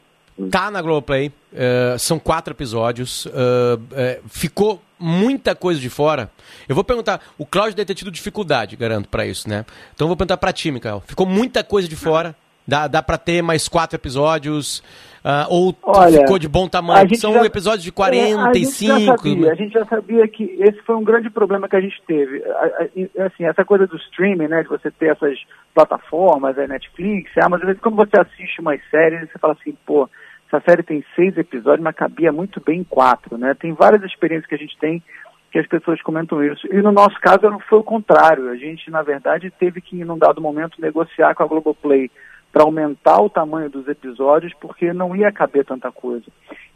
tá 0.50 0.70
na 0.70 0.82
Globoplay, 0.82 1.32
eh, 1.52 1.96
são 1.98 2.18
quatro 2.18 2.52
episódios, 2.52 3.26
eh, 3.26 3.78
eh, 3.92 4.20
ficou 4.28 4.80
muita 4.98 5.54
coisa 5.54 5.80
de 5.80 5.88
fora. 5.90 6.30
Eu 6.68 6.74
vou 6.74 6.84
perguntar, 6.84 7.20
o 7.38 7.46
Cláudio 7.46 7.74
deve 7.76 7.86
ter 7.86 7.94
tido 7.94 8.10
dificuldade, 8.10 8.76
garanto, 8.76 9.08
pra 9.08 9.26
isso, 9.26 9.48
né? 9.48 9.64
Então 9.94 10.04
eu 10.04 10.08
vou 10.08 10.16
perguntar 10.16 10.36
pra 10.36 10.52
ti, 10.52 10.70
Mikael. 10.70 11.02
Ficou 11.06 11.26
muita 11.26 11.62
coisa 11.64 11.88
de 11.88 11.96
fora, 11.96 12.34
dá, 12.66 12.86
dá 12.86 13.02
pra 13.02 13.16
ter 13.18 13.42
mais 13.42 13.68
quatro 13.68 13.96
episódios, 13.96 14.82
ah, 15.24 15.46
ou 15.50 15.74
Olha, 15.82 16.20
ficou 16.20 16.38
de 16.38 16.48
bom 16.48 16.68
tamanho? 16.68 17.14
São 17.16 17.32
já- 17.34 17.44
episódios 17.44 17.82
de 17.82 17.90
É, 17.90 18.04
a 18.04 18.12
gente 18.14 18.34
45... 18.34 19.04
sabia, 19.18 19.52
a 19.52 19.54
gente 19.54 19.72
já 19.72 19.84
sabia 19.86 20.28
que 20.28 20.44
esse 20.60 20.80
foi 20.82 20.94
um 20.96 21.02
grande 21.04 21.28
problema 21.28 21.68
que 21.68 21.76
a 21.76 21.80
gente 21.80 22.00
teve. 22.06 22.42
A- 22.44 22.84
a- 23.22 23.26
Assim, 23.26 23.44
essa 23.44 23.64
coisa 23.64 23.86
do 23.86 23.96
streaming, 23.96 24.46
né, 24.48 24.62
de 24.62 24.68
você 24.68 24.90
ter 24.90 25.10
essas 25.12 25.36
plataformas, 25.74 26.58
a 26.58 26.66
Netflix, 26.66 27.30
a 27.36 27.46
Amazon, 27.46 27.62
às 27.62 27.66
vezes, 27.68 27.82
quando 27.82 27.96
você 27.96 28.18
assiste 28.20 28.60
umas 28.60 28.80
séries, 28.90 29.20
você 29.30 29.38
fala 29.38 29.56
assim, 29.60 29.76
pô, 29.86 30.08
essa 30.50 30.64
série 30.64 30.82
tem 30.82 31.04
seis 31.14 31.36
episódios, 31.36 31.84
mas 31.84 31.94
cabia 31.94 32.32
muito 32.32 32.60
bem 32.60 32.80
em 32.80 32.84
quatro, 32.84 33.36
né? 33.36 33.54
Tem 33.54 33.72
várias 33.74 34.02
experiências 34.02 34.48
que 34.48 34.54
a 34.54 34.58
gente 34.58 34.76
tem 34.78 35.02
que 35.50 35.58
as 35.58 35.66
pessoas 35.66 36.00
comentam 36.02 36.44
isso. 36.44 36.66
E 36.70 36.76
no 36.82 36.92
nosso 36.92 37.18
caso 37.20 37.40
foi 37.68 37.78
o 37.78 37.84
contrário. 37.84 38.50
A 38.50 38.56
gente, 38.56 38.90
na 38.90 39.02
verdade, 39.02 39.50
teve 39.50 39.80
que, 39.80 39.96
em 39.96 40.04
um 40.04 40.18
dado 40.18 40.40
momento, 40.40 40.80
negociar 40.80 41.34
com 41.34 41.42
a 41.42 41.46
Globoplay 41.46 42.10
para 42.52 42.64
aumentar 42.64 43.20
o 43.20 43.30
tamanho 43.30 43.70
dos 43.70 43.88
episódios, 43.88 44.52
porque 44.60 44.92
não 44.92 45.14
ia 45.14 45.32
caber 45.32 45.64
tanta 45.64 45.90
coisa. 45.90 46.26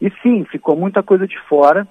E 0.01 0.11
sim, 0.21 0.43
ficou 0.45 0.75
muita 0.75 1.03
coisa 1.03 1.27
de 1.27 1.39
fora. 1.47 1.87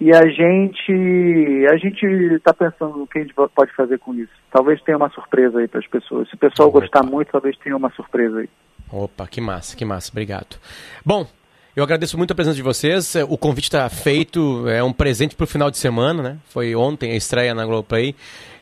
E 0.00 0.10
a 0.10 0.26
gente 0.26 1.66
a 1.70 1.76
gente 1.76 2.04
está 2.34 2.52
pensando 2.52 2.96
no 2.96 3.06
que 3.06 3.18
a 3.18 3.22
gente 3.22 3.34
pode 3.34 3.72
fazer 3.74 3.98
com 3.98 4.14
isso. 4.14 4.32
Talvez 4.50 4.82
tenha 4.82 4.96
uma 4.96 5.10
surpresa 5.10 5.60
aí 5.60 5.68
para 5.68 5.80
as 5.80 5.86
pessoas. 5.86 6.28
Se 6.28 6.34
o 6.34 6.38
pessoal 6.38 6.70
gostar 6.70 7.04
muito, 7.04 7.30
talvez 7.30 7.56
tenha 7.58 7.76
uma 7.76 7.90
surpresa 7.90 8.40
aí. 8.40 8.48
Opa, 8.92 9.26
que 9.26 9.40
massa, 9.40 9.74
que 9.74 9.84
massa, 9.84 10.10
obrigado. 10.12 10.58
Bom, 11.04 11.26
eu 11.74 11.82
agradeço 11.82 12.18
muito 12.18 12.32
a 12.32 12.34
presença 12.34 12.56
de 12.56 12.62
vocês. 12.62 13.14
O 13.28 13.38
convite 13.38 13.64
está 13.64 13.88
feito, 13.88 14.68
é 14.68 14.82
um 14.84 14.92
presente 14.92 15.34
para 15.34 15.44
o 15.44 15.46
final 15.46 15.70
de 15.70 15.78
semana, 15.78 16.22
né? 16.22 16.36
Foi 16.50 16.74
ontem 16.74 17.12
a 17.12 17.16
estreia 17.16 17.54
na 17.54 17.64
Globoplay. 17.64 18.14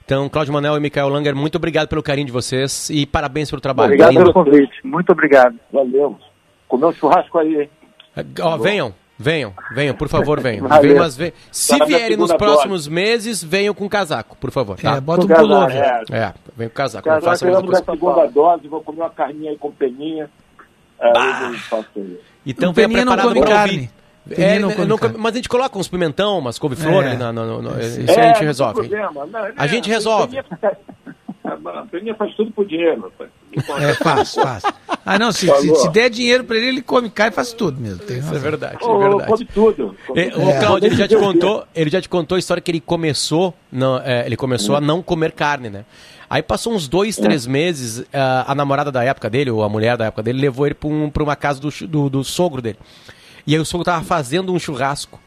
Então, 0.05 0.29
Cláudio 0.29 0.53
Manel 0.53 0.77
e 0.77 0.81
Mikael 0.81 1.09
Langer, 1.09 1.35
muito 1.35 1.57
obrigado 1.57 1.89
pelo 1.89 2.03
carinho 2.03 2.27
de 2.27 2.33
vocês 2.33 2.89
e 2.91 3.07
parabéns 3.07 3.51
pelo 3.51 3.61
trabalho. 3.61 3.89
Obrigado 3.89 4.11
Lindo. 4.11 4.21
pelo 4.23 4.33
convite. 4.33 4.73
Muito 4.85 5.11
obrigado. 5.11 5.59
Valeu. 5.73 6.17
Comer 6.69 6.87
um 6.87 6.93
churrasco 6.93 7.39
aí, 7.39 7.63
hein? 7.63 7.71
Ó, 8.41 8.57
venham, 8.57 8.95
venham, 9.21 9.53
venham, 9.73 9.95
por 9.95 10.09
favor, 10.09 10.41
venham. 10.41 10.67
Valeu. 10.67 10.83
venham 10.83 10.99
mas 10.99 11.17
ve- 11.17 11.35
Se 11.53 11.79
Tá 11.79 11.85
vierem 11.85 12.17
nos 12.17 12.33
próximos 12.33 12.89
meses, 12.89 13.43
venham 13.45 13.75
com 13.75 13.89
casaco, 13.89 14.37
por 14.37 14.51
favor. 14.51 14.79
Tá? 14.81 14.97
É, 14.97 15.01
bota 15.01 15.25
um 15.25 15.29
Casaco, 15.29 15.47
pullover. 15.49 15.77
é. 16.11 16.17
É, 16.19 16.35
vem 16.57 16.69
com 16.69 16.75
casaco. 16.75 17.05
Cara, 17.05 17.17
não 17.21 17.25
faça 17.27 17.45
a 17.45 17.49
mesma 17.49 17.63
coisa. 17.65 17.85
segunda 17.85 18.27
dose, 18.27 18.67
vou 18.69 18.81
comer 18.83 19.01
uma 19.03 19.11
carninha 19.11 19.51
aí 19.51 19.59
com 19.59 19.71
peninha. 19.71 20.29
Eu 21.03 21.53
isso. 21.55 22.19
Então 22.47 22.73
venha 22.73 22.89
não 22.89 22.95
preparado 22.95 23.29
come 23.29 23.41
para 23.41 23.51
carne. 23.51 23.75
ouvir. 23.75 23.91
É, 24.43 24.59
não 24.59 24.69
né, 24.69 24.75
come 24.75 24.87
não 24.87 24.99
carne. 24.99 25.15
come- 25.15 25.23
mas 25.25 25.33
a 25.33 25.37
gente 25.37 25.49
coloca 25.49 25.79
uns 25.79 25.89
pimentão, 25.89 26.39
umas 26.39 26.59
couve-flor 26.59 27.05
É. 27.05 27.09
ali 27.09 27.17
na, 27.17 27.33
no, 27.33 27.63
no- 27.63 27.81
isso 27.81 28.11
É, 28.11 28.21
a 28.21 28.33
gente 28.35 28.45
resolve. 28.45 28.89
Não, 28.89 29.27
A 29.57 29.67
gente 29.67 29.89
né, 29.89 29.95
resolve. 29.95 30.39
Peninha, 31.57 31.81
a 31.81 31.87
Peninha 31.87 32.15
faz 32.15 32.35
tudo 32.35 32.51
por 32.53 32.67
dinheiro. 32.67 33.03
rapaz. 33.03 33.31
É 33.83 33.95
fácil, 33.95 34.43
fácil. 34.43 34.73
Ah, 35.05 35.19
não, 35.19 35.33
se, 35.33 35.47
se, 35.57 35.75
se 35.75 35.89
der 35.91 36.11
dinheiro 36.11 36.45
pra 36.45 36.57
ele, 36.57 36.67
ele 36.69 36.83
come 36.83 37.11
carne 37.11 37.33
e 37.33 37.35
faz 37.35 37.53
tudo 37.53 37.81
mesmo. 37.81 37.99
Tem 38.01 38.19
Isso 38.19 38.35
é 38.35 38.39
verdade, 38.39 38.77
é 38.85 38.99
verdade. 38.99 39.27
come 39.27 39.45
tudo. 39.47 39.97
Come 40.07 40.21
É. 40.21 40.29
O 40.29 40.61
Claudio, 40.61 40.87
ele 40.89 40.97
já 40.97 41.09
te 41.09 41.15
É. 41.15 41.19
contou, 41.21 41.65
ele 41.75 41.91
já 41.91 42.01
te 42.01 42.09
contou 42.09 42.37
a 42.37 42.39
história 42.39 42.61
que 42.61 42.71
ele 42.71 42.81
começou, 42.81 43.55
não, 43.71 43.99
é, 43.99 44.27
ele 44.27 44.37
começou 44.37 44.77
a 44.77 44.81
não 44.81 45.03
comer 45.03 45.33
carne, 45.33 45.71
né? 45.71 45.85
Aí 46.29 46.43
passou 46.43 46.73
uns 46.73 46.87
dois, 46.87 47.17
três 47.17 47.45
meses, 47.45 48.05
ah, 48.13 48.45
a 48.47 48.55
namorada 48.55 48.93
da 48.93 49.03
época 49.03 49.29
dele, 49.29 49.51
ou 49.51 49.65
a 49.65 49.69
mulher 49.69 49.97
da 49.97 50.07
época 50.07 50.23
dele, 50.23 50.41
levou 50.41 50.65
ele 50.67 50.75
pra, 50.75 50.89
um, 50.89 51.11
uma 51.21 51.37
casa 51.37 51.61
do, 51.61 51.71
do, 51.89 52.09
do 52.11 52.23
sogro 52.25 52.63
dele. 52.63 52.79
E 53.47 53.55
aí 53.55 53.61
o 53.61 53.65
sogro 53.65 53.85
tava 53.85 54.05
fazendo 54.05 54.53
um 54.53 54.59
churrasco. 54.59 55.19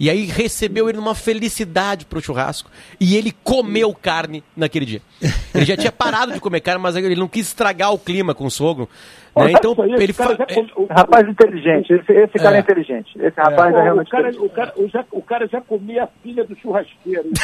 E 0.00 0.10
aí 0.10 0.24
recebeu 0.24 0.88
ele 0.88 0.98
numa 0.98 1.14
felicidade 1.14 2.04
pro 2.06 2.20
churrasco. 2.20 2.70
E 3.00 3.16
ele 3.16 3.32
comeu 3.44 3.94
carne 3.94 4.42
naquele 4.56 4.84
dia. 4.86 5.02
Ele 5.54 5.64
já 5.64 5.76
tinha 5.76 5.92
parado 5.92 6.32
de 6.32 6.40
comer 6.40 6.60
carne, 6.60 6.80
mas 6.82 6.96
ele 6.96 7.14
não 7.16 7.28
quis 7.28 7.46
estragar 7.48 7.92
o 7.92 7.98
clima 7.98 8.34
com 8.34 8.44
o 8.46 8.50
sogro. 8.50 8.82
Né? 8.84 9.44
Olha 9.44 9.52
Então 9.52 9.72
isso 9.86 10.02
ele 10.02 10.12
fa- 10.12 10.34
já 10.36 10.46
o- 10.76 10.86
Rapaz 10.90 11.26
inteligente. 11.28 11.92
Esse, 11.92 12.12
esse 12.12 12.34
cara 12.38 12.56
é, 12.56 12.58
É. 12.58 12.60
inteligente. 12.60 13.10
Esse 13.18 13.36
rapaz 13.40 13.74
é, 13.74 13.78
Pô, 13.78 13.82
realmente 13.82 14.08
o, 14.08 14.10
cara, 14.10 14.30
o, 14.30 14.48
cara, 14.50 14.72
o, 14.76 14.88
já, 14.88 15.04
o 15.12 15.22
cara 15.22 15.46
já 15.48 15.60
comia 15.60 16.04
a 16.04 16.08
filha 16.22 16.44
do 16.44 16.54
churrasqueiro. 16.56 17.30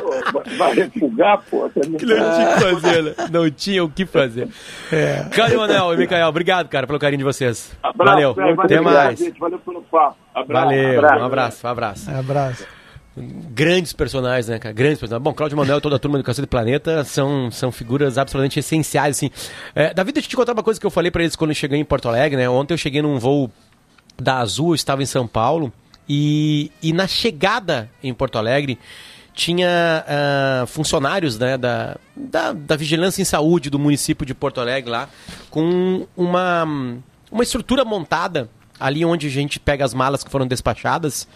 Pô, 0.00 0.42
vai- 0.56 0.74
refugar, 0.74 1.42
pô. 1.50 1.70
Não 1.74 1.98
Que 1.98 2.06
não 2.06 2.16
tinha 2.16 2.50
o 2.50 2.54
que 2.54 2.60
fazer, 2.60 3.02
né? 3.02 3.14
Não 3.30 3.50
tinha 3.50 3.84
o 3.84 3.90
que 3.90 4.06
fazer. 4.06 4.48
É. 4.92 5.24
Cláudio 5.32 5.58
Manel 5.58 5.94
e 5.94 5.96
Micael, 5.96 6.28
obrigado, 6.28 6.68
cara, 6.68 6.86
pelo 6.86 6.98
carinho 6.98 7.18
de 7.18 7.24
vocês. 7.24 7.72
Abraço, 7.82 8.12
Valeu, 8.12 8.30
até 8.60 8.76
valeu, 8.76 8.82
mais. 8.82 9.18
gente, 9.18 9.38
Valeu 9.38 9.58
pelo 9.58 9.82
papo. 9.82 10.16
Abraço. 10.34 10.64
Valeu, 10.66 10.98
abraço. 10.98 11.20
um 11.22 11.24
abraço, 11.26 11.66
um 11.66 11.70
abraço. 11.70 12.10
Abraço. 12.10 12.66
Grandes 13.16 13.92
personagens, 13.92 14.46
né, 14.48 14.58
cara? 14.60 14.72
Grandes 14.72 15.00
personagens. 15.00 15.24
Bom, 15.24 15.34
Cláudio 15.34 15.58
Manuel 15.58 15.78
e 15.78 15.80
toda 15.80 15.96
a 15.96 15.98
turma 15.98 16.18
do 16.18 16.22
Cacete 16.24 16.42
do 16.42 16.48
Planeta 16.48 17.02
são, 17.02 17.50
são 17.50 17.72
figuras 17.72 18.16
absolutamente 18.16 18.60
essenciais, 18.60 19.16
assim. 19.16 19.30
É, 19.74 19.92
Davi, 19.92 20.12
deixa 20.12 20.26
eu 20.26 20.30
te 20.30 20.36
contar 20.36 20.52
uma 20.52 20.62
coisa 20.62 20.78
que 20.78 20.86
eu 20.86 20.90
falei 20.90 21.10
pra 21.10 21.22
eles 21.22 21.34
quando 21.34 21.50
eu 21.50 21.54
cheguei 21.56 21.78
em 21.80 21.84
Porto 21.84 22.08
Alegre, 22.08 22.36
né? 22.36 22.48
Ontem 22.48 22.74
eu 22.74 22.78
cheguei 22.78 23.02
num 23.02 23.18
voo 23.18 23.50
da 24.16 24.38
Azul, 24.38 24.68
eu 24.70 24.74
estava 24.76 25.02
em 25.02 25.06
São 25.06 25.26
Paulo, 25.26 25.72
e, 26.08 26.70
e 26.80 26.92
na 26.92 27.08
chegada 27.08 27.90
em 28.02 28.14
Porto 28.14 28.38
Alegre 28.38 28.78
tinha 29.38 30.04
ah, 30.04 30.64
funcionários 30.66 31.38
né, 31.38 31.56
da, 31.56 31.96
da, 32.16 32.52
da 32.52 32.74
Vigilância 32.74 33.22
em 33.22 33.24
Saúde 33.24 33.70
do 33.70 33.78
município 33.78 34.26
de 34.26 34.34
Porto 34.34 34.60
Alegre 34.60 34.90
lá, 34.90 35.08
com 35.48 36.08
uma, 36.16 36.64
uma 37.30 37.42
estrutura 37.44 37.84
montada 37.84 38.50
ali 38.80 39.04
onde 39.04 39.28
a 39.28 39.30
gente 39.30 39.60
pega 39.60 39.84
as 39.84 39.94
malas 39.94 40.24
que 40.24 40.30
foram 40.30 40.44
despachadas, 40.44 41.28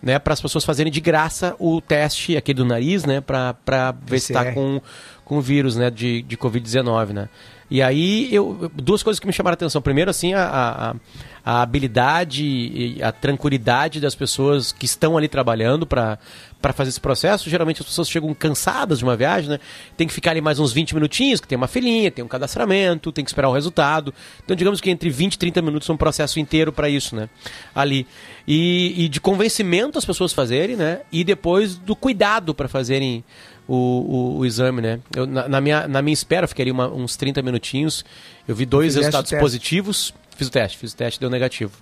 né, 0.00 0.16
para 0.20 0.32
as 0.32 0.40
pessoas 0.40 0.64
fazerem 0.64 0.92
de 0.92 1.00
graça 1.00 1.56
o 1.58 1.80
teste 1.80 2.36
aqui 2.36 2.54
do 2.54 2.64
nariz, 2.64 3.04
né, 3.04 3.20
para 3.20 3.96
ver 4.00 4.20
se 4.20 4.32
está 4.32 4.52
com, 4.52 4.80
com 5.24 5.38
o 5.38 5.40
vírus, 5.40 5.74
né, 5.74 5.90
de, 5.90 6.22
de 6.22 6.36
Covid-19, 6.36 7.08
né. 7.08 7.28
E 7.70 7.80
aí, 7.80 8.28
eu, 8.34 8.68
duas 8.74 9.00
coisas 9.00 9.20
que 9.20 9.28
me 9.28 9.32
chamaram 9.32 9.52
a 9.52 9.54
atenção. 9.54 9.80
Primeiro, 9.80 10.10
assim, 10.10 10.34
a, 10.34 10.42
a, 10.42 10.94
a 11.44 11.62
habilidade 11.62 12.44
e 12.44 13.00
a 13.00 13.12
tranquilidade 13.12 14.00
das 14.00 14.16
pessoas 14.16 14.72
que 14.72 14.84
estão 14.84 15.16
ali 15.16 15.28
trabalhando 15.28 15.86
para 15.86 16.18
para 16.60 16.72
fazer 16.72 16.90
esse 16.90 17.00
processo. 17.00 17.48
Geralmente 17.48 17.80
as 17.80 17.86
pessoas 17.86 18.08
chegam 18.08 18.32
cansadas 18.34 18.98
de 18.98 19.04
uma 19.04 19.16
viagem, 19.16 19.48
né? 19.50 19.58
Tem 19.96 20.06
que 20.06 20.12
ficar 20.12 20.32
ali 20.32 20.40
mais 20.40 20.58
uns 20.58 20.72
20 20.72 20.94
minutinhos, 20.94 21.40
que 21.40 21.48
tem 21.48 21.56
uma 21.56 21.66
filinha, 21.66 22.10
tem 22.10 22.24
um 22.24 22.28
cadastramento, 22.28 23.10
tem 23.12 23.24
que 23.24 23.30
esperar 23.30 23.48
o 23.48 23.52
resultado. 23.52 24.12
Então, 24.44 24.54
digamos 24.56 24.80
que 24.80 24.90
entre 24.90 25.08
20 25.10 25.34
e 25.34 25.38
30 25.38 25.62
minutos 25.62 25.88
é 25.88 25.92
um 25.92 25.96
processo 25.96 26.38
inteiro 26.38 26.72
para 26.72 26.88
isso, 26.88 27.16
né? 27.16 27.28
Ali. 27.74 28.06
E, 28.46 29.04
e 29.04 29.08
de 29.08 29.20
convencimento 29.20 29.98
as 29.98 30.04
pessoas 30.04 30.32
fazerem, 30.32 30.76
né? 30.76 31.00
E 31.10 31.24
depois 31.24 31.76
do 31.76 31.96
cuidado 31.96 32.54
para 32.54 32.68
fazerem 32.68 33.24
o, 33.66 33.74
o, 33.74 34.38
o 34.38 34.46
exame, 34.46 34.80
né? 34.82 35.00
Eu, 35.16 35.26
na, 35.26 35.48
na 35.48 35.60
minha, 35.60 35.88
na 35.88 36.02
minha 36.02 36.12
espera, 36.14 36.48
ali 36.58 36.70
uma- 36.70 36.88
uns 36.88 37.16
30 37.16 37.40
minutinhos. 37.42 38.04
Eu 38.46 38.54
vi 38.54 38.66
dois 38.66 38.88
Fizeste 38.94 39.06
resultados 39.06 39.30
positivos. 39.40 40.12
Fiz 40.36 40.48
o 40.48 40.50
teste, 40.50 40.76
fiz 40.78 40.92
o 40.92 40.96
teste, 40.96 41.20
deu 41.20 41.30
negativo. 41.30 41.72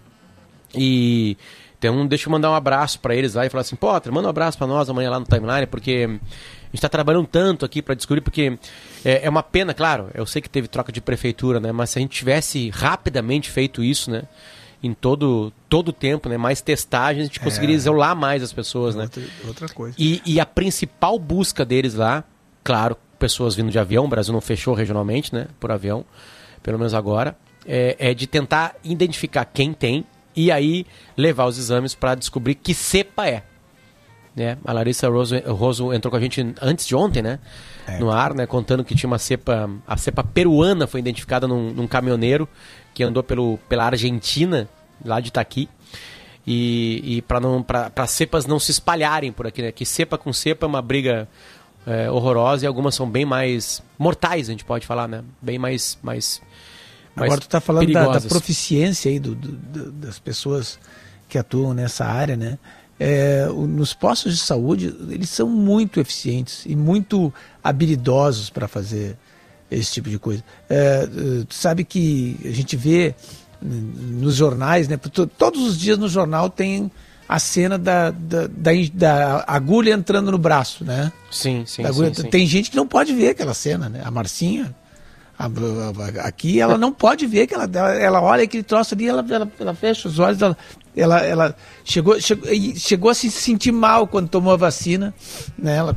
E 0.75 1.37
então 1.79 2.07
deixa 2.07 2.29
eu 2.29 2.33
mandar 2.33 2.51
um 2.51 2.55
abraço 2.55 2.99
pra 2.99 3.15
eles 3.15 3.35
lá 3.35 3.47
e 3.47 3.51
falar 3.51 3.61
assim, 3.61 3.77
Potter, 3.77 4.13
manda 4.13 4.27
um 4.27 4.31
abraço 4.31 4.59
pra 4.59 4.67
nós 4.67 4.91
amanhã 4.91 5.11
lá 5.11 5.21
no 5.21 5.27
timeline, 5.27 5.67
porque 5.67 6.09
a 6.11 6.77
gente 6.77 6.81
tá 6.81 6.89
trabalhando 6.89 7.27
tanto 7.27 7.65
aqui 7.65 7.81
pra 7.81 7.95
descobrir, 7.95 8.21
porque 8.21 8.59
é, 9.05 9.25
é 9.25 9.29
uma 9.29 9.43
pena, 9.43 9.73
claro, 9.73 10.11
eu 10.13 10.27
sei 10.27 10.43
que 10.43 10.51
teve 10.51 10.67
troca 10.67 10.91
de 10.91 11.01
prefeitura, 11.01 11.61
né? 11.61 11.71
Mas 11.71 11.91
se 11.91 11.99
a 11.99 12.03
gente 12.03 12.11
tivesse 12.11 12.69
rapidamente 12.71 13.49
feito 13.49 13.83
isso, 13.83 14.11
né? 14.11 14.25
Em 14.83 14.93
todo 14.93 15.53
todo 15.69 15.89
o 15.89 15.93
tempo, 15.93 16.29
né? 16.29 16.37
Mais 16.37 16.61
testagens, 16.61 17.23
a 17.23 17.27
gente 17.27 17.41
conseguiria 17.41 17.75
isolar 17.75 18.15
mais 18.15 18.43
as 18.43 18.53
pessoas, 18.53 18.95
né? 18.95 19.05
Outra, 19.05 19.23
outra 19.47 19.69
coisa. 19.69 19.97
E, 19.99 20.21
e 20.27 20.41
a 20.41 20.47
principal 20.47 21.19
busca 21.19 21.65
deles 21.65 21.95
lá, 21.95 22.23
claro, 22.63 22.97
pessoas 23.19 23.55
vindo 23.55 23.71
de 23.71 23.79
avião, 23.79 24.05
o 24.05 24.09
Brasil 24.09 24.33
não 24.33 24.41
fechou 24.41 24.75
regionalmente, 24.75 25.35
né? 25.35 25.47
Por 25.59 25.71
avião, 25.71 26.05
pelo 26.63 26.79
menos 26.79 26.93
agora, 26.93 27.37
é, 27.67 27.97
é 27.99 28.15
de 28.15 28.27
tentar 28.27 28.77
identificar 28.85 29.45
quem 29.45 29.73
tem 29.73 30.05
e 30.39 30.53
aí 30.53 30.87
levar 31.17 31.47
os 31.47 31.59
exames 31.59 31.97
para 31.97 32.15
descobrir 32.15 32.55
que 32.55 32.73
cepa 32.73 33.27
é. 33.27 33.43
né? 34.37 34.57
A 34.65 34.73
Larissa 34.73 35.09
Roso, 35.09 35.37
Roso 35.41 35.93
entrou 35.93 36.13
com 36.13 36.17
a 36.17 36.21
gente 36.21 36.55
antes 36.63 36.87
de 36.87 36.95
ontem, 36.95 37.21
né? 37.21 37.41
No 37.99 38.13
ar, 38.13 38.35
né? 38.35 38.47
Contando 38.47 38.85
que 38.85 38.95
tinha 38.95 39.09
uma 39.09 39.19
cepa, 39.19 39.69
a 39.85 39.97
cepa 39.97 40.23
peruana 40.23 40.87
foi 40.87 41.01
identificada 41.01 41.49
num, 41.49 41.73
num 41.73 41.89
caminhoneiro 41.89 42.49
que 42.95 43.03
andou 43.03 43.25
pelo, 43.25 43.59
pela 43.69 43.87
Argentina, 43.87 44.69
lá 45.05 45.19
de 45.19 45.29
Itaqui. 45.29 45.69
E, 46.47 47.17
e 47.17 47.23
para 47.23 47.41
não 47.41 47.61
para 47.61 48.07
cepas 48.07 48.47
não 48.47 48.61
se 48.61 48.71
espalharem 48.71 49.33
por 49.33 49.45
aqui, 49.45 49.61
né? 49.61 49.73
Que 49.73 49.85
cepa 49.85 50.17
com 50.17 50.33
cepa 50.33 50.67
é 50.67 50.69
uma 50.69 50.81
briga 50.81 51.29
é, 51.85 52.09
horrorosa 52.09 52.65
e 52.65 52.69
algumas 52.69 52.95
são 52.95 53.11
bem 53.11 53.25
mais 53.25 53.83
mortais, 53.99 54.49
a 54.49 54.53
gente 54.53 54.65
pode 54.65 54.87
falar, 54.87 55.09
né? 55.09 55.25
Bem 55.43 55.59
mais, 55.59 55.99
mais 56.01 56.41
Agora 57.25 57.41
tu 57.41 57.49
tá 57.49 57.61
falando 57.61 57.87
da, 57.93 58.01
da 58.01 58.07
proficiência 58.29 59.11
aí 59.11 59.19
do, 59.19 59.35
do- 59.35 59.93
das 59.93 60.19
pessoas 60.19 60.79
que 61.29 61.37
atuam 61.39 61.75
nessa 61.75 62.05
área, 62.05 62.37
né? 62.37 62.59
É, 63.01 63.47
nos 63.47 63.95
postos 63.95 64.35
de 64.37 64.41
saúde, 64.43 64.93
eles 65.11 65.31
são 65.31 65.49
muito 65.49 66.01
eficientes 66.01 66.65
e 66.67 66.75
muito 66.75 67.33
habilidosos 67.63 68.51
para 68.51 68.67
fazer 68.67 69.17
esse 69.71 69.93
tipo 69.93 70.09
de 70.11 70.19
coisa. 70.19 70.43
É, 70.69 71.05
eh, 71.05 71.45
tu 71.49 71.55
sabe 71.55 71.85
que 71.85 72.37
a 72.45 72.51
gente 72.51 72.75
vê 72.77 73.15
nos 73.63 74.35
jornais, 74.35 74.89
né? 74.89 74.97
to- 74.97 75.27
Todos 75.27 75.63
os 75.63 75.79
dias 75.79 75.99
no 75.99 76.09
jornal 76.09 76.49
tem 76.51 76.91
a 77.29 77.39
cena 77.39 77.77
da, 77.79 78.11
da, 78.11 78.47
da, 78.47 78.71
da 78.95 79.45
agulha 79.47 79.93
entrando 79.93 80.31
no 80.33 80.39
braço, 80.39 80.85
né? 80.85 81.13
Sim, 81.31 81.65
sim, 81.67 81.83
sim, 81.93 82.23
sim. 82.23 82.31
Tem 82.31 82.47
gente 82.47 82.71
que 82.71 82.77
não 82.77 82.87
pode 82.89 83.13
ver 83.13 83.29
aquela 83.29 83.53
cena, 83.55 83.89
né? 83.89 84.01
A 84.05 84.11
Marcinha, 84.11 84.75
aqui, 86.25 86.61
ela 86.61 86.77
não 86.77 86.93
pode 86.93 87.27
ver 87.27 87.47
que 87.47 87.55
ela, 87.55 87.71
ela, 87.73 87.95
ela 87.95 88.21
olha 88.21 88.43
aquele 88.43 88.65
troço 88.65 88.95
ali, 88.95 89.07
ela, 89.07 89.25
ela, 89.31 89.53
ela 89.59 89.75
fecha 89.75 90.09
os 90.09 90.19
olhos, 90.19 90.43
ela, 90.43 90.57
ela, 90.97 91.21
ela 91.21 91.57
chegou, 91.85 92.21
chegou, 92.21 92.49
chegou 92.75 93.11
a 93.11 93.15
se 93.15 93.31
sentir 93.31 93.71
mal 93.71 94.09
quando 94.09 94.29
tomou 94.29 94.53
a 94.53 94.57
vacina, 94.57 95.15
né? 95.57 95.77
Ela, 95.77 95.95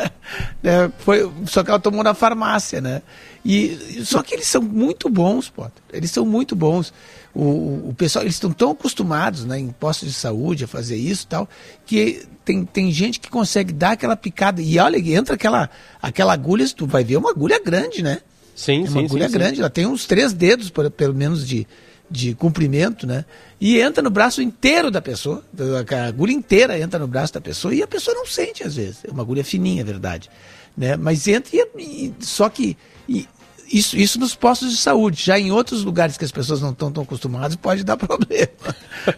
né? 0.62 0.90
Foi, 0.98 1.30
só 1.46 1.62
que 1.62 1.70
ela 1.70 1.78
tomou 1.78 2.02
na 2.02 2.14
farmácia, 2.14 2.80
né? 2.80 3.02
E, 3.44 4.02
só 4.02 4.22
que 4.22 4.34
eles 4.34 4.46
são 4.46 4.62
muito 4.62 5.10
bons, 5.10 5.50
Potter. 5.50 5.82
Eles 5.92 6.10
são 6.10 6.24
muito 6.24 6.56
bons. 6.56 6.94
O, 7.34 7.90
o 7.90 7.94
pessoal, 7.94 8.24
eles 8.24 8.36
estão 8.36 8.50
tão 8.50 8.70
acostumados 8.70 9.44
né, 9.44 9.58
em 9.58 9.68
postos 9.68 10.08
de 10.08 10.14
saúde 10.14 10.64
a 10.64 10.68
fazer 10.68 10.96
isso 10.96 11.24
e 11.24 11.26
tal, 11.26 11.48
que 11.84 12.26
tem, 12.44 12.64
tem 12.64 12.90
gente 12.90 13.20
que 13.20 13.28
consegue 13.28 13.72
dar 13.72 13.92
aquela 13.92 14.16
picada. 14.16 14.62
E 14.62 14.78
olha, 14.78 14.96
entra 14.96 15.34
aquela, 15.34 15.68
aquela 16.00 16.32
agulha, 16.32 16.66
tu 16.74 16.86
vai 16.86 17.04
ver 17.04 17.18
uma 17.18 17.30
agulha 17.30 17.60
grande, 17.62 18.02
né? 18.02 18.20
Sim, 18.54 18.84
É 18.84 18.86
sim, 18.86 18.92
uma 18.92 19.02
agulha 19.04 19.26
sim, 19.26 19.32
sim. 19.32 19.38
grande, 19.38 19.60
ela 19.60 19.70
tem 19.70 19.86
uns 19.86 20.06
três 20.06 20.32
dedos, 20.32 20.70
pelo 20.96 21.14
menos, 21.14 21.46
de, 21.46 21.66
de 22.10 22.34
comprimento, 22.34 23.06
né? 23.06 23.24
E 23.60 23.80
entra 23.80 24.02
no 24.02 24.10
braço 24.10 24.40
inteiro 24.42 24.90
da 24.90 25.00
pessoa, 25.02 25.42
a 25.58 26.04
agulha 26.06 26.32
inteira 26.32 26.78
entra 26.78 26.98
no 26.98 27.06
braço 27.08 27.32
da 27.34 27.40
pessoa 27.40 27.74
e 27.74 27.82
a 27.82 27.86
pessoa 27.86 28.14
não 28.14 28.26
sente, 28.26 28.62
às 28.62 28.76
vezes. 28.76 28.98
É 29.04 29.10
uma 29.10 29.22
agulha 29.22 29.42
fininha, 29.44 29.80
é 29.80 29.84
verdade. 29.84 30.30
Né? 30.76 30.96
Mas 30.96 31.26
entra 31.28 31.50
e, 31.56 31.64
e- 31.78 32.14
só 32.20 32.48
que 32.48 32.76
e 33.08 33.26
isso, 33.72 33.96
isso 33.96 34.20
nos 34.20 34.34
postos 34.34 34.70
de 34.70 34.76
saúde. 34.76 35.22
Já 35.24 35.38
em 35.38 35.50
outros 35.50 35.82
lugares 35.82 36.18
que 36.18 36.24
as 36.24 36.30
pessoas 36.30 36.60
não 36.60 36.70
estão 36.70 36.92
tão 36.92 37.02
acostumadas, 37.02 37.56
pode 37.56 37.82
dar 37.82 37.96
problema. 37.98 38.48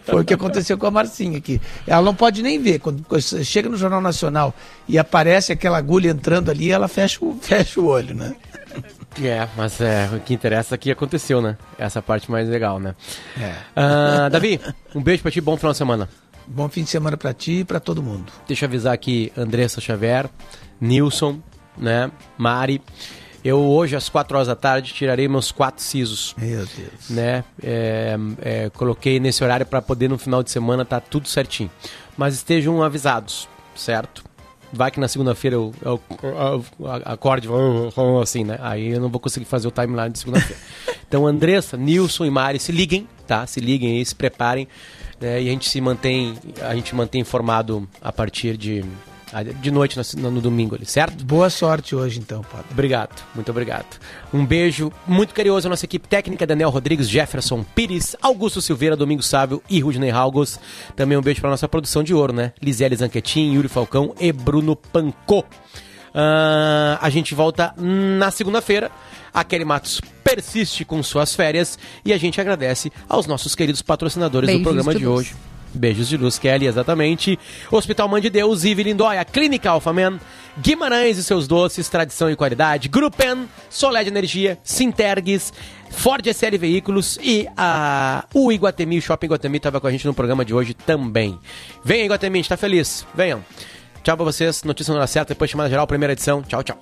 Foi 0.05 0.21
o 0.21 0.25
que 0.25 0.33
aconteceu 0.33 0.77
com 0.77 0.85
a 0.87 0.91
Marcinha 0.91 1.37
aqui. 1.37 1.59
Ela 1.85 2.01
não 2.01 2.15
pode 2.15 2.41
nem 2.41 2.57
ver. 2.57 2.79
Quando 2.79 3.03
quando 3.03 3.21
chega 3.43 3.67
no 3.69 3.75
Jornal 3.77 3.99
Nacional 4.01 4.55
e 4.87 4.97
aparece 4.97 5.51
aquela 5.51 5.77
agulha 5.77 6.09
entrando 6.09 6.49
ali, 6.49 6.71
ela 6.71 6.87
fecha 6.87 7.19
o, 7.23 7.37
fecha 7.41 7.79
o 7.81 7.85
olho, 7.87 8.15
né? 8.15 8.35
É, 9.21 9.47
mas 9.55 9.81
é, 9.81 10.09
o 10.13 10.19
que 10.19 10.33
interessa 10.33 10.75
é 10.75 10.77
que 10.77 10.91
aconteceu, 10.91 11.41
né? 11.41 11.57
Essa 11.77 12.01
parte 12.01 12.29
mais 12.29 12.47
legal, 12.47 12.79
né? 12.79 12.95
É. 13.39 13.53
Ah, 13.75 14.29
Davi, 14.29 14.59
um 14.93 15.01
beijo 15.01 15.21
pra 15.21 15.31
ti, 15.31 15.41
bom 15.41 15.57
final 15.57 15.71
de 15.71 15.77
semana. 15.77 16.09
Bom 16.45 16.69
fim 16.69 16.83
de 16.83 16.89
semana 16.89 17.17
pra 17.17 17.33
ti 17.33 17.59
e 17.59 17.63
pra 17.65 17.79
todo 17.79 18.01
mundo. 18.01 18.31
Deixa 18.47 18.65
eu 18.65 18.69
avisar 18.69 18.93
aqui 18.93 19.33
Andressa 19.35 19.81
Xavier, 19.81 20.29
Nilson, 20.79 21.39
né? 21.77 22.09
Mari. 22.37 22.81
Eu 23.43 23.59
hoje, 23.59 23.95
às 23.95 24.09
4 24.09 24.35
horas 24.35 24.47
da 24.47 24.55
tarde, 24.55 24.93
tirarei 24.93 25.27
meus 25.27 25.51
quatro 25.51 25.81
sisos. 25.83 26.35
Meu 26.37 26.65
Deus. 26.65 27.09
Né? 27.09 27.43
É, 27.61 28.17
é, 28.41 28.69
coloquei 28.71 29.19
nesse 29.19 29.43
horário 29.43 29.65
para 29.65 29.81
poder 29.81 30.09
no 30.09 30.17
final 30.17 30.41
de 30.41 30.51
semana 30.51 30.83
tá 30.83 30.99
tudo 30.99 31.27
certinho. 31.27 31.69
Mas 32.17 32.33
estejam 32.33 32.81
avisados, 32.81 33.47
certo? 33.75 34.23
Vai 34.73 34.91
que 34.91 34.99
na 34.99 35.07
segunda-feira 35.07 35.55
eu, 35.55 35.73
eu, 35.81 36.01
eu- 36.21 36.65
eu 36.79 36.91
acorde 37.05 37.47
assim, 38.21 38.43
né? 38.43 38.57
Aí 38.61 38.89
eu 38.89 38.99
não 38.99 39.09
vou 39.09 39.19
conseguir 39.19 39.45
fazer 39.45 39.67
o 39.67 39.71
timeline 39.71 40.09
de 40.09 40.19
segunda-feira. 40.19 40.61
então, 41.07 41.25
Andressa, 41.25 41.77
Nilson 41.77 42.25
e 42.25 42.29
Mari, 42.29 42.59
se 42.59 42.71
liguem, 42.71 43.07
tá? 43.25 43.47
Se 43.47 43.59
liguem 43.61 43.97
aí, 43.97 44.05
se 44.05 44.13
preparem. 44.13 44.67
né? 45.21 45.41
E 45.41 45.47
a 45.47 45.51
gente 45.51 45.69
se 45.69 45.79
mantém, 45.79 46.35
a 46.61 46.75
gente 46.75 46.93
mantém 46.93 47.21
informado 47.21 47.87
a 48.01 48.11
partir 48.11 48.57
de, 48.57 48.83
de 49.61 49.71
noite 49.71 49.97
no, 50.17 50.31
no 50.31 50.41
domingo 50.41 50.75
ali, 50.75 50.85
certo? 50.85 51.23
Boa 51.23 51.49
sorte 51.49 51.95
hoje, 51.95 52.19
então, 52.19 52.41
Padre. 52.43 52.67
Obrigado, 52.71 53.23
muito 53.35 53.49
obrigado. 53.51 53.99
Um 54.33 54.45
beijo 54.45 54.91
muito 55.05 55.33
carinhoso 55.33 55.67
à 55.67 55.69
nossa 55.69 55.85
equipe 55.85 56.07
técnica, 56.07 56.47
Daniel 56.47 56.69
Rodrigues, 56.69 57.09
Jefferson 57.09 57.63
Pires, 57.75 58.15
Augusto 58.21 58.61
Silveira, 58.61 58.95
Domingos 58.95 59.27
Sábio 59.27 59.61
e 59.69 59.79
Rudney 59.79 60.11
Halgos. 60.11 60.59
Também 60.95 61.17
um 61.17 61.21
beijo 61.21 61.41
para 61.41 61.49
nossa 61.49 61.67
produção 61.67 62.03
de 62.03 62.13
ouro, 62.13 62.33
né? 62.33 62.53
Lisele 62.61 62.95
Zanquetin, 62.95 63.53
Yuri 63.53 63.67
Falcão 63.67 64.13
e 64.19 64.31
Bruno 64.31 64.75
Pancô. 64.75 65.43
Ah, 66.13 66.97
a 67.01 67.09
gente 67.09 67.35
volta 67.35 67.73
na 67.77 68.31
segunda-feira. 68.31 68.89
A 69.33 69.43
Kelly 69.43 69.65
Matos 69.65 70.01
persiste 70.23 70.83
com 70.83 71.03
suas 71.03 71.35
férias 71.35 71.77
e 72.03 72.11
a 72.11 72.17
gente 72.17 72.41
agradece 72.41 72.91
aos 73.07 73.27
nossos 73.27 73.53
queridos 73.53 73.81
patrocinadores 73.83 74.47
Beijos 74.47 74.63
do 74.63 74.63
programa 74.63 74.95
de 74.95 75.05
hoje. 75.05 75.35
Beijos 75.73 76.07
de 76.07 76.17
luz, 76.17 76.39
Kelly, 76.39 76.67
exatamente. 76.67 77.37
Hospital 77.71 78.07
Mãe 78.07 78.21
de 78.21 78.29
Deus, 78.29 78.63
Ive 78.63 78.83
Lindóia, 78.83 79.23
Clínica 79.25 79.69
Alphaman, 79.69 80.19
Guimarães 80.59 81.17
e 81.17 81.23
seus 81.23 81.47
doces, 81.47 81.89
tradição 81.89 82.29
e 82.29 82.35
qualidade, 82.35 82.87
Grupen, 82.87 83.47
Solé 83.69 84.03
de 84.03 84.09
Energia, 84.09 84.57
Sintergues, 84.63 85.53
Ford 85.91 86.25
SL 86.25 86.57
Veículos 86.57 87.19
e 87.21 87.47
a, 87.55 88.25
o 88.33 88.51
Iguatemi, 88.51 88.97
o 88.97 89.01
Shopping 89.01 89.27
Iguatemi 89.27 89.57
estava 89.57 89.79
com 89.79 89.87
a 89.87 89.91
gente 89.91 90.05
no 90.05 90.13
programa 90.13 90.43
de 90.43 90.53
hoje 90.53 90.73
também. 90.73 91.37
Venha, 91.83 92.05
Iguatemi, 92.05 92.39
a 92.39 92.41
gente 92.41 92.49
tá 92.49 92.57
feliz. 92.57 93.05
Venham. 93.13 93.43
Tchau 94.03 94.15
pra 94.15 94.25
vocês, 94.25 94.63
notícia 94.63 94.91
na 94.91 94.99
hora 94.99 95.07
certa, 95.07 95.33
depois 95.33 95.51
chamada 95.51 95.69
geral, 95.69 95.85
primeira 95.85 96.13
edição. 96.13 96.41
Tchau, 96.41 96.63
tchau. 96.63 96.81